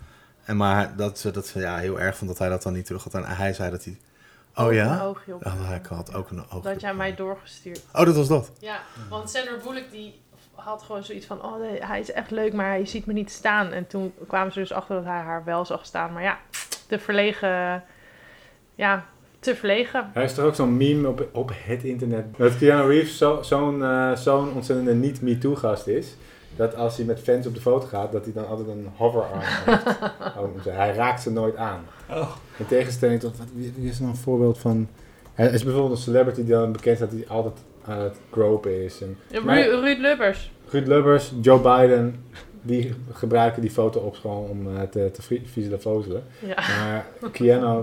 En 0.45 0.57
maar 0.57 0.97
dat 0.97 1.19
ze 1.19 1.31
dat 1.31 1.47
ze 1.47 1.59
ja, 1.61 1.77
heel 1.77 2.01
erg 2.01 2.17
vond 2.17 2.31
dat 2.31 2.39
hij 2.39 2.49
dat 2.49 2.63
dan 2.63 2.73
niet 2.73 2.87
terug 2.87 3.03
had. 3.05 3.15
En 3.15 3.25
hij 3.25 3.53
zei 3.53 3.71
dat 3.71 3.85
hij... 3.85 3.97
Oh 4.57 4.67
Een 4.67 4.75
ja? 4.75 5.03
oogje 5.05 5.35
op. 5.35 5.47
Oh, 5.47 5.53
hij 5.69 5.81
had 5.89 6.15
ook 6.15 6.31
een 6.31 6.43
oogje 6.51 6.71
Dat 6.71 6.81
jij 6.81 6.95
mij 6.95 7.15
doorgestuurd. 7.15 7.81
Oh, 7.93 8.05
dat 8.05 8.17
was 8.17 8.29
dat. 8.29 8.51
Ja, 8.61 8.81
want 9.09 9.31
Sandra 9.31 9.53
Bullock 9.65 9.91
die 9.91 10.21
had 10.55 10.83
gewoon 10.83 11.05
zoiets 11.05 11.27
van, 11.27 11.43
oh 11.45 11.61
nee, 11.61 11.85
hij 11.85 12.01
is 12.01 12.13
echt 12.13 12.31
leuk, 12.31 12.53
maar 12.53 12.67
hij 12.69 12.87
ziet 12.87 13.07
me 13.07 13.13
niet 13.13 13.31
staan. 13.31 13.73
En 13.73 13.87
toen 13.87 14.13
kwamen 14.29 14.53
ze 14.53 14.59
dus 14.59 14.73
achter 14.73 14.95
dat 14.95 15.05
hij 15.05 15.21
haar 15.21 15.45
wel 15.45 15.65
zag 15.65 15.87
staan. 15.87 16.13
Maar 16.13 16.23
ja, 16.23 16.39
te 16.87 16.99
verlegen, 16.99 17.85
ja, 18.75 19.05
te 19.39 19.55
verlegen. 19.57 20.11
Er 20.15 20.23
is 20.23 20.35
toch 20.35 20.45
ook 20.45 20.55
zo'n 20.55 20.77
meme 20.77 21.09
op, 21.09 21.27
op 21.33 21.51
het 21.55 21.83
internet. 21.85 22.25
Dat 22.37 22.57
Keanu 22.59 22.89
Reeves 22.89 23.19
zo- 23.19 23.43
zo'n 23.43 23.83
eh, 23.85 24.13
zo'n 24.17 24.53
ontzettende 24.53 24.95
niet-MeToo-gast 24.95 25.87
is. 25.87 26.15
Dat 26.57 26.75
als 26.77 26.97
hij 26.97 27.05
met 27.07 27.21
fans 27.21 27.47
op 27.47 27.55
de 27.55 27.61
foto 27.61 27.87
gaat, 27.87 28.13
dat 28.13 28.25
hij 28.25 28.33
dan 28.33 28.49
altijd 28.49 28.69
een 28.69 28.89
hoverarm 28.97 29.39
heeft. 29.41 29.85
Oh, 30.39 30.65
hij 30.65 30.95
raakt 30.95 31.23
ze 31.23 31.31
nooit 31.31 31.57
aan. 31.57 31.85
Oh. 32.11 32.31
In 32.57 32.67
tegenstelling 32.67 33.21
tot, 33.21 33.39
wat, 33.39 33.47
wie 33.55 33.73
wie 33.77 33.91
is 33.91 33.99
nou 33.99 34.11
een 34.11 34.17
voorbeeld 34.17 34.59
van... 34.59 34.89
Er 35.35 35.53
is 35.53 35.65
bijvoorbeeld 35.65 35.93
een 35.97 36.03
celebrity 36.03 36.41
die 36.41 36.51
dan 36.51 36.73
bekend 36.73 36.97
staat 36.97 37.11
die 37.11 37.29
altijd 37.29 37.55
aan 37.85 37.99
het 38.01 38.17
gropen 38.31 38.85
is. 38.85 39.01
En 39.03 39.19
Ja, 39.31 39.41
Maar- 39.41 39.63
Ru- 39.63 39.81
Ruud 39.81 39.99
Lubbers. 39.99 40.53
Ruud 40.69 40.87
Lubbers, 40.87 41.33
Joe 41.41 41.61
Biden, 41.61 42.25
die 42.63 42.95
gebruiken 43.13 43.63
die 43.63 43.71
foto 43.71 44.01
op 44.01 44.15
gewoon 44.17 44.49
om 44.49 44.77
eh, 44.77 44.83
te, 44.83 45.11
te 45.13 45.79
vozelen. 45.81 46.23
Ja. 46.47 46.55
Maar 46.57 47.07
Keanu 47.33 47.83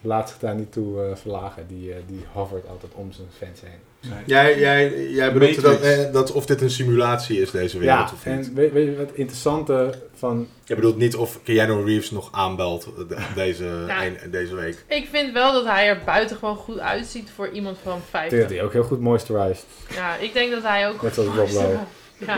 laat 0.00 0.28
zich 0.28 0.38
daar 0.38 0.54
niet 0.54 0.72
toe 0.72 1.02
eh, 1.04 1.16
verlagen. 1.16 1.66
Die, 1.66 1.92
eh, 1.92 1.98
die 2.06 2.24
hovert 2.32 2.68
altijd 2.68 2.92
om 2.94 3.12
zijn 3.12 3.28
fans 3.30 3.60
heen. 3.60 3.78
Jij, 4.26 4.58
jij, 4.58 5.08
jij 5.10 5.32
bedoelt 5.32 5.62
dat, 5.62 5.80
eh, 5.80 6.12
dat 6.12 6.32
of 6.32 6.46
dit 6.46 6.60
een 6.60 6.70
simulatie 6.70 7.40
is, 7.40 7.50
deze 7.50 7.78
wereld, 7.78 7.98
Ja, 7.98 8.14
of 8.14 8.26
niet? 8.26 8.46
en 8.48 8.54
weet, 8.54 8.72
weet 8.72 8.84
je 8.86 8.96
wat 8.96 9.06
het 9.08 9.16
interessante 9.16 9.94
van... 10.16 10.46
Je 10.64 10.74
bedoelt 10.74 10.96
niet 10.96 11.16
of 11.16 11.38
Keanu 11.42 11.84
Reeves 11.84 12.10
nog 12.10 12.28
aanbelt 12.32 12.88
de- 13.08 13.16
deze, 13.34 13.64
een- 14.24 14.30
deze 14.30 14.54
week. 14.54 14.84
Ik 14.88 15.08
vind 15.12 15.32
wel 15.32 15.52
dat 15.52 15.64
hij 15.64 15.88
er 15.88 15.98
buitengewoon 16.04 16.56
goed 16.56 16.78
uitziet 16.78 17.30
voor 17.34 17.48
iemand 17.48 17.76
van 17.82 17.92
Ik 17.96 17.98
denk 17.98 18.10
50. 18.10 18.40
dat 18.40 18.50
hij 18.50 18.62
ook 18.64 18.72
heel 18.72 18.82
goed 18.84 19.00
moisturized. 19.00 19.64
Ja, 19.94 20.16
ik 20.16 20.32
denk 20.32 20.50
dat 20.52 20.62
hij 20.62 20.88
ook... 20.88 21.02
Net 21.02 21.14
zoals 21.14 21.36
Rob 21.36 21.50
Lowe. 21.52 21.78
Ja, 22.18 22.36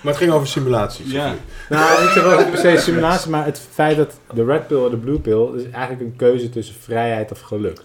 Maar 0.00 0.12
het 0.12 0.16
ging 0.22 0.32
over 0.32 0.46
simulaties. 0.48 1.12
Ja. 1.12 1.34
Nou, 1.68 2.02
ik 2.04 2.10
zeg 2.10 2.22
wel 2.24 2.38
niet 2.38 2.50
per 2.50 2.58
se 2.58 2.76
simulatie, 2.78 3.30
maar 3.30 3.44
het 3.44 3.60
feit 3.72 3.96
dat 3.96 4.18
de 4.34 4.44
red 4.44 4.66
pill 4.66 4.84
en 4.84 4.90
de 4.90 4.96
blue 4.96 5.18
pill 5.18 5.48
is 5.56 5.70
eigenlijk 5.70 6.00
een 6.00 6.16
keuze 6.16 6.48
tussen 6.50 6.74
vrijheid 6.80 7.30
of 7.32 7.40
geluk. 7.40 7.80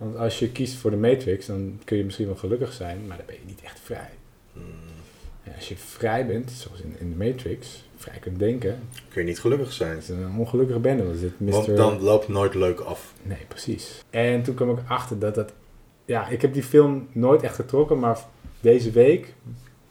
Want 0.00 0.16
als 0.16 0.38
je 0.38 0.50
kiest 0.52 0.74
voor 0.74 0.90
de 0.90 0.96
Matrix, 0.96 1.46
dan 1.46 1.80
kun 1.84 1.96
je 1.96 2.04
misschien 2.04 2.26
wel 2.26 2.36
gelukkig 2.36 2.72
zijn, 2.72 3.06
maar 3.06 3.16
dan 3.16 3.26
ben 3.26 3.34
je 3.34 3.46
niet 3.46 3.60
echt 3.62 3.80
vrij. 3.80 4.08
Hmm, 4.52 4.62
En 5.42 5.54
als 5.54 5.68
je 5.68 5.76
vrij 5.76 6.26
bent, 6.26 6.50
zoals 6.50 6.80
in, 6.80 6.94
in 6.98 7.10
de 7.10 7.24
Matrix, 7.24 7.84
vrij 7.96 8.18
kunt 8.18 8.38
denken, 8.38 8.80
kun 9.08 9.22
je 9.22 9.28
niet 9.28 9.40
gelukkig 9.40 9.72
zijn. 9.72 9.96
is 9.96 10.08
het 10.08 10.18
een 10.18 10.36
ongelukkige 10.38 10.78
bende. 10.78 11.04
Want 11.04 11.20
dit 11.20 11.40
Mr. 11.40 11.50
Want 11.50 11.76
dan 11.76 12.00
loopt 12.00 12.22
het 12.26 12.32
nooit 12.34 12.54
leuk 12.54 12.80
af. 12.80 13.12
Nee, 13.22 13.44
precies. 13.48 14.04
En 14.10 14.42
toen 14.42 14.54
kwam 14.54 14.70
ik 14.70 14.78
achter 14.88 15.18
dat 15.18 15.34
dat... 15.34 15.52
Ja, 16.04 16.28
ik 16.28 16.42
heb 16.42 16.52
die 16.52 16.62
film 16.62 17.08
nooit 17.12 17.42
echt 17.42 17.54
getrokken, 17.54 17.98
maar 17.98 18.18
deze 18.60 18.90
week 18.90 19.34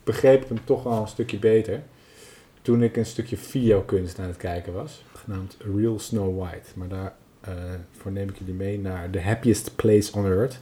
begreep 0.03 0.41
ik 0.41 0.47
hem 0.47 0.59
toch 0.63 0.83
wel 0.83 1.01
een 1.01 1.07
stukje 1.07 1.39
beter. 1.39 1.83
Toen 2.61 2.83
ik 2.83 2.97
een 2.97 3.05
stukje 3.05 3.37
videokunst 3.37 4.19
aan 4.19 4.27
het 4.27 4.37
kijken 4.37 4.73
was, 4.73 5.03
genaamd 5.13 5.57
Real 5.75 5.99
Snow 5.99 6.39
White. 6.39 6.69
Maar 6.75 7.13
daarvoor 7.55 8.11
neem 8.11 8.29
ik 8.29 8.35
jullie 8.37 8.53
mee 8.53 8.79
naar 8.79 9.09
The 9.11 9.21
Happiest 9.21 9.75
Place 9.75 10.11
on 10.13 10.25
Earth, 10.25 10.57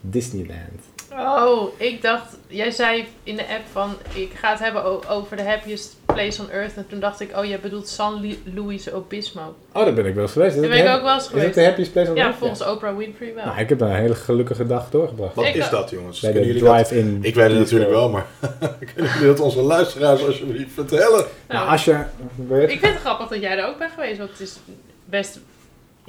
Disneyland. 0.00 0.80
Oh, 1.12 1.80
ik 1.80 2.02
dacht, 2.02 2.36
jij 2.46 2.70
zei 2.70 3.04
in 3.22 3.36
de 3.36 3.42
app 3.42 3.62
van, 3.72 3.94
ik 4.14 4.30
ga 4.34 4.50
het 4.50 4.58
hebben 4.58 5.08
over 5.08 5.36
de 5.36 5.42
happiest 5.42 5.96
place 6.06 6.42
on 6.42 6.50
earth. 6.50 6.76
En 6.76 6.86
toen 6.88 7.00
dacht 7.00 7.20
ik, 7.20 7.36
oh, 7.36 7.44
jij 7.44 7.60
bedoelt 7.60 7.88
San 7.88 8.34
Luis 8.54 8.92
Obispo. 8.92 9.54
Oh, 9.72 9.84
daar 9.84 9.94
ben 9.94 10.06
ik 10.06 10.14
wel 10.14 10.22
eens 10.22 10.32
geweest. 10.32 10.54
Is 10.54 10.60
Daar 10.60 10.70
ben 10.70 10.78
ik 10.86 10.88
ook 10.96 11.02
wel 11.02 11.14
eens 11.14 11.22
Is 11.24 11.28
het 11.30 11.38
geweest. 11.38 11.54
de 11.54 11.64
Happiest 11.64 11.92
Place 11.92 12.10
on 12.10 12.16
Ja, 12.16 12.24
Earth? 12.24 12.36
volgens 12.38 12.64
Oprah 12.66 12.96
Winfrey 12.96 13.34
wel. 13.34 13.44
Nou, 13.44 13.58
ik 13.60 13.68
heb 13.68 13.78
daar 13.78 13.88
een 13.90 13.96
hele 13.96 14.14
gelukkige 14.14 14.66
dag 14.66 14.90
doorgebracht. 14.90 15.34
Wat 15.34 15.44
Ik- 15.44 15.54
is 15.54 15.68
dat, 15.70 15.90
jongens? 15.90 16.20
Bij 16.20 16.32
Kunnen 16.32 16.52
de 16.52 16.58
drive-in. 16.58 17.18
Ik 17.22 17.34
weet 17.34 17.50
het 17.50 17.58
natuurlijk 17.58 17.90
disco. 17.90 18.00
wel, 18.00 18.10
maar 18.10 18.26
kunnen 18.94 19.12
jullie 19.12 19.26
dat 19.26 19.40
onze 19.40 19.60
luisteraars 19.62 20.26
alsjeblieft 20.26 20.72
vertellen? 20.74 21.18
Nou, 21.18 21.26
Nou, 21.48 21.68
als 21.68 21.84
je... 21.84 22.02
weet- 22.48 22.70
Ik 22.70 22.78
vind 22.80 22.92
het 22.92 23.00
grappig 23.00 23.28
dat 23.28 23.40
jij 23.40 23.58
er 23.58 23.66
ook 23.68 23.78
bent 23.78 23.92
geweest, 23.92 24.18
want 24.18 24.30
het 24.30 24.40
is 24.40 24.56
best, 25.04 25.40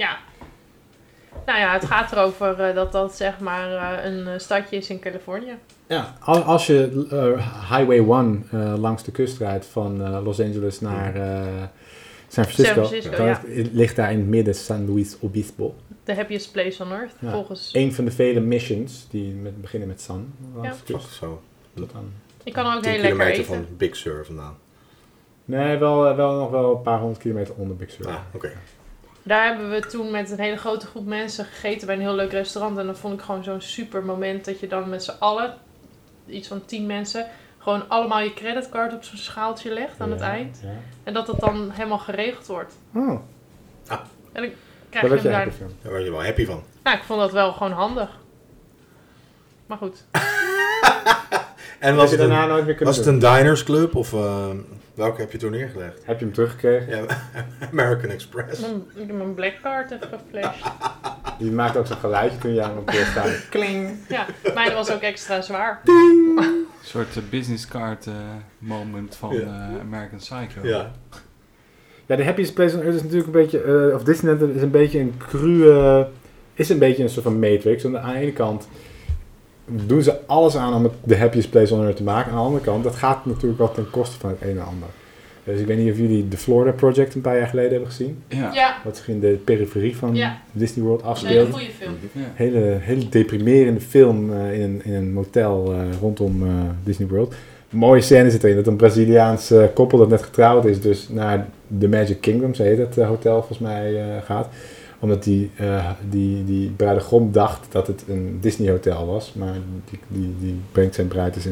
ja... 0.01 0.17
Nou 1.45 1.59
ja, 1.59 1.73
het 1.73 1.85
gaat 1.85 2.11
erover 2.11 2.59
eh, 2.59 2.75
dat 2.75 2.91
dat 2.91 3.15
zeg 3.15 3.39
maar 3.39 3.71
eh, 4.03 4.11
een 4.11 4.27
eh, 4.27 4.33
stadje 4.39 4.75
is 4.77 4.89
in 4.89 4.99
Californië. 4.99 5.55
Ja, 5.87 6.15
al- 6.19 6.41
als 6.41 6.67
je 6.67 7.07
eh, 7.11 7.69
Highway 7.77 7.97
1 8.19 8.47
eh, 8.51 8.73
langs 8.77 9.03
de 9.03 9.11
kust 9.11 9.37
rijdt 9.37 9.65
van 9.65 10.03
eh, 10.05 10.23
Los 10.23 10.39
Angeles 10.39 10.79
naar 10.79 11.15
eh, 11.15 11.43
San 12.27 12.43
Francisco, 12.45 12.73
San 12.73 12.85
Francisco, 12.85 13.15
dan 13.17 13.25
ja. 13.25 13.41
ligt 13.71 13.95
daar 13.95 14.11
in 14.11 14.17
het 14.17 14.27
midden 14.27 14.55
San 14.55 14.87
Luis 14.93 15.17
Obispo. 15.19 15.75
De 16.03 16.15
happiest 16.15 16.51
place 16.51 16.83
on 16.83 16.91
earth, 16.91 17.13
Ja. 17.19 17.31
volgens... 17.31 17.69
Een 17.73 17.93
van 17.93 18.05
de 18.05 18.11
vele 18.11 18.39
missions 18.39 19.07
die 19.09 19.33
met, 19.33 19.61
beginnen 19.61 19.87
met 19.87 20.01
San 20.01 20.33
langs 20.55 20.67
Ja. 20.77 20.83
de 20.85 20.93
kust. 20.93 21.13
zo. 21.13 21.41
Tot 21.73 21.91
aan. 21.95 22.13
Ik 22.43 22.53
kan 22.53 22.65
er 22.65 22.75
ook 22.75 22.81
10 22.81 22.91
heel 22.91 23.01
lekker 23.01 23.17
kilometer 23.19 23.43
eten. 23.53 23.65
van 23.67 23.77
Big 23.77 23.95
Sur 23.95 24.25
vandaan. 24.25 24.57
Nee, 25.45 25.77
wel, 25.77 26.15
wel 26.15 26.39
nog 26.39 26.49
wel 26.49 26.75
een 26.75 26.81
paar 26.81 26.99
honderd 26.99 27.19
kilometer 27.21 27.53
onder 27.57 27.75
Big 27.75 27.91
Sur. 27.91 28.07
Ah, 28.07 28.15
oké. 28.33 28.51
Daar 29.23 29.45
hebben 29.45 29.69
we 29.71 29.79
toen 29.79 30.11
met 30.11 30.31
een 30.31 30.39
hele 30.39 30.57
grote 30.57 30.85
groep 30.85 31.05
mensen 31.05 31.45
gegeten 31.45 31.87
bij 31.87 31.95
een 31.95 32.01
heel 32.01 32.15
leuk 32.15 32.31
restaurant. 32.31 32.77
En 32.77 32.85
dat 32.85 32.99
vond 32.99 33.13
ik 33.13 33.21
gewoon 33.21 33.43
zo'n 33.43 33.61
super 33.61 34.03
moment 34.03 34.45
dat 34.45 34.59
je 34.59 34.67
dan 34.67 34.89
met 34.89 35.03
z'n 35.03 35.13
allen, 35.19 35.53
iets 36.27 36.47
van 36.47 36.65
tien 36.65 36.85
mensen, 36.85 37.27
gewoon 37.57 37.89
allemaal 37.89 38.19
je 38.21 38.33
creditcard 38.33 38.93
op 38.93 39.03
zo'n 39.03 39.17
schaaltje 39.17 39.73
legt 39.73 39.99
aan 39.99 40.11
het 40.11 40.19
Ja, 40.19 40.31
eind. 40.31 40.59
Ja. 40.63 40.69
En 41.03 41.13
dat 41.13 41.25
dat 41.25 41.39
dan 41.39 41.71
helemaal 41.71 41.99
geregeld 41.99 42.45
wordt. 42.45 42.73
Oh, 42.93 43.09
En 43.09 43.21
dan 43.87 44.43
daar 44.43 44.51
krijg 44.89 45.03
je 45.03 45.09
hem 45.09 45.23
daar... 45.23 45.33
happy 45.33 45.57
van. 45.57 45.71
Daar 45.81 45.91
word 45.91 46.03
je 46.03 46.11
wel 46.11 46.23
happy 46.23 46.45
van. 46.45 46.63
Nou, 46.83 46.97
ik 46.97 47.03
vond 47.03 47.19
dat 47.19 47.31
wel 47.31 47.53
gewoon 47.53 47.71
handig. 47.71 48.09
Maar 49.65 49.77
goed. 49.77 50.05
En 51.81 51.95
Was 51.95 52.09
het, 52.09 52.19
daarna 52.19 52.43
een, 52.43 52.49
nooit 52.49 52.65
meer 52.65 52.75
kunnen 52.75 52.95
was 52.95 53.05
het 53.05 53.19
doen? 53.21 53.29
een 53.31 53.35
diners 53.37 53.63
club 53.63 53.95
of 53.95 54.13
eh, 54.13 54.45
welke 54.93 55.21
heb 55.21 55.31
je 55.31 55.37
toen 55.37 55.51
neergelegd? 55.51 56.01
Heb 56.05 56.19
je 56.19 56.25
hem 56.25 56.33
teruggekregen? 56.33 56.87
Ja, 56.95 57.03
American 57.71 58.09
Express. 58.09 58.59
Mijn- 58.61 58.83
Ik 58.95 59.07
heb 59.07 59.15
mijn 59.15 59.33
black 59.33 59.53
card 59.61 59.91
even 59.91 60.07
geflasht. 60.31 60.63
Die 61.39 61.51
maakte 61.51 61.79
ook 61.79 61.87
zo'n 61.87 61.97
geluidje 61.97 62.37
toen 62.37 62.53
je 62.53 62.61
aan 62.63 62.75
hem 62.75 62.85
keer 62.85 63.05
staan. 63.05 63.29
Kling! 63.49 63.89
Ja, 64.09 64.25
mijn 64.53 64.73
was 64.73 64.91
ook 64.91 65.01
extra 65.01 65.41
zwaar. 65.41 65.81
Een 65.85 66.65
soort 66.83 67.17
eh, 67.17 67.23
business 67.29 67.67
card 67.67 68.07
eh, 68.07 68.13
moment 68.57 69.15
van 69.15 69.33
Ja. 69.35 69.39
eh, 69.41 69.79
American 69.79 70.17
Psycho. 70.17 70.67
Ja. 70.67 70.91
Ja, 72.05 72.15
de 72.15 72.23
Happiest 72.25 72.53
Place 72.53 72.75
on 72.75 72.81
Earth 72.81 72.95
is 72.95 73.01
natuurlijk 73.01 73.27
een 73.27 73.41
beetje, 73.41 73.61
eh, 73.89 73.95
of 73.95 74.03
Disneyland 74.03 74.55
is 74.55 74.61
een 74.61 74.71
beetje 74.71 74.99
een 74.99 75.13
cruwe, 75.17 76.07
is 76.53 76.69
een 76.69 76.79
beetje 76.79 77.03
een 77.03 77.09
soort 77.09 77.25
van 77.25 77.39
Matrix. 77.39 77.85
Aan 77.85 77.91
de 77.91 78.01
ene 78.15 78.33
kant 78.33 78.67
doen 79.85 80.01
ze 80.01 80.13
alles 80.25 80.55
aan 80.57 80.73
om 80.73 80.83
het 80.83 80.93
de 81.03 81.17
Happiest 81.17 81.49
Place 81.49 81.73
on 81.73 81.81
Earth 81.83 81.95
te 81.97 82.03
maken. 82.03 82.31
Aan 82.31 82.37
de 82.37 82.43
andere 82.43 82.63
kant, 82.63 82.83
dat 82.83 82.95
gaat 82.95 83.25
natuurlijk 83.25 83.57
wel 83.57 83.71
ten 83.71 83.89
koste 83.89 84.19
van 84.19 84.29
het 84.29 84.41
een 84.41 84.57
en 84.57 84.65
ander. 84.65 84.87
Dus 85.43 85.59
ik 85.59 85.65
weet 85.65 85.77
niet 85.77 85.91
of 85.91 85.97
jullie 85.97 86.27
de 86.27 86.37
Florida 86.37 86.71
Project 86.71 87.15
een 87.15 87.21
paar 87.21 87.37
jaar 87.37 87.47
geleden 87.47 87.71
hebben 87.71 87.89
gezien. 87.89 88.23
Ja. 88.27 88.49
Ja, 88.53 88.75
Wat 88.83 88.97
zich 88.97 89.07
in 89.07 89.19
de 89.19 89.39
periferie 89.45 89.97
van 89.97 90.15
Ja. 90.15 90.37
Disney 90.51 90.85
World 90.85 90.99
een 91.01 91.05
hele 91.05 91.13
afspeelt. 91.13 91.49
goede 91.51 91.71
film. 91.79 91.93
Ja. 92.11 92.21
Hele, 92.33 92.77
hele 92.79 93.09
deprimerende 93.09 93.79
film 93.81 94.33
eh, 94.33 94.53
in, 94.53 94.61
een, 94.61 94.81
in 94.85 94.93
een 94.93 95.13
motel 95.13 95.73
eh, 95.73 95.79
rondom 96.01 96.43
eh, 96.47 96.49
Disney 96.83 97.07
World. 97.07 97.33
mooie 97.69 98.01
scène 98.01 98.31
zit 98.31 98.43
erin. 98.43 98.55
Dat 98.55 98.67
een 98.67 98.75
Braziliaans 98.75 99.51
eh, 99.51 99.63
koppel 99.73 99.97
dat 99.97 100.09
net 100.09 100.23
getrouwd 100.23 100.65
is, 100.65 100.81
dus 100.81 101.09
naar 101.09 101.47
The 101.79 101.87
Magic 101.87 102.21
Kingdom, 102.21 102.53
zo 102.53 102.63
heet 102.63 102.77
het 102.77 102.97
eh, 102.97 103.07
hotel 103.07 103.37
volgens 103.37 103.59
mij, 103.59 103.95
eh, 103.95 104.23
gaat. 104.23 104.47
Omdat 105.01 105.23
die, 105.23 105.49
eh, 105.55 105.89
die, 106.09 106.45
die 106.45 106.69
bruidegom 106.69 107.31
dacht 107.31 107.67
dat 107.71 107.87
het 107.87 108.03
een 108.07 108.37
Disney 108.41 108.69
hotel 108.71 109.05
was. 109.05 109.33
Maar 109.33 109.53
die, 109.89 109.99
die, 110.07 110.35
die 110.39 110.55
brengt 110.71 110.95
zijn 110.95 111.07
bruid 111.07 111.33
dus 111.33 111.45
in, 111.45 111.51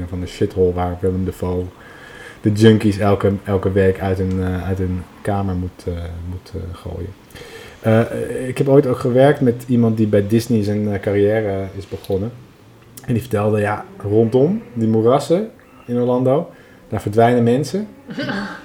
een- 0.00 0.08
van 0.08 0.20
de 0.20 0.26
shithole 0.26 0.72
waar 0.72 0.96
Willem 1.00 1.24
Dafoe 1.24 1.64
de 2.40 2.52
junkies 2.52 2.98
elke, 2.98 3.32
elke 3.44 3.72
week 3.72 4.00
uit 4.00 4.18
een, 4.18 4.40
eh, 4.42 4.66
uit 4.66 4.78
een 4.78 5.02
kamer 5.22 5.54
moet, 5.54 5.84
eh, 5.86 5.92
moet 6.30 6.52
gooien. 6.72 7.10
Ik 8.48 8.58
heb 8.58 8.68
ooit 8.68 8.86
ook 8.86 8.98
gewerkt 8.98 9.40
met 9.40 9.64
iemand 9.68 9.96
die 9.96 10.06
bij 10.06 10.26
Disney 10.26 10.62
zijn 10.62 11.00
carrière 11.00 11.64
is 11.76 11.88
begonnen. 11.88 12.30
En 13.06 13.12
die 13.12 13.22
vertelde, 13.22 13.60
ja, 13.60 13.84
rondom 13.98 14.62
die 14.74 14.88
moerassen 14.88 15.50
in 15.86 15.96
Orlando, 15.96 16.50
daar 16.88 17.00
verdwijnen 17.00 17.42
mensen. 17.42 17.86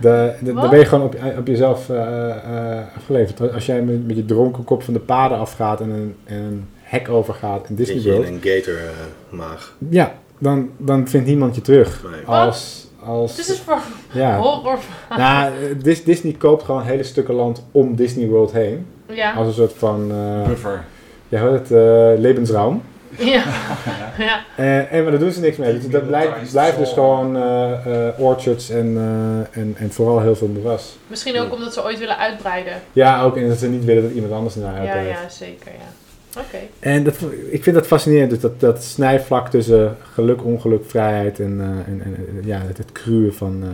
De, 0.00 0.32
de, 0.42 0.52
daar 0.52 0.68
ben 0.68 0.78
je 0.78 0.84
gewoon 0.84 1.04
op, 1.04 1.16
op 1.38 1.46
jezelf 1.46 1.90
eh, 1.90 2.30
eh, 2.30 2.82
afgeleverd. 2.96 3.52
Als 3.52 3.66
jij 3.66 3.82
met, 3.82 4.06
met 4.06 4.16
je 4.16 4.24
dronken 4.24 4.64
kop 4.64 4.82
van 4.82 4.94
de 4.94 5.00
paden 5.00 5.38
afgaat 5.38 5.80
en 5.80 5.90
een, 5.90 6.14
en 6.24 6.36
een 6.36 6.68
hek 6.82 7.08
overgaat 7.08 7.68
in 7.68 7.74
Disney 7.74 7.96
je 8.00 8.08
in 8.08 8.14
World, 8.14 8.26
een 8.28 8.40
gator 8.42 8.74
eh, 8.74 9.38
maag. 9.38 9.76
ja, 9.88 10.12
dan, 10.38 10.70
dan 10.76 11.08
vindt 11.08 11.26
niemand 11.26 11.54
je 11.54 11.60
terug. 11.60 12.02
Nee. 12.10 12.24
Als, 12.36 12.86
als, 13.04 13.36
Dit 13.36 13.48
is 13.48 13.58
voor 13.60 13.78
ja. 14.12 14.38
horror. 14.38 14.78
Nou, 15.16 15.52
Dis- 15.82 16.04
Disney 16.04 16.32
koopt 16.32 16.62
gewoon 16.62 16.82
hele 16.82 17.02
stukken 17.02 17.34
land 17.34 17.64
om 17.72 17.96
Disney 17.96 18.26
World 18.28 18.52
heen. 18.52 18.86
Ja. 19.08 19.32
Als 19.32 19.46
een 19.46 19.52
soort 19.52 19.72
van, 19.72 20.10
eh 20.10 20.46
Buffer. 20.48 20.84
ja, 21.28 21.50
het, 21.52 21.70
eh, 21.70 22.12
levensruim. 22.20 22.82
Ja. 23.18 23.44
ja. 24.28 24.44
En, 24.56 24.90
en 24.90 25.02
maar 25.02 25.10
daar 25.10 25.20
doen 25.20 25.32
ze 25.32 25.40
niks 25.40 25.56
mee. 25.56 25.72
Dus 25.72 25.88
dat 25.88 26.06
blijft, 26.06 26.50
blijft 26.50 26.78
dus 26.78 26.92
gewoon 26.92 27.36
eh, 27.36 28.06
eh, 28.08 28.20
orchards 28.20 28.70
en, 28.70 28.96
eh, 28.96 29.60
en, 29.60 29.74
en 29.78 29.92
vooral 29.92 30.20
heel 30.20 30.36
veel 30.36 30.48
moeras. 30.48 30.96
Misschien 31.06 31.38
ook 31.40 31.52
omdat 31.52 31.72
ze 31.74 31.84
ooit 31.84 31.98
willen 31.98 32.18
uitbreiden. 32.18 32.72
Ja, 32.92 33.22
ook 33.22 33.36
en 33.36 33.48
dat 33.48 33.58
ze 33.58 33.68
niet 33.68 33.84
willen 33.84 34.02
dat 34.02 34.12
iemand 34.12 34.32
anders 34.32 34.54
naar 34.54 34.72
Ja, 34.72 34.78
uitbreidt. 34.80 35.08
ja, 35.20 35.28
zeker, 35.28 35.72
ja. 35.78 36.40
Oké. 36.40 36.58
En 36.78 37.04
dat, 37.04 37.14
ik 37.50 37.62
vind 37.62 37.76
dat 37.76 37.86
fascinerend, 37.86 38.30
dus 38.30 38.40
dat, 38.40 38.60
dat 38.60 38.82
snijvlak 38.84 39.48
tussen 39.50 39.96
geluk, 40.12 40.44
ongeluk, 40.44 40.84
vrijheid 40.86 41.40
en, 41.40 41.60
eh, 41.60 41.92
en, 41.92 42.02
en 42.04 42.40
ja, 42.44 42.60
het, 42.66 42.78
het 42.78 42.92
cruwen 42.92 43.34
van, 43.34 43.58
eh, 43.62 43.68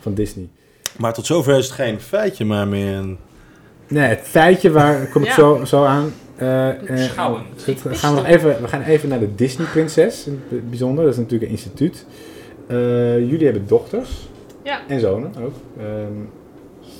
van 0.00 0.14
Disney. 0.14 0.48
Maar 0.96 1.12
tot 1.12 1.26
zover 1.26 1.58
is 1.58 1.64
het 1.64 1.74
geen 1.74 2.00
feitje, 2.00 2.44
maar 2.44 2.68
meer 2.68 2.94
een... 2.94 3.18
Nee, 3.88 4.08
het 4.08 4.20
feitje 4.22 4.70
waar 4.70 5.06
kom 5.06 5.22
ik 5.22 5.28
Ja. 5.28 5.34
zo, 5.34 5.60
zo 5.64 5.84
aan. 5.84 6.12
Eh, 6.36 6.68
eh, 6.70 6.86
Beschouwend. 6.86 7.66
het- 7.66 7.80
gaan 7.98 8.14
we, 8.14 8.20
nog 8.20 8.28
even, 8.30 8.62
we 8.62 8.68
gaan 8.68 8.82
even 8.82 9.08
naar 9.08 9.18
de 9.20 9.34
Disney 9.34 9.66
Prinses, 9.66 10.26
in 10.26 10.42
het 10.48 10.68
bijzonder. 10.70 11.04
Dat 11.04 11.12
is 11.12 11.18
natuurlijk 11.18 11.50
een 11.50 11.56
instituut. 11.56 12.06
Eh, 12.66 12.76
jullie 13.18 13.44
hebben 13.44 13.66
dochters 13.66 14.10
Ja. 14.62 14.80
en 14.88 15.00
zonen 15.00 15.32
ook. 15.42 15.54
Ehm, 15.78 16.12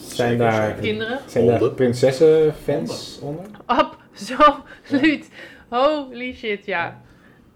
zijn 0.07 0.29
Zeker, 0.31 0.37
daar, 0.39 0.67
zeker. 0.67 0.83
Kinderen. 0.83 1.19
zijn 1.27 1.47
daar 1.47 1.71
prinsessenfans 1.71 3.19
onder? 3.23 3.45
Absoluut. 3.67 5.29
Holy 5.69 6.35
shit, 6.35 6.67
ja. 6.67 7.01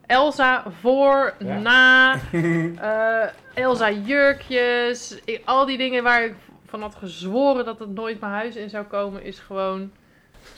Elsa 0.07 0.65
voor, 0.81 1.35
Ja. 1.39 1.59
na, 1.59 2.15
eh, 2.33 3.63
Elsa 3.65 3.91
jurkjes, 3.93 5.19
al 5.45 5.67
die 5.67 5.79
dingen 5.79 6.03
waar 6.03 6.25
ik 6.25 6.35
van 6.67 6.81
had 6.83 6.95
gezworen 6.95 7.65
dat 7.65 7.79
het 7.79 7.95
nooit 7.95 8.21
mijn 8.21 8.33
huis 8.33 8.57
in 8.57 8.71
zou 8.71 8.85
komen, 8.85 9.23
is 9.25 9.39
gewoon... 9.39 9.91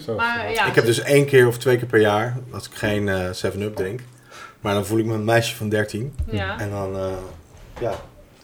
Zo, 0.04 0.14
Maar 0.14 0.52
ja, 0.52 0.66
Ik 0.66 0.74
heb 0.74 0.84
dus 0.84 1.00
één 1.00 1.26
keer 1.26 1.46
of 1.46 1.58
twee 1.58 1.76
keer 1.78 1.86
per 1.86 2.00
jaar, 2.00 2.36
als 2.52 2.66
ik 2.66 2.74
geen 2.74 3.08
eh 3.08 3.30
7-Up 3.44 3.76
drink. 3.76 4.00
Maar 4.60 4.74
dan 4.74 4.86
voel 4.86 4.98
ik 4.98 5.04
me 5.04 5.14
een 5.14 5.24
meisje 5.24 5.56
van 5.56 5.68
13. 5.68 6.14
ja. 6.30 6.58
En 6.58 6.70
dan, 6.70 6.96
eh, 6.96 7.12
ja, 7.80 7.92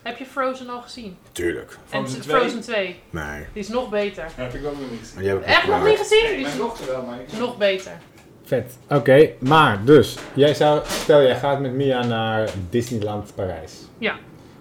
Heb 0.03 0.19
je 0.19 0.25
Frozen 0.27 0.69
al 0.69 0.81
gezien? 0.83 1.17
tuurlijk. 1.33 1.71
En 1.73 1.79
Frozen 1.89 2.21
t- 2.21 2.23
2? 2.23 2.41
Frozen 2.41 2.61
2. 2.61 3.01
Nee. 3.11 3.47
Die 3.53 3.63
is 3.63 3.69
nog 3.69 3.89
beter. 3.89 4.25
heb 4.35 4.55
ik 4.55 4.67
ook 4.67 4.73
nog 4.81 4.91
niet 4.91 5.43
Echt 5.45 5.67
nog 5.69 5.85
niet 5.85 5.99
gezien? 5.99 6.47
Is 6.47 6.57
dochter 6.57 6.87
wel, 6.87 7.03
maar 7.03 7.19
ik... 7.21 7.39
nog 7.39 7.57
beter. 7.59 7.93
Vet. 8.45 8.77
Oké, 8.89 9.31
maar 9.39 9.85
dus, 9.85 10.17
jij 10.35 10.55
zou, 10.55 10.81
stel 10.87 11.23
jij 11.23 11.37
gaat 11.37 11.61
met 11.61 11.73
Mia 11.73 12.05
naar 12.05 12.49
Disneyland 12.71 13.35
Parijs. 13.35 13.73
Ja. 13.99 14.15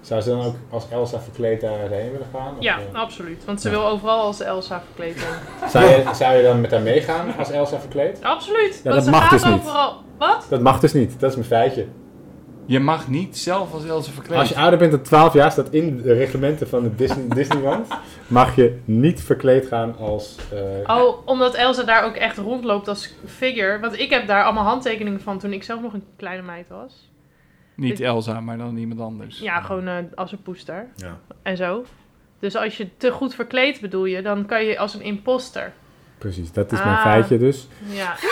Zou 0.06 0.22
ze 0.22 0.30
dan 0.30 0.42
ook 0.46 0.56
als 0.70 0.86
Elsa 0.92 1.20
verkleed 1.20 1.62
daarheen 1.62 2.12
willen 2.12 2.28
gaan? 2.34 2.54
Of, 2.58 2.64
Ja, 2.64 2.78
eh, 2.94 3.00
absoluut. 3.00 3.46
Want 3.46 3.62
ze 3.62 3.70
Ja. 3.70 3.76
wil 3.76 3.88
overal 3.88 4.22
als 4.22 4.42
Elsa 4.42 4.82
verkleed 4.86 5.20
zijn. 5.20 5.40
zou, 5.72 5.86
je, 5.86 6.04
zou 6.16 6.36
je 6.36 6.44
dan 6.44 6.62
met 6.62 6.72
haar 6.72 6.82
meegaan 6.82 7.36
als 7.38 7.52
Elsa 7.52 7.80
verkleed? 7.80 8.20
Absoluut. 8.24 8.82
Ja, 8.84 8.92
want 8.92 8.96
dat 8.96 9.04
ze 9.04 9.10
mag 9.10 9.22
gaat 9.22 9.30
dus 9.32 9.44
niet. 9.44 9.54
overal. 9.54 9.94
Wat? 10.18 10.46
Dat 10.50 10.62
mag 10.62 10.80
dus 10.80 10.94
niet, 10.94 11.20
dat 11.20 11.30
is 11.30 11.36
mijn 11.36 11.48
feitje. 11.48 11.86
Je 12.68 12.80
mag 12.80 13.08
niet 13.08 13.38
zelf 13.38 13.74
als 13.74 13.86
Elsa 13.86 14.12
verkleed. 14.12 14.40
Als 14.40 14.50
je 14.50 14.56
ouder 14.56 14.80
bent 14.80 14.92
dan 14.92 15.02
12 15.02 15.34
jaar, 15.34 15.52
staat 15.52 15.70
in 15.70 16.02
de 16.02 16.14
reglementen 16.14 16.68
van 16.70 16.84
de 16.84 16.96
Disney, 16.96 17.28
Disneyland, 17.36 17.88
mag 18.28 18.56
je 18.56 18.80
niet 18.86 19.24
verkleed 19.24 19.68
gaan 19.68 19.98
als... 19.98 20.36
eh, 20.86 20.96
Oh, 20.98 21.18
omdat 21.28 21.54
Elsa 21.54 21.84
daar 21.84 22.04
ook 22.06 22.16
echt 22.16 22.38
rondloopt 22.38 22.88
als 22.88 23.14
figure. 23.26 23.80
Want 23.80 24.00
ik 24.00 24.10
heb 24.10 24.28
daar 24.28 24.44
allemaal 24.44 24.64
handtekeningen 24.64 25.22
van 25.22 25.40
toen 25.40 25.54
ik 25.54 25.64
zelf 25.64 25.82
nog 25.82 25.94
een 25.94 26.04
kleine 26.18 26.42
meid 26.44 26.68
was. 26.70 27.10
Niet 27.76 28.00
Elsa, 28.00 28.40
maar 28.40 28.58
dan 28.58 28.78
iemand 28.78 29.00
anders. 29.00 29.40
Ja, 29.40 29.62
gewoon 29.62 29.88
eh, 29.88 29.96
als 30.16 30.32
een 30.32 30.42
poester. 30.42 30.88
Ja. 30.96 31.20
En 31.42 31.58
zo. 31.58 31.86
Dus 32.40 32.56
als 32.56 32.78
je 32.78 32.88
te 32.98 33.12
goed 33.12 33.36
verkleed 33.36 33.82
bedoel 33.82 34.06
je, 34.06 34.22
dan 34.22 34.46
kan 34.46 34.64
je 34.66 34.78
als 34.78 34.94
een 34.94 35.02
imposter. 35.02 35.72
Precies, 36.18 36.52
dat 36.52 36.72
is 36.72 36.84
mijn 36.84 36.96
Ah. 36.96 37.02
feitje 37.02 37.38
dus. 37.38 37.68
Ja. 37.90 38.16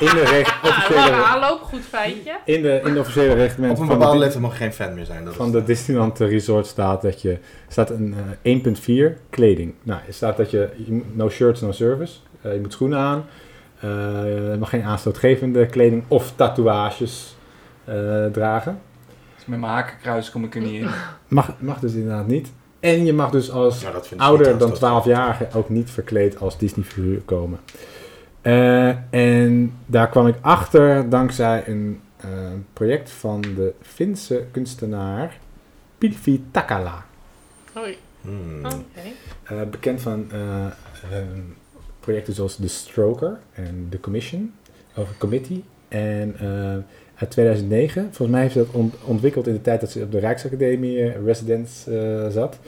In 0.00 0.06
de, 0.06 0.44
Ah, 0.46 0.62
lange 0.62 0.76
officiële, 0.76 1.24
aanloop, 1.24 1.60
goed 1.60 1.80
feitje. 1.80 2.36
in 2.44 2.62
de, 2.62 2.80
in 2.84 2.92
de 2.94 3.00
officiële 3.00 3.30
Op 3.30 3.36
reglementen 3.36 3.80
een 3.82 3.86
van 3.88 3.98
bepaalde 3.98 4.12
de, 4.12 4.18
leeftijd 4.22 4.42
mag 4.42 4.56
geen 4.56 4.72
fan 4.72 4.94
meer 4.94 5.04
zijn. 5.04 5.24
Dat 5.24 5.34
van 5.34 5.46
is 5.46 5.52
de 5.52 5.62
Disneyland 5.64 6.18
Resort 6.18 6.66
staat 6.66 7.02
dat 7.02 7.22
je 7.22 7.38
staat 7.68 7.90
een 7.90 8.14
eh, 8.42 9.10
1.4 9.12 9.20
kleding. 9.30 9.74
Nou, 9.82 10.00
er 10.06 10.12
staat 10.12 10.36
dat 10.36 10.50
je, 10.50 10.68
no 11.12 11.28
shirts, 11.30 11.60
no 11.60 11.72
service. 11.72 12.18
Eh, 12.42 12.54
je 12.54 12.60
moet 12.60 12.72
schoenen 12.72 12.98
aan. 12.98 13.24
Eh, 13.80 13.88
je 14.50 14.56
mag 14.58 14.68
geen 14.70 14.82
aanstootgevende 14.82 15.66
kleding 15.66 16.04
of 16.08 16.32
tatoeages 16.36 17.34
eh, 17.34 17.38
dragen. 18.32 18.80
Dus 19.36 19.46
met 19.46 19.60
mijn 19.60 19.72
hakenkruis 19.72 20.30
kom 20.30 20.44
ik 20.44 20.54
er 20.54 20.60
niet 20.60 20.82
in. 20.82 20.88
Mag, 21.28 21.52
mag 21.58 21.78
dus 21.78 21.92
inderdaad 21.92 22.26
niet. 22.26 22.52
En 22.80 23.04
je 23.04 23.12
mag 23.12 23.30
dus 23.30 23.50
als 23.50 23.80
Ja, 23.80 23.90
ouder 24.16 24.58
dan 24.58 24.70
aanstootgevend. 24.70 25.04
12-jarige 25.04 25.48
ook 25.58 25.68
niet 25.68 25.90
verkleed 25.90 26.40
als 26.40 26.58
Disney-figuur 26.58 27.20
komen. 27.20 27.58
Eh, 28.40 29.14
en 29.14 29.74
daar 29.86 30.08
kwam 30.08 30.26
ik 30.26 30.36
achter 30.40 31.08
dankzij 31.08 31.62
een 31.66 32.00
eh, 32.16 32.28
project 32.72 33.10
van 33.10 33.40
de 33.40 33.74
Finse 33.80 34.44
kunstenaar 34.50 35.38
Pilvi 35.98 36.44
Takala. 36.50 37.04
Oei. 37.78 37.98
Hmm. 38.20 38.62
Eh, 39.42 39.62
bekend 39.70 40.00
van 40.00 40.30
eh, 40.30 40.66
ehm, 40.66 41.40
projecten 42.00 42.34
zoals 42.34 42.56
The 42.56 42.68
Stroker 42.68 43.38
en 43.52 43.86
The 43.90 44.00
Commission, 44.00 44.52
of 44.94 45.18
Committee. 45.18 45.64
En 45.90 46.34
eh, 46.40 46.76
uit 47.14 47.30
2009, 47.30 48.02
volgens 48.02 48.28
mij 48.28 48.40
heeft 48.40 48.52
ze 48.52 48.58
dat 48.58 48.70
ont- 48.74 48.94
ontwikkeld 49.04 49.46
in 49.46 49.52
de 49.52 49.60
tijd 49.60 49.80
dat 49.80 49.90
ze 49.90 50.02
op 50.02 50.12
de 50.12 50.18
Rijksacademie 50.18 51.02
eh, 51.02 51.24
Residence 51.24 51.98
eh, 51.98 52.28
zat. 52.32 52.58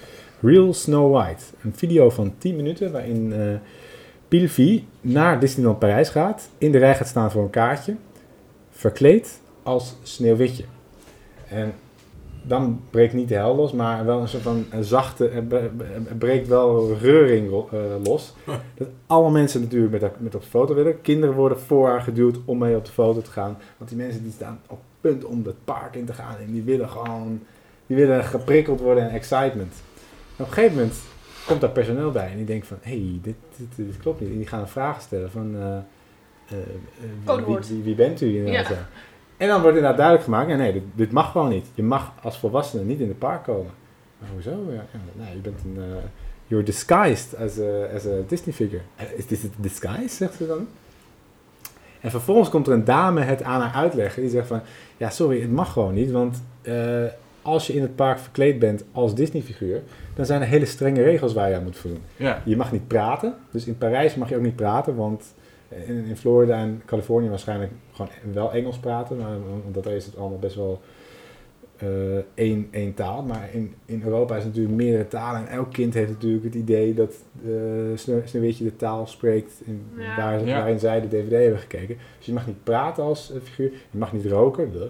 Real 0.40 0.72
Snow 0.74 1.12
White. 1.14 1.42
Een 1.62 1.72
video 1.74 2.10
van 2.10 2.34
10 2.38 2.56
minuten 2.56 2.92
waarin 2.92 3.32
eh 3.32 3.54
Pilvi 4.28 4.86
naar 5.00 5.40
Disneyland 5.40 5.78
Parijs 5.78 6.08
gaat, 6.08 6.48
in 6.58 6.72
de 6.72 6.78
rij 6.78 6.94
gaat 6.94 7.06
staan 7.08 7.30
voor 7.30 7.42
een 7.42 7.50
kaartje, 7.50 7.94
verkleed 8.70 9.40
als 9.62 9.96
Sneeuwwitje. 10.02 10.64
En 11.48 11.72
dan 12.42 12.80
breekt 12.90 13.14
niet 13.14 13.28
de 13.28 13.34
hel 13.34 13.54
los, 13.54 13.72
maar 13.72 14.04
wel 14.04 14.20
een 14.20 14.28
soort 14.28 14.42
van 14.42 14.64
een 14.70 14.84
zachte, 14.84 15.28
er 15.28 16.16
breekt 16.18 16.48
wel 16.48 16.96
reuring 17.00 17.50
eh, 17.50 17.80
los. 18.04 18.34
Dat 18.78 18.88
alle 19.06 19.30
mensen 19.30 19.60
natuurlijk 19.60 19.92
met, 19.92 20.20
met 20.20 20.34
op 20.34 20.42
de 20.42 20.48
foto 20.48 20.74
willen. 20.74 21.00
Kinderen 21.00 21.34
worden 21.34 21.60
voor 21.60 21.88
haar 21.88 22.00
geduwd 22.00 22.38
om 22.44 22.58
mee 22.58 22.76
op 22.76 22.84
de 22.84 22.92
foto 22.92 23.20
te 23.20 23.30
gaan. 23.30 23.58
Want 23.76 23.90
die 23.90 23.98
mensen 23.98 24.22
die 24.22 24.32
staan 24.32 24.60
op 24.66 24.78
punt 25.00 25.24
om 25.24 25.42
het 25.44 25.64
park 25.64 25.94
in 25.94 26.04
te 26.04 26.12
gaan 26.12 26.36
en 26.36 26.52
die 26.52 26.62
willen 26.62 26.88
gewoon, 26.88 27.40
die 27.86 27.96
willen 27.96 28.24
geprikkeld 28.24 28.80
worden 28.80 29.08
en 29.08 29.14
excitement. 29.14 29.72
En 30.36 30.44
op 30.44 30.46
een 30.46 30.52
gegeven 30.52 30.76
moment 30.76 30.96
komt 31.46 31.60
daar 31.60 31.70
personeel 31.70 32.10
bij 32.10 32.30
en 32.30 32.36
die 32.36 32.46
denkt 32.46 32.66
van, 32.66 32.76
hé, 32.80 32.90
hey, 32.90 33.18
dit, 33.22 33.34
dit, 33.56 33.86
dit 33.86 33.96
klopt 33.96 34.20
niet. 34.20 34.30
En 34.30 34.36
die 34.36 34.46
gaan 34.46 34.60
een 34.60 34.68
vraag 34.68 35.00
stellen 35.00 35.30
van, 35.30 35.54
eh, 35.56 35.76
eh, 37.26 37.66
wie, 37.66 37.82
wie 37.82 37.94
bent 37.94 38.20
u 38.20 38.36
inderdaad? 38.36 38.68
Ja. 38.68 38.88
En 39.42 39.48
dan 39.48 39.60
wordt 39.60 39.76
inderdaad 39.76 39.96
duidelijk 39.96 40.24
gemaakt, 40.24 40.50
ja, 40.50 40.56
nee, 40.56 40.72
dit, 40.72 40.82
dit 40.94 41.12
mag 41.12 41.30
gewoon 41.32 41.48
niet. 41.48 41.66
Je 41.74 41.82
mag 41.82 42.12
als 42.22 42.38
volwassene 42.38 42.84
niet 42.84 43.00
in 43.00 43.08
het 43.08 43.18
park 43.18 43.44
komen. 43.44 43.72
Maar 44.18 44.28
hoezo? 44.32 44.50
Ja, 44.50 44.84
nou, 45.12 45.30
je 45.34 45.40
bent 45.40 45.60
een, 45.64 45.76
eh, 45.76 45.96
you're 46.46 46.64
disguised 46.64 47.36
as 47.36 47.58
a, 47.58 47.94
as 47.94 48.06
a 48.06 48.10
Disney 48.26 48.54
figure. 48.54 48.82
Eh, 48.96 49.06
Is 49.16 49.26
dit 49.26 49.42
een 49.42 49.52
disguise, 49.56 50.14
zegt 50.14 50.34
ze 50.34 50.46
dan? 50.46 50.66
En 52.00 52.10
vervolgens 52.10 52.48
komt 52.48 52.66
er 52.66 52.72
een 52.72 52.84
dame 52.84 53.20
het 53.20 53.42
aan 53.42 53.60
haar 53.60 53.74
uitleggen. 53.82 54.22
Die 54.22 54.30
zegt 54.30 54.46
van, 54.46 54.60
ja 54.96 55.10
sorry, 55.10 55.40
het 55.40 55.50
mag 55.52 55.72
gewoon 55.72 55.94
niet. 55.94 56.10
Want 56.10 56.42
eh, 56.62 57.04
als 57.42 57.66
je 57.66 57.72
in 57.72 57.82
het 57.82 57.96
park 57.96 58.18
verkleed 58.18 58.58
bent 58.58 58.84
als 58.92 59.14
Disney 59.14 59.42
figuur, 59.42 59.82
dan 60.14 60.26
zijn 60.26 60.40
er 60.40 60.46
hele 60.46 60.66
strenge 60.66 61.02
regels 61.02 61.32
waar 61.32 61.48
je 61.48 61.56
aan 61.56 61.62
moet 61.62 61.76
voldoen. 61.76 62.02
Ja. 62.16 62.42
Je 62.44 62.56
mag 62.56 62.72
niet 62.72 62.86
praten. 62.88 63.34
Dus 63.50 63.66
in 63.66 63.78
Parijs 63.78 64.14
mag 64.14 64.28
je 64.28 64.36
ook 64.36 64.42
niet 64.42 64.56
praten, 64.56 64.96
want 64.96 65.34
in, 65.86 66.04
in 66.04 66.16
Florida 66.16 66.58
en 66.58 66.82
Californië 66.86 67.28
waarschijnlijk 67.28 67.72
gewoon 67.92 68.10
wel 68.32 68.52
Engels 68.52 68.78
praten. 68.78 69.16
Maar 69.16 69.36
omdat 69.66 69.84
daar 69.84 69.92
is 69.94 70.06
het 70.06 70.16
allemaal 70.16 70.38
best 70.38 70.54
wel 70.56 70.80
eh, 71.76 71.88
één, 72.34 72.68
één 72.70 72.94
taal. 72.94 73.22
Maar 73.22 73.48
in, 73.52 73.74
in 73.84 74.02
Europa 74.04 74.36
is 74.36 74.44
het 74.44 74.52
natuurlijk 74.54 74.82
meerdere 74.82 75.08
talen. 75.08 75.40
En 75.40 75.48
elk 75.48 75.72
kind 75.72 75.94
heeft 75.94 76.10
natuurlijk 76.10 76.44
het 76.44 76.54
idee 76.54 76.94
dat 76.94 77.14
uh, 77.46 77.52
Sne- 77.94 78.22
Sneeuwwitje 78.24 78.64
de 78.64 78.76
taal 78.76 79.06
spreekt 79.06 79.52
in, 79.64 79.86
Ja. 79.96 80.16
waar, 80.16 80.46
Ja. 80.46 80.56
waarin 80.56 80.78
zij 80.78 81.00
de 81.00 81.08
DVD 81.08 81.30
hebben 81.42 81.58
gekeken. 81.60 81.96
Dus 82.16 82.26
je 82.26 82.32
mag 82.32 82.46
niet 82.46 82.64
praten 82.64 83.02
als 83.04 83.32
eh, 83.32 83.40
figuur, 83.42 83.70
je 83.90 83.98
mag 83.98 84.12
niet 84.12 84.26
roken, 84.26 84.72
duh. 84.72 84.82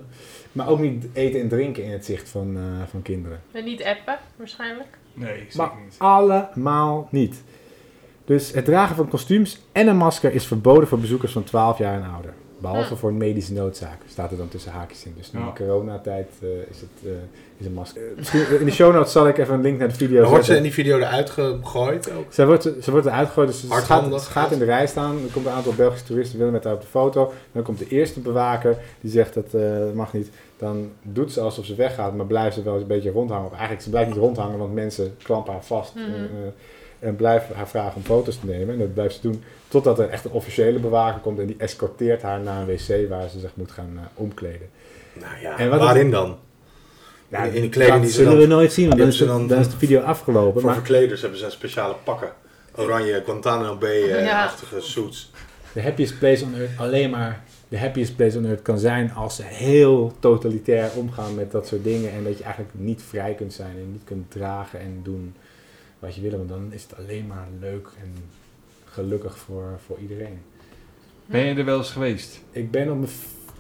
maar 0.53 0.69
ook 0.69 0.81
niet 0.81 1.07
eten 1.13 1.41
en 1.41 1.49
drinken 1.49 1.85
in 1.85 1.91
het 1.93 2.05
zicht 2.05 2.29
van, 2.29 2.57
eh, 2.57 2.63
van 2.87 3.03
kinderen. 3.03 3.41
En 3.53 3.65
niet 3.65 3.83
appen, 3.85 4.19
waarschijnlijk. 4.37 4.99
Nee, 5.15 5.37
zeker 5.39 5.57
Maar 5.57 5.71
niet. 5.85 5.95
allemaal 5.99 7.09
niet. 7.11 7.43
Dus 8.25 8.53
het 8.53 8.65
dragen 8.65 8.97
van 8.97 9.09
kostuums 9.09 9.61
en 9.73 9.87
een 9.87 9.97
masker 9.97 10.33
is 10.35 10.47
verboden 10.47 10.89
voor 10.89 10.99
bezoekers 10.99 11.33
van 11.33 11.45
12 11.45 11.79
jaar 11.79 11.95
en 12.03 12.11
ouder. 12.15 12.33
Behalve 12.59 12.89
Hm. 12.93 12.97
voor 12.99 13.09
een 13.11 13.17
medische 13.17 13.53
noodzaak, 13.53 13.99
staat 14.09 14.31
er 14.31 14.37
dan 14.37 14.49
tussen 14.49 14.73
haakjes 14.73 15.05
in. 15.05 15.15
Dus 15.17 15.33
nu 15.33 15.41
Ja. 15.41 15.47
in 15.47 15.55
coronatijd 15.55 16.29
eh, 16.43 16.49
is 16.71 16.81
het 16.81 16.89
eh, 17.05 17.11
is 17.59 17.67
een 17.67 17.73
masker. 17.73 18.03
Eh, 18.03 18.17
misschien 18.17 18.59
in 18.61 18.65
de 18.65 18.71
show 18.71 18.95
notes 18.95 19.13
zal 19.13 19.29
ik 19.29 19.39
even 19.39 19.55
een 19.55 19.61
link 19.61 19.79
naar 19.79 19.89
de 19.89 19.95
video 19.95 20.21
Dan 20.21 20.31
wordt 20.31 20.45
ze 20.45 20.57
in 20.57 20.63
zetten. 20.63 20.85
die 20.85 20.85
video 20.85 21.07
eruit 21.07 21.31
gegooid 21.31 22.11
ook. 22.13 22.33
Ze 22.33 22.47
wordt, 22.47 22.63
ze 22.81 22.91
wordt 22.91 23.07
eruit 23.07 23.29
gegooid, 23.29 23.49
dus 23.49 23.61
ze 23.61 23.67
gaat, 23.67 23.77
Hardhandig. 23.89 24.23
ze 24.23 24.31
gaat 24.31 24.51
in 24.53 24.59
de 24.59 24.65
rij 24.65 24.87
staan. 24.87 25.15
Er 25.25 25.33
komt 25.33 25.47
een 25.47 25.53
aantal 25.53 25.73
Belgische 25.75 26.07
toeristen 26.07 26.39
willen 26.39 26.53
met 26.53 26.65
haar 26.65 26.75
op 26.75 26.81
de 26.81 26.87
foto. 26.87 27.33
Dan 27.53 27.63
komt 27.63 27.79
de 27.79 27.89
eerste 27.89 28.21
bewaker, 28.21 28.77
die 29.01 29.11
zegt 29.11 29.35
dat 29.35 29.55
eh, 29.55 29.79
dat 29.79 29.95
mag 29.95 30.13
niet. 30.13 30.31
Dan 30.57 30.91
doet 31.03 31.33
ze 31.33 31.41
alsof 31.41 31.65
ze 31.65 31.75
weggaat, 31.75 32.15
maar 32.15 32.27
blijft 32.27 32.55
ze 32.57 32.63
wel 32.63 32.73
eens 32.73 32.83
een 32.83 32.89
beetje 32.89 33.11
rondhangen. 33.11 33.45
Of 33.47 33.53
eigenlijk, 33.53 33.83
ze 33.83 33.91
blijft 33.91 34.09
niet 34.09 34.19
rondhangen, 34.19 34.59
want 34.59 34.75
mensen 34.75 35.15
klampen 35.23 35.53
haar 35.53 35.65
vast. 35.65 35.95
Mhm. 35.95 36.05
en, 36.05 36.13
eh, 36.45 36.49
en 37.03 37.17
blijven 37.17 37.55
haar 37.57 37.69
vragen 37.69 37.97
om 37.97 38.03
foto's 38.03 38.39
te 38.41 38.47
nemen. 38.47 38.75
En 38.75 38.79
dat 38.79 38.95
blijft 38.95 39.15
ze 39.15 39.21
doen 39.21 39.43
totdat 39.69 39.99
er 39.99 40.09
echt 40.09 40.25
een 40.25 40.31
officiële 40.31 40.79
bewaker 40.79 41.21
komt. 41.21 41.39
En 41.39 41.47
die 41.47 41.57
escorteert 41.59 42.23
haar 42.23 42.41
naar 42.41 42.61
een 42.61 42.67
wc 42.67 43.09
waar 43.09 43.29
ze 43.29 43.39
zich 43.41 43.51
moet 43.55 43.71
gaan 43.73 43.91
eh, 43.97 44.03
omkleden. 44.15 44.69
Nou 45.13 45.41
ja, 45.41 45.59
En 45.59 45.71
wat 45.71 45.81
waarin 45.81 46.11
dan? 46.11 46.37
Ja, 47.29 47.43
in 47.45 47.63
de 47.63 47.69
kleding 47.69 47.95
dat 47.95 48.03
die 48.03 48.11
ze 48.11 48.17
zullen 48.17 48.31
dan- 48.33 48.41
we 48.41 48.47
nooit 48.55 48.73
zien, 48.73 48.87
want 48.89 48.99
dan 48.99 49.09
is, 49.09 49.17
de, 49.19 49.25
hebben 49.25 49.39
ze 49.41 49.49
dan 49.49 49.57
dan- 49.59 49.67
is 49.67 49.73
de 49.81 49.87
video 49.87 50.01
afgelopen. 50.01 50.53
Voor 50.53 50.65
Maar 50.71 50.75
verkleders 50.75 51.21
hebben 51.21 51.39
ze 51.39 51.51
speciale 51.51 51.95
pakken. 52.05 52.33
Oranje 52.77 53.23
Guantanamo 53.25 53.77
Bay-achtige 53.77 54.81
suits. 54.81 55.31
de 55.73 55.83
happiest 55.83 56.19
place 56.19 56.45
on 56.45 56.55
earth 56.55 56.71
alleen 56.79 57.11
maar 57.11 57.43
de 57.69 57.79
happiest 57.79 58.17
place 58.17 58.39
on 58.39 58.47
earth 58.47 58.63
kan 58.63 58.79
zijn 58.79 59.13
als 59.15 59.37
ze 59.37 59.43
heel 59.45 60.13
totalitair 60.19 60.91
omgaan 60.97 61.35
met 61.35 61.51
dat 61.53 61.67
soort 61.67 61.85
dingen. 61.85 62.13
En 62.13 62.25
dat 62.25 62.39
je 62.39 62.45
eigenlijk 62.45 62.75
niet 62.75 63.03
vrij 63.09 63.35
kunt 63.35 63.53
zijn 63.53 63.77
en 63.77 63.93
niet 63.93 64.05
kunt 64.05 64.31
dragen 64.31 64.81
en 64.81 65.01
doen 65.03 65.35
wat 66.03 66.15
je 66.15 66.21
wil. 66.21 66.31
Want 66.31 66.49
dan 66.49 66.73
is 66.73 66.83
het 66.83 66.97
alleen 66.99 67.27
maar 67.27 67.49
leuk 67.61 67.89
en 68.01 68.15
gelukkig 68.85 69.39
voor, 69.39 69.79
voor 69.87 69.99
iedereen. 69.99 70.43
Ben 71.27 71.45
je 71.45 71.55
er 71.55 71.65
wel 71.65 71.79
eens 71.79 71.91
geweest? 71.91 72.41
Ik 72.51 72.71
ben 72.71 72.91
op 72.91 72.99
mijn 72.99 73.11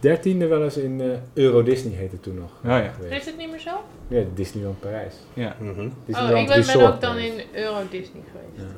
dertiende 0.00 0.46
wel 0.46 0.62
eens 0.64 0.76
in 0.76 1.00
eh, 1.00 1.08
Euro 1.32 1.62
Disney 1.62 1.92
heette 1.92 2.14
het 2.14 2.22
toen 2.22 2.34
nog. 2.34 2.50
Ja, 2.62 2.76
ja. 2.76 2.90
geweest. 2.90 3.20
Is 3.20 3.26
het 3.26 3.36
niet 3.36 3.50
meer 3.50 3.60
zo? 3.60 3.84
Ja, 4.08 4.24
Disneyland 4.34 4.80
Parijs. 4.80 5.14
Ja. 5.34 5.56
Mhm. 5.60 5.80
Oh, 5.80 5.90
Disneyland 6.04 6.40
ik 6.40 6.46
ben, 6.46 6.56
Resort 6.56 6.94
ook 6.94 7.00
dan 7.00 7.16
in 7.16 7.42
Euro 7.52 7.78
Disney 7.90 8.22
geweest. 8.32 8.70
Ja. 8.70 8.76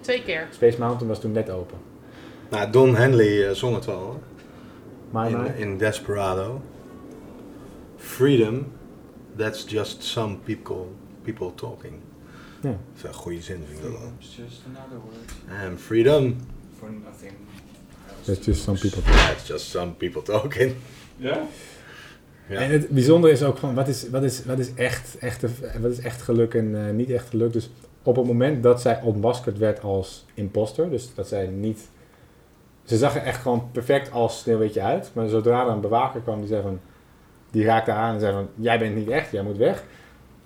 Twee 0.00 0.22
keer. 0.22 0.48
Space 0.50 0.78
Mountain 0.78 1.08
was 1.08 1.20
toen 1.20 1.32
net 1.32 1.50
open. 1.50 1.78
Nou, 2.50 2.70
Don 2.70 2.96
Henley 2.96 3.48
eh, 3.48 3.54
zong 3.54 3.74
het 3.74 3.84
wel 3.84 3.98
hoor. 5.12 5.26
In, 5.26 5.56
in 5.56 5.78
Desperado. 5.78 6.60
Freedom, 7.96 8.72
that's 9.36 9.64
just 9.68 10.02
some 10.02 10.36
people, 10.36 10.86
people 11.22 11.54
talking. 11.54 11.92
Ja. 12.64 12.70
Dat 12.70 12.78
is 12.96 13.02
een 13.02 13.14
goede 13.14 13.42
zin, 13.42 13.62
vind 13.66 13.78
ik 13.78 13.82
dat 13.82 14.00
wel. 14.00 14.10
just 14.18 14.62
another 14.66 14.98
word 15.04 15.62
And 15.70 15.80
freedom, 15.80 16.36
for 16.78 16.88
nothing. 16.92 17.32
that's 18.24 18.44
just 18.46 18.62
some 18.62 18.78
people. 18.78 19.02
that's 19.02 19.46
just 19.48 19.66
some 19.70 19.92
people 19.92 20.22
talking. 20.22 20.74
Ja? 21.16 21.42
Ja. 22.48 22.60
En 22.60 22.70
het 22.70 22.88
bijzondere 22.88 23.32
is 23.32 23.42
ook 23.42 23.58
van 23.58 23.74
wat 23.74 23.88
is, 23.88 24.08
wat 24.10 24.22
is, 24.22 24.44
wat 24.44 24.58
is, 24.58 24.74
echt, 24.74 25.18
echte, 25.18 25.48
wat 25.80 25.90
is 25.90 25.98
echt 25.98 26.22
geluk 26.22 26.54
en 26.54 26.86
eh, 26.86 26.92
niet 26.92 27.10
echt 27.10 27.28
geluk. 27.28 27.52
Dus 27.52 27.70
op 28.02 28.16
het 28.16 28.26
moment 28.26 28.62
dat 28.62 28.80
zij 28.80 29.00
ontmaskerd 29.02 29.58
werd 29.58 29.82
als 29.82 30.24
imposter, 30.34 30.90
dus 30.90 31.14
dat 31.14 31.28
zij 31.28 31.46
niet. 31.46 31.88
Ze 32.84 32.96
zag 32.96 33.14
er 33.16 33.22
echt 33.22 33.40
gewoon 33.42 33.70
perfect 33.72 34.10
als 34.12 34.38
sneeuwwitje 34.38 34.80
uit. 34.82 35.10
Maar 35.12 35.28
zodra 35.28 35.62
er 35.66 35.72
een 35.72 35.80
bewaker 35.80 36.20
kwam 36.20 36.38
die 36.38 36.48
zei 36.48 36.62
van. 36.62 36.80
Die 37.50 37.64
raakte 37.64 37.90
haar 37.90 38.02
aan 38.02 38.14
en 38.14 38.20
zei 38.20 38.32
van. 38.32 38.48
Jij 38.54 38.78
bent 38.78 38.94
niet 38.94 39.08
echt, 39.08 39.30
jij 39.30 39.42
moet 39.42 39.56
weg. 39.56 39.84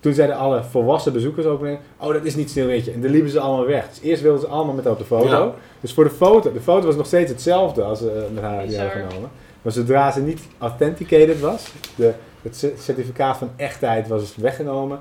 Toen 0.00 0.12
zeiden 0.12 0.36
alle 0.36 0.62
volwassen 0.64 1.12
bezoekers 1.12 1.46
ook 1.46 1.60
meteen, 1.60 1.78
Oh, 1.96 2.12
dat 2.12 2.24
is 2.24 2.34
niet 2.34 2.50
sneeuwwitje. 2.50 2.92
En 2.92 3.00
dan 3.02 3.10
liepen 3.10 3.30
ze 3.30 3.40
allemaal 3.40 3.66
weg. 3.66 3.88
Dus 3.88 4.00
eerst 4.00 4.22
wilden 4.22 4.40
ze 4.40 4.46
allemaal 4.46 4.74
met 4.74 4.84
haar 4.84 4.92
op 4.92 4.98
de 4.98 5.04
foto. 5.04 5.28
Ja. 5.44 5.52
Dus 5.80 5.92
voor 5.92 6.04
de 6.04 6.10
foto, 6.10 6.52
de 6.52 6.60
foto 6.60 6.86
was 6.86 6.96
nog 6.96 7.06
steeds 7.06 7.30
hetzelfde 7.30 7.82
als 7.82 7.98
ze 7.98 8.26
met 8.34 8.42
haar 8.42 8.66
die 8.66 8.78
hadden 8.80 9.06
genomen. 9.08 9.30
Maar 9.62 9.72
zodra 9.72 10.10
ze 10.10 10.20
niet 10.20 10.40
authenticated 10.58 11.40
was, 11.40 11.66
de, 11.94 12.12
het 12.42 12.56
ce- 12.56 12.74
certificaat 12.80 13.36
van 13.36 13.50
echtheid 13.56 14.08
was 14.08 14.36
weggenomen, 14.36 15.00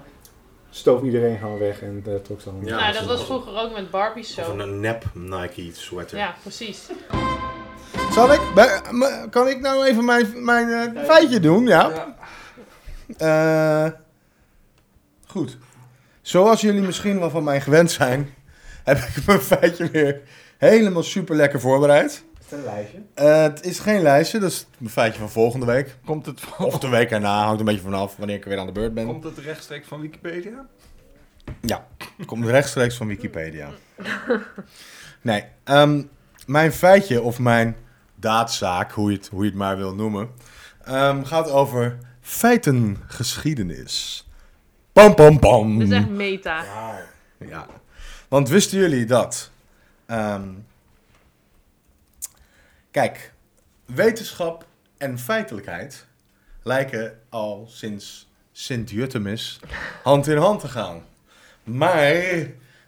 stoof 0.69 1.01
iedereen 1.01 1.37
gewoon 1.37 1.59
weg 1.59 1.81
en 1.81 2.03
eh, 2.07 2.13
trok 2.23 2.41
ze 2.41 2.49
allemaal. 2.49 2.67
Ja, 2.67 2.79
nou, 2.79 2.93
dat 2.93 3.05
was 3.05 3.23
vroeger 3.25 3.59
ook 3.61 3.73
met 3.73 3.91
Barbie 3.91 4.23
Of 4.23 4.29
zo. 4.29 4.57
een 4.57 4.79
nep 4.79 5.03
Nike 5.13 5.69
sweater. 5.73 6.17
Ja, 6.17 6.35
precies. 6.41 6.89
Zal 8.11 8.33
ik, 8.33 8.39
kan 9.29 9.47
ik 9.47 9.59
nou 9.59 9.85
even 9.85 10.05
mijn, 10.05 10.43
mijn 10.45 10.95
eh, 10.95 11.03
feitje 11.03 11.39
doen? 11.39 11.67
Ja. 11.67 12.15
Eh, 13.17 13.85
goed. 15.37 15.57
Zoals 16.21 16.61
jullie 16.61 16.81
misschien 16.81 17.19
wel 17.19 17.29
van 17.29 17.43
mij 17.43 17.61
gewend 17.61 17.91
zijn, 17.91 18.33
heb 18.83 18.97
ik 18.97 19.25
mijn 19.25 19.39
feitje 19.39 19.91
weer 19.91 20.21
helemaal 20.57 21.03
super 21.03 21.35
lekker 21.35 21.59
voorbereid. 21.59 22.23
Is 22.39 22.45
dat 22.49 22.59
een 22.59 22.65
lijstje? 22.65 23.01
Eh, 23.13 23.41
het 23.41 23.65
is 23.65 23.79
geen 23.79 24.01
lijstje, 24.01 24.39
dat 24.39 24.51
is 24.51 24.67
mijn 24.77 24.91
feitje 24.91 25.19
van 25.19 25.29
volgende 25.29 25.65
week. 25.65 25.95
Komt 26.05 26.25
het, 26.25 26.41
van, 26.41 26.65
Of 26.65 26.79
de 26.79 26.89
week 26.89 27.11
erna, 27.11 27.43
hangt 27.43 27.59
een 27.59 27.65
beetje 27.65 27.81
vanaf 27.81 28.15
wanneer 28.15 28.35
ik 28.35 28.45
weer 28.45 28.59
aan 28.59 28.65
de 28.65 28.71
beurt 28.71 28.93
ben. 28.93 29.05
komt 29.05 29.23
het 29.23 29.37
rechtstreeks 29.37 29.87
van 29.87 30.01
Wikipedia? 30.01 30.65
Het 32.17 32.25
komt 32.25 32.45
rechtstreeks 32.45 32.95
van 32.95 33.07
Wikipedia. 33.07 33.69
Nee, 35.21 35.43
ehm, 35.63 36.03
mijn 36.45 36.73
feitje 36.73 37.21
of 37.21 37.39
mijn 37.39 37.75
daadzaak, 38.15 38.91
hoe 38.91 39.11
je 39.11 39.17
het, 39.17 39.27
hoe 39.27 39.43
je 39.43 39.49
het 39.49 39.57
maar 39.57 39.77
wil 39.77 39.95
noemen, 39.95 40.29
ehm, 40.83 41.23
gaat 41.23 41.49
over 41.49 41.97
feitengeschiedenis. 42.21 44.26
Pam, 44.97 45.15
pam, 45.15 45.39
pam. 45.39 45.79
Dat 45.79 45.87
is 45.87 45.93
echt 45.93 46.09
meta. 46.09 46.63
Ja. 47.39 47.67
Want 48.27 48.49
wisten 48.49 48.77
jullie 48.77 49.05
dat? 49.05 49.49
ehm, 50.05 50.49
kijk, 52.91 53.33
wetenschap 53.85 54.65
en 54.97 55.19
feitelijkheid 55.19 56.05
lijken 56.63 57.19
al 57.29 57.67
sinds 57.69 58.29
Sint-Jutemis 58.51 59.59
hand 60.03 60.27
in 60.27 60.37
hand 60.37 60.59
te 60.59 60.67
gaan. 60.67 61.03
Maar 61.63 62.15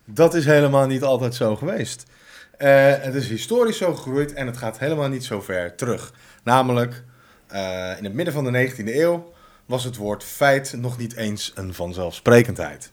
dat 0.06 0.34
is 0.34 0.46
helemaal 0.46 0.88
niet 0.88 1.04
altijd 1.04 1.36
zo 1.36 1.56
geweest. 1.56 2.06
Eh, 2.58 2.94
het 3.00 3.16
is 3.16 3.28
historisch 3.28 3.78
zo 3.78 3.96
gegroeid 3.96 4.34
en 4.34 4.46
het 4.46 4.58
gaat 4.58 4.80
helemaal 4.80 5.10
niet 5.10 5.26
zo 5.26 5.42
ver 5.42 5.76
terug. 5.76 6.14
Namelijk, 6.44 7.04
eh, 7.48 7.98
in 7.98 8.04
het 8.04 8.14
midden 8.14 8.34
van 8.34 8.44
de 8.44 8.52
19e 8.52 9.00
eeuw 9.02 9.34
was 9.70 9.84
het 9.84 9.96
woord 9.96 10.24
feit 10.24 10.74
nog 10.78 10.98
niet 10.98 11.16
eens 11.16 11.52
een 11.56 11.74
vanzelfsprekendheid. 11.74 12.92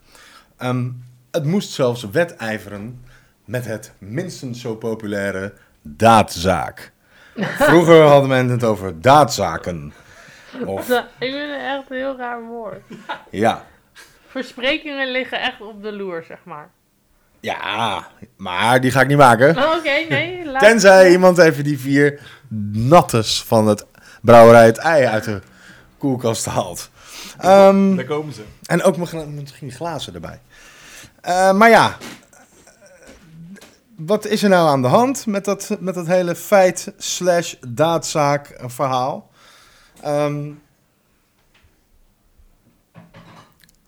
Ehm, 0.56 0.88
het 1.30 1.44
moest 1.44 1.70
zelfs 1.70 2.10
wedijveren 2.10 3.04
met 3.44 3.64
het 3.64 3.92
minstens 3.98 4.60
zo 4.60 4.74
populaire 4.74 5.52
daadzaak. 5.82 6.92
Vroeger 7.68 8.02
hadden 8.02 8.28
men 8.28 8.48
het 8.48 8.64
over 8.64 9.00
daadzaken. 9.00 9.92
Of, 10.64 10.88
Ik 10.90 11.04
vind 11.18 11.50
het 11.50 11.60
echt 11.60 11.90
een 11.90 11.96
heel 11.96 12.16
raar 12.16 12.42
woord. 12.42 12.80
ja, 13.30 13.64
Versprekingen 14.28 15.10
liggen 15.10 15.40
echt 15.40 15.60
op 15.60 15.82
de 15.82 15.92
loer, 15.92 16.24
zeg 16.28 16.38
maar. 16.44 16.68
ja, 17.40 18.06
maar 18.36 18.80
die 18.80 18.90
ga 18.90 19.00
ik 19.00 19.08
niet 19.08 19.16
maken. 19.16 19.56
Oh, 19.56 19.74
Oké, 19.76 20.06
nee. 20.08 20.44
Laat 20.44 20.60
Tenzij 20.62 21.10
iemand 21.10 21.38
even 21.38 21.64
die 21.64 21.78
vier 21.78 22.20
nattes 22.72 23.42
van 23.42 23.66
het 23.66 23.86
brouwerij 24.22 24.66
het 24.66 24.78
ei 24.78 25.04
uit 25.04 25.24
de 25.24 25.40
koelkast 25.98 26.44
haalt. 26.44 26.90
Ehm, 27.38 27.96
Daar 27.96 28.04
komen 28.04 28.34
ze. 28.34 28.42
en 28.66 28.82
ook 28.82 28.96
misschien 29.26 29.72
glazen 29.72 30.14
erbij. 30.14 30.40
Eh, 31.20 31.52
maar 31.52 31.70
ja, 31.70 31.96
wat 33.96 34.26
is 34.26 34.42
er 34.42 34.48
nou 34.48 34.68
aan 34.68 34.82
de 34.82 34.88
hand 34.88 35.26
met 35.26 35.44
dat, 35.44 35.76
met 35.80 35.94
dat 35.94 36.06
hele 36.06 36.34
feit 36.34 36.92
slash 36.98 37.54
daadzaak 37.68 38.54
verhaal? 38.66 39.30
Ehm, 40.02 40.50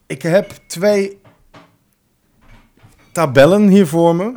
ik 0.06 0.22
heb 0.22 0.52
twee 0.66 1.20
tabellen 3.12 3.68
hier 3.68 3.86
voor 3.86 4.16
me. 4.16 4.32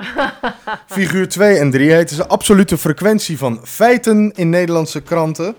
Figuur 0.88 1.29
2 1.29 1.57
en 1.57 1.71
3 1.71 1.91
heet 1.91 2.15
de 2.15 2.27
absolute 2.27 2.77
frequentie 2.77 3.38
van 3.38 3.60
feiten 3.63 4.31
in 4.36 4.49
Nederlandse 4.49 5.01
kranten. 5.01 5.55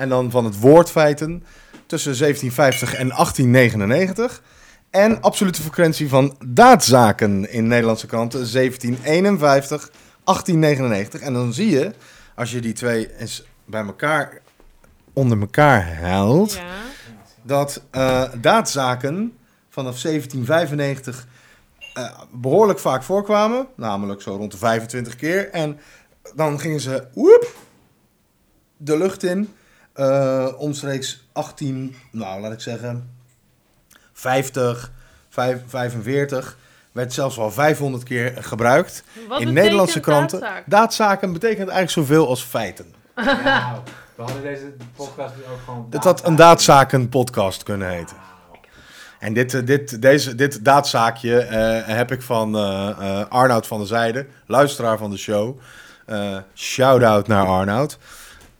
En 0.00 0.08
dan 0.08 0.30
van 0.30 0.44
het 0.44 0.60
woord 0.60 0.90
feiten 0.90 1.44
tussen 1.86 2.18
1750 2.18 2.94
en 2.94 3.08
1899. 3.08 4.42
En 4.90 5.20
absolute 5.20 5.62
frequentie 5.62 6.08
van 6.08 6.36
daadzaken 6.46 7.50
in 7.52 7.66
Nederlandse 7.66 8.06
kranten 8.06 8.52
1751, 8.52 9.90
1899. 10.24 11.20
En 11.20 11.32
dan 11.32 11.52
zie 11.52 11.70
je, 11.70 11.92
als 12.34 12.50
je 12.50 12.60
die 12.60 12.72
twee 12.72 13.18
eens 13.18 13.44
bij 13.64 13.84
elkaar 13.84 14.40
onder 15.12 15.40
elkaar 15.40 15.94
haalt, 15.96 16.52
Ja. 16.52 16.60
dat 17.42 17.82
eh, 17.90 18.24
daadzaken 18.40 19.32
vanaf 19.68 20.00
1795 20.02 21.26
eh, 21.94 22.18
behoorlijk 22.32 22.78
vaak 22.78 23.02
voorkwamen. 23.02 23.66
Namelijk 23.76 24.20
zo 24.22 24.36
rond 24.36 24.52
de 24.52 24.58
25 24.58 25.16
keer. 25.16 25.50
En 25.50 25.78
dan 26.34 26.60
gingen 26.60 26.80
ze 26.80 27.06
woep, 27.14 27.54
de 28.76 28.98
lucht 28.98 29.22
in. 29.22 29.48
Eh, 30.00 30.46
omstreeks 30.58 31.26
18, 31.32 31.96
nou 32.10 32.40
laat 32.40 32.52
ik 32.52 32.60
zeggen, 32.60 33.10
50, 34.12 34.92
vijf- 35.28 35.62
45. 35.66 36.56
Werd 36.92 37.12
zelfs 37.12 37.36
wel 37.36 37.50
500 37.50 38.02
keer 38.02 38.32
gebruikt. 38.40 39.02
Wat 39.28 39.40
in 39.40 39.52
Nederlandse 39.52 40.00
kranten. 40.00 40.42
Daadzaken 40.66 41.32
betekent 41.32 41.68
eigenlijk 41.68 41.90
zoveel 41.90 42.28
als 42.28 42.42
feiten. 42.42 42.94
Wauw. 43.44 43.82
We 44.14 44.22
hadden 44.22 44.42
deze 44.42 44.72
podcast 44.96 45.34
dus 45.36 45.44
ook 45.44 45.58
gewoon... 45.64 45.86
Dit 45.90 46.04
had 46.04 46.26
een 46.26 46.36
daadzaken 46.36 47.08
podcast 47.08 47.62
kunnen 47.62 47.88
heten. 47.88 48.16
En 49.18 49.32
dit, 49.32 49.54
eh, 49.54 49.66
dit, 49.66 50.02
deze, 50.02 50.34
dit 50.34 50.64
daadzaakje 50.64 51.38
eh, 51.40 51.96
heb 51.96 52.12
ik 52.12 52.22
van 52.22 52.56
eh, 52.56 52.88
eh, 52.88 53.26
Arnoud 53.28 53.66
van 53.66 53.78
der 53.78 53.86
Zijde, 53.86 54.26
luisteraar 54.46 54.98
van 54.98 55.10
de 55.10 55.16
show. 55.16 55.58
Eh 56.06 56.36
Shout-out 56.54 57.26
naar 57.26 57.46
Arnoud. 57.46 57.98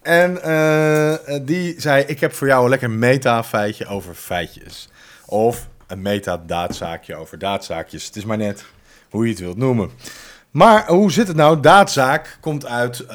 En 0.02 0.42
eh, 0.42 1.38
die 1.42 1.80
zei, 1.80 2.04
ik 2.04 2.20
heb 2.20 2.32
voor 2.32 2.46
jou 2.46 2.62
een 2.64 2.70
lekker 2.70 2.90
meta-feitje 2.90 3.86
over 3.86 4.14
feitjes. 4.14 4.88
Of 5.26 5.68
een 5.86 6.02
meta-daadzaakje 6.02 7.16
over 7.16 7.38
daadzaakjes. 7.38 8.04
Het 8.06 8.16
is 8.16 8.24
maar 8.24 8.36
net 8.36 8.64
hoe 9.10 9.24
je 9.24 9.30
het 9.30 9.40
wilt 9.40 9.56
noemen. 9.56 9.90
Maar 10.50 10.86
hoe 10.86 11.12
zit 11.12 11.26
het 11.28 11.36
nou? 11.36 11.60
Daadzaak 11.60 12.38
komt 12.40 12.66
uit, 12.66 13.06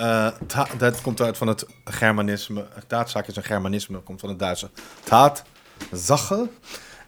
ta- 0.47 0.67
dat 0.77 1.01
komt 1.01 1.21
uit 1.21 1.37
van 1.37 1.47
het 1.47 1.65
Germanisme. 1.85 2.65
Daadzaak 2.87 3.27
is 3.27 3.35
een 3.35 3.43
Germanisme, 3.43 3.99
komt 3.99 4.19
van 4.19 4.29
het 4.29 4.39
Duitse 4.39 4.69
taat, 5.03 5.43
zache. 5.91 6.49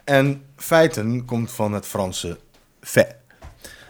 En 0.04 0.44
feiten 0.56 1.24
komt 1.24 1.52
van 1.52 1.72
het 1.72 1.86
Franse 1.86 2.38
fait. 2.80 3.14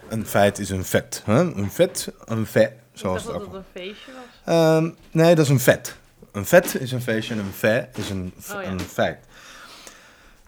Een 0.09 0.27
feit 0.27 0.59
is 0.59 0.71
een 0.71 0.85
vet. 0.85 1.23
Een 1.27 1.71
vet, 1.71 2.13
een 2.25 2.47
fait, 2.47 2.73
zoals 2.99 3.23
het 3.23 3.33
dat 3.33 3.43
ook. 3.43 3.47
het 3.47 3.57
een 3.57 3.83
feestje 3.83 4.13
was. 4.13 4.55
Ehm, 4.55 4.91
nee, 5.11 5.35
dat 5.35 5.45
is 5.45 5.51
een 5.51 5.61
vet. 5.61 5.97
Een 6.33 6.47
vet 6.47 6.75
is 6.81 6.93
een 6.93 7.03
feestje 7.03 7.35
en 7.35 7.41
een 7.41 7.53
fait 7.53 7.99
is 7.99 8.11
een, 8.11 8.33
Oh 8.55 8.63
ja. 8.63 8.69
een 8.69 8.81
feit. 8.81 9.19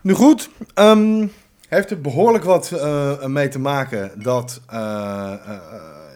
Nu 0.01 0.15
goed, 0.15 0.51
ehm, 0.75 1.27
heeft 1.69 1.91
er 1.91 2.01
behoorlijk 2.01 2.45
wat 2.45 2.71
eh, 2.73 3.25
mee 3.25 3.49
te 3.49 3.59
maken 3.59 4.23
dat 4.23 4.61
eh, 4.67 5.33
eh, 5.47 5.61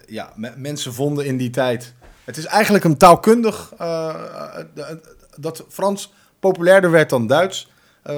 ja, 0.07 0.31
me- 0.35 0.53
mensen 0.57 0.93
vonden 0.93 1.25
in 1.25 1.37
die 1.37 1.49
tijd. 1.49 1.93
Het 2.23 2.37
is 2.37 2.45
eigenlijk 2.45 2.83
een 2.83 2.97
taalkundig 2.97 3.73
dat 5.37 5.65
Frans 5.69 6.13
populairder 6.39 6.91
werd 6.91 7.09
dan 7.09 7.27
Duits. 7.27 7.71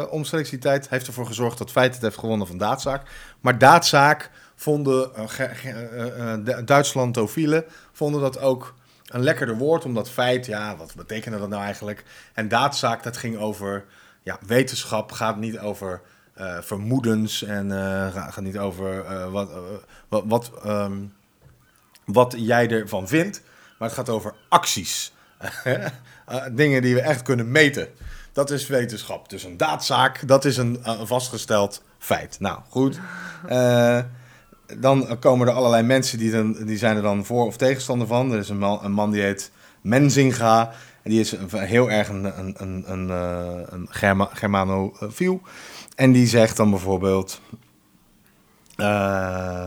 omstreeks 0.10 0.50
die 0.50 0.60
tijd 0.60 0.90
heeft 0.90 1.08
ervoor 1.08 1.26
gezorgd 1.26 1.58
dat 1.58 1.72
feit 1.72 1.94
het 1.94 2.02
heeft 2.04 2.18
gewonnen 2.18 2.48
van 2.48 2.58
daadzaak. 2.58 3.02
Maar 3.42 3.58
daadzaak 3.58 4.30
vonden 4.60 5.16
eh, 5.16 5.40
eh, 5.40 6.34
eh, 6.34 6.66
Duitslandofielen 6.66 7.66
vonden 7.92 8.22
dat 8.22 8.40
ook 8.40 8.74
een 9.06 9.24
lekkerder 9.24 9.58
woord, 9.58 9.86
omdat 9.86 10.10
feit, 10.10 10.46
ja, 10.46 10.78
wat 10.78 10.96
betekende 10.96 11.38
dat 11.38 11.50
nou 11.50 11.64
eigenlijk? 11.64 12.04
En 12.34 12.48
daadzaak, 12.48 13.04
dat 13.04 13.18
ging 13.18 13.38
over, 13.38 13.86
ja, 14.24 14.40
wetenschap 14.46 15.12
gaat 15.12 15.38
niet 15.38 15.60
over 15.60 16.02
vermoedens 16.62 17.44
en 17.44 17.72
gaat 18.12 18.42
niet 18.42 18.58
over 18.58 19.04
wat, 19.32 19.52
wat, 20.08 20.24
wat, 20.26 20.52
ehm, 20.64 20.98
wat 22.06 22.34
jij 22.38 22.70
ervan 22.70 23.08
vindt, 23.08 23.42
maar 23.78 23.88
het 23.88 23.98
gaat 23.98 24.10
over 24.10 24.34
acties. 24.50 25.14
Dingen 26.52 26.82
die 26.82 26.94
we 26.94 27.02
echt 27.02 27.22
kunnen 27.22 27.52
meten. 27.52 27.88
Dat 28.32 28.52
is 28.52 28.68
wetenschap. 28.68 29.30
Dus 29.30 29.44
een 29.44 29.58
daadzaak, 29.58 30.28
dat 30.28 30.46
is 30.46 30.58
een 30.58 30.80
vastgesteld 31.04 31.84
feit. 31.98 32.40
Nou, 32.40 32.60
goed. 32.70 33.00
Dan 34.78 35.20
komen 35.20 35.48
er 35.48 35.54
allerlei 35.54 35.84
mensen 35.84 36.18
die, 36.18 36.32
dan, 36.32 36.54
die 36.66 36.78
zijn 36.78 36.96
er 36.96 37.02
dan 37.02 37.26
voor 37.26 37.46
of 37.46 37.58
tegenstander 37.58 38.08
van. 38.08 38.32
Er 38.32 38.40
is 38.40 38.50
een 38.50 38.92
man, 38.92 39.12
die 39.12 39.22
heet 39.22 39.52
Menzinga. 39.82 40.72
En 41.04 41.12
die 41.12 41.20
is 41.20 41.36
heel 41.52 41.92
erg 41.92 42.10
een, 42.10 42.40
een, 42.40 42.56
een, 42.58 42.84
een, 42.92 43.10
eh, 44.02 44.22
Germanofiel. 44.34 45.42
En 45.96 46.12
die 46.12 46.28
zegt 46.28 46.58
dan 46.58 46.70
bijvoorbeeld... 46.70 47.42
eh, 48.76 49.66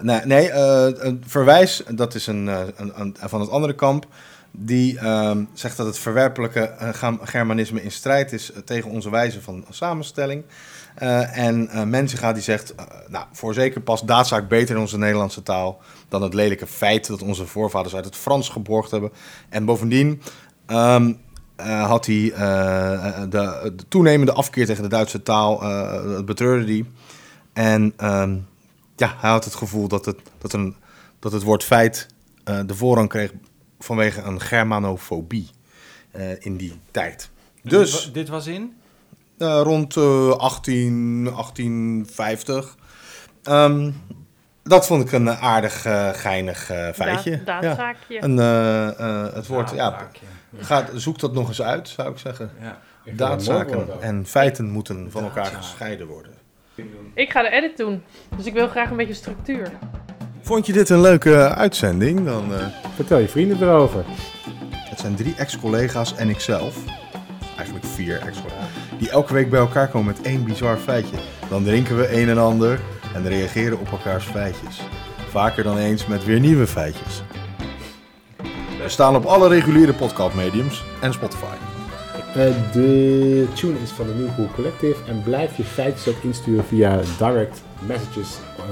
nee, 0.00 0.20
nee 0.24 0.52
een 0.52 1.22
verwijs, 1.26 1.82
dat 1.90 2.14
is 2.14 2.26
een, 2.26 2.46
een, 2.76 3.16
van 3.20 3.40
het 3.40 3.50
andere 3.50 3.74
kamp. 3.74 4.06
Die 4.50 4.98
ehm, 4.98 5.44
zegt 5.52 5.76
dat 5.76 5.86
het 5.86 5.98
verwerpelijke 5.98 6.74
Germanisme 7.22 7.82
in 7.82 7.90
strijd 7.90 8.32
is 8.32 8.52
tegen 8.64 8.90
onze 8.90 9.10
wijze 9.10 9.42
van 9.42 9.64
samenstelling. 9.70 10.44
Eh, 10.98 11.36
en 11.36 11.68
eh 11.68 11.82
Menziga 11.82 12.32
die 12.32 12.42
zegt, 12.42 12.74
eh, 12.74 12.84
nou, 13.08 13.26
voorzeker 13.32 13.80
past 13.80 14.06
daadzaak 14.06 14.48
beter 14.48 14.74
in 14.74 14.80
onze 14.80 14.98
Nederlandse 14.98 15.42
taal 15.42 15.80
dan 16.08 16.22
het 16.22 16.34
lelijke 16.34 16.66
feit 16.66 17.06
dat 17.06 17.22
onze 17.22 17.46
voorvaders 17.46 17.94
uit 17.94 18.04
het 18.04 18.16
Frans 18.16 18.48
geborgd 18.48 18.90
hebben. 18.90 19.12
En 19.48 19.64
bovendien 19.64 20.22
ehm, 20.66 21.12
eh, 21.56 21.86
had 21.86 22.06
hij 22.06 22.32
de, 23.28 23.72
de 23.76 23.88
toenemende 23.88 24.32
afkeer 24.32 24.66
tegen 24.66 24.82
de 24.82 24.88
Duitse 24.88 25.22
taal, 25.22 25.60
dat 26.04 26.24
betreurde 26.24 26.72
hij. 26.72 26.84
En 27.52 27.92
ehm, 27.96 28.36
ja, 28.96 29.14
hij 29.18 29.30
had 29.30 29.44
het 29.44 29.54
gevoel 29.54 29.88
dat 29.88 30.04
het, 30.04 30.18
dat 30.38 30.52
een, 30.52 30.76
dat 31.18 31.32
het 31.32 31.42
woord 31.42 31.64
feit 31.64 32.06
de 32.44 32.74
voorrang 32.74 33.08
kreeg 33.08 33.32
vanwege 33.78 34.22
een 34.22 34.40
germanofobie 34.40 35.50
in 36.38 36.56
die 36.56 36.80
tijd. 36.90 37.30
Dus... 37.62 38.12
Dit 38.12 38.28
was 38.28 38.46
in? 38.46 38.77
Eh, 39.38 39.60
rond 39.62 39.96
eh 39.96 40.30
18, 40.30 41.28
1850. 41.34 42.76
Ehm, 43.42 43.90
dat 44.62 44.86
vond 44.86 45.04
ik 45.04 45.12
een 45.12 45.30
aardig 45.30 45.84
eh, 45.84 46.08
geinig 46.12 46.70
eh, 46.70 46.88
feitje. 46.94 47.30
Ja. 47.30 47.40
daadzaakje. 47.44 48.22
Een, 48.22 48.38
eh, 48.38 48.88
eh, 49.00 49.34
het 49.34 49.46
woord, 49.46 49.70
ja, 49.70 50.08
gaat, 50.58 50.90
zoek 50.94 51.18
dat 51.18 51.32
nog 51.32 51.48
eens 51.48 51.62
uit, 51.62 51.88
zou 51.88 52.10
ik 52.10 52.18
zeggen. 52.18 52.50
Ja. 52.60 52.78
Ik 53.04 53.18
Daadzaken 53.18 53.86
en 54.00 54.26
feiten 54.26 54.70
moeten 54.70 55.10
van 55.10 55.22
elkaar 55.22 55.46
gescheiden 55.46 56.06
worden. 56.06 56.32
Ik 57.14 57.30
ga 57.30 57.42
de 57.42 57.50
edit 57.50 57.76
doen. 57.76 58.02
Dus 58.36 58.46
ik 58.46 58.52
wil 58.52 58.68
graag 58.68 58.90
een 58.90 58.96
beetje 58.96 59.14
structuur. 59.14 59.70
Vond 60.42 60.66
je 60.66 60.72
dit 60.72 60.88
een 60.88 61.00
leuke 61.00 61.54
uitzending? 61.54 62.24
Dan, 62.24 62.54
eh, 62.54 62.66
Vertel 62.94 63.18
je 63.18 63.28
vrienden 63.28 63.62
erover. 63.62 64.04
het 64.72 65.00
zijn 65.00 65.14
drie 65.14 65.34
ex-collega's 65.34 66.14
en 66.16 66.28
ikzelf. 66.28 66.76
Eigenlijk 67.56 67.86
vier 67.86 68.20
ex-collega's. 68.20 68.67
Die 68.98 69.10
elke 69.10 69.32
week 69.32 69.50
bij 69.50 69.60
elkaar 69.60 69.88
komen 69.88 70.14
met 70.14 70.26
één 70.26 70.44
bizar 70.44 70.76
feitje. 70.76 71.16
Dan 71.48 71.64
drinken 71.64 71.96
we 71.96 72.20
een 72.20 72.28
en 72.28 72.38
ander 72.38 72.80
en 73.14 73.28
reageren 73.28 73.78
op 73.78 73.90
elkaars 73.90 74.24
feitjes. 74.24 74.80
Vaker 75.28 75.64
dan 75.64 75.78
eens 75.78 76.06
met 76.06 76.24
weer 76.24 76.40
nieuwe 76.40 76.66
feitjes. 76.66 77.22
We 78.82 78.88
staan 78.88 79.16
op 79.16 79.24
alle 79.24 79.48
reguliere 79.48 79.92
podcastmediums 79.92 80.84
en 81.00 81.12
Spotify. 81.12 81.54
Eh, 82.34 82.72
de 82.72 83.46
tune 83.54 83.78
is 83.82 83.90
van 83.90 84.06
de 84.06 84.14
New 84.14 84.34
Cool 84.34 84.48
Collective. 84.54 85.04
En 85.06 85.22
blijf 85.22 85.56
je 85.56 85.64
feitjes 85.64 86.14
ook 86.14 86.22
insturen 86.22 86.64
via 86.64 87.00
direct 87.18 87.62
messages 87.86 88.38
eh, 88.56 88.64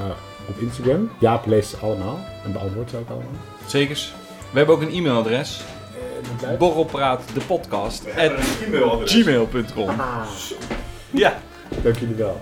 op 0.48 0.58
Instagram. 0.58 1.10
Jaap 1.18 1.46
leest 1.46 1.70
ze 1.70 1.76
allemaal 1.76 2.18
en 2.44 2.52
beantwoordt 2.52 2.90
ze 2.90 2.96
ook 2.96 3.08
allemaal. 3.08 3.30
Zekers. 3.66 4.14
We 4.50 4.58
hebben 4.58 4.74
ook 4.74 4.82
een 4.82 4.92
e-mailadres. 4.92 5.64
Borrelpraat 6.58 7.22
de 7.34 7.40
podcast 7.40 8.04
at 8.16 8.32
gmail.com. 9.04 9.96
Ja. 11.10 11.38
Dank 11.82 11.98
jullie 11.98 12.14
wel. 12.14 12.40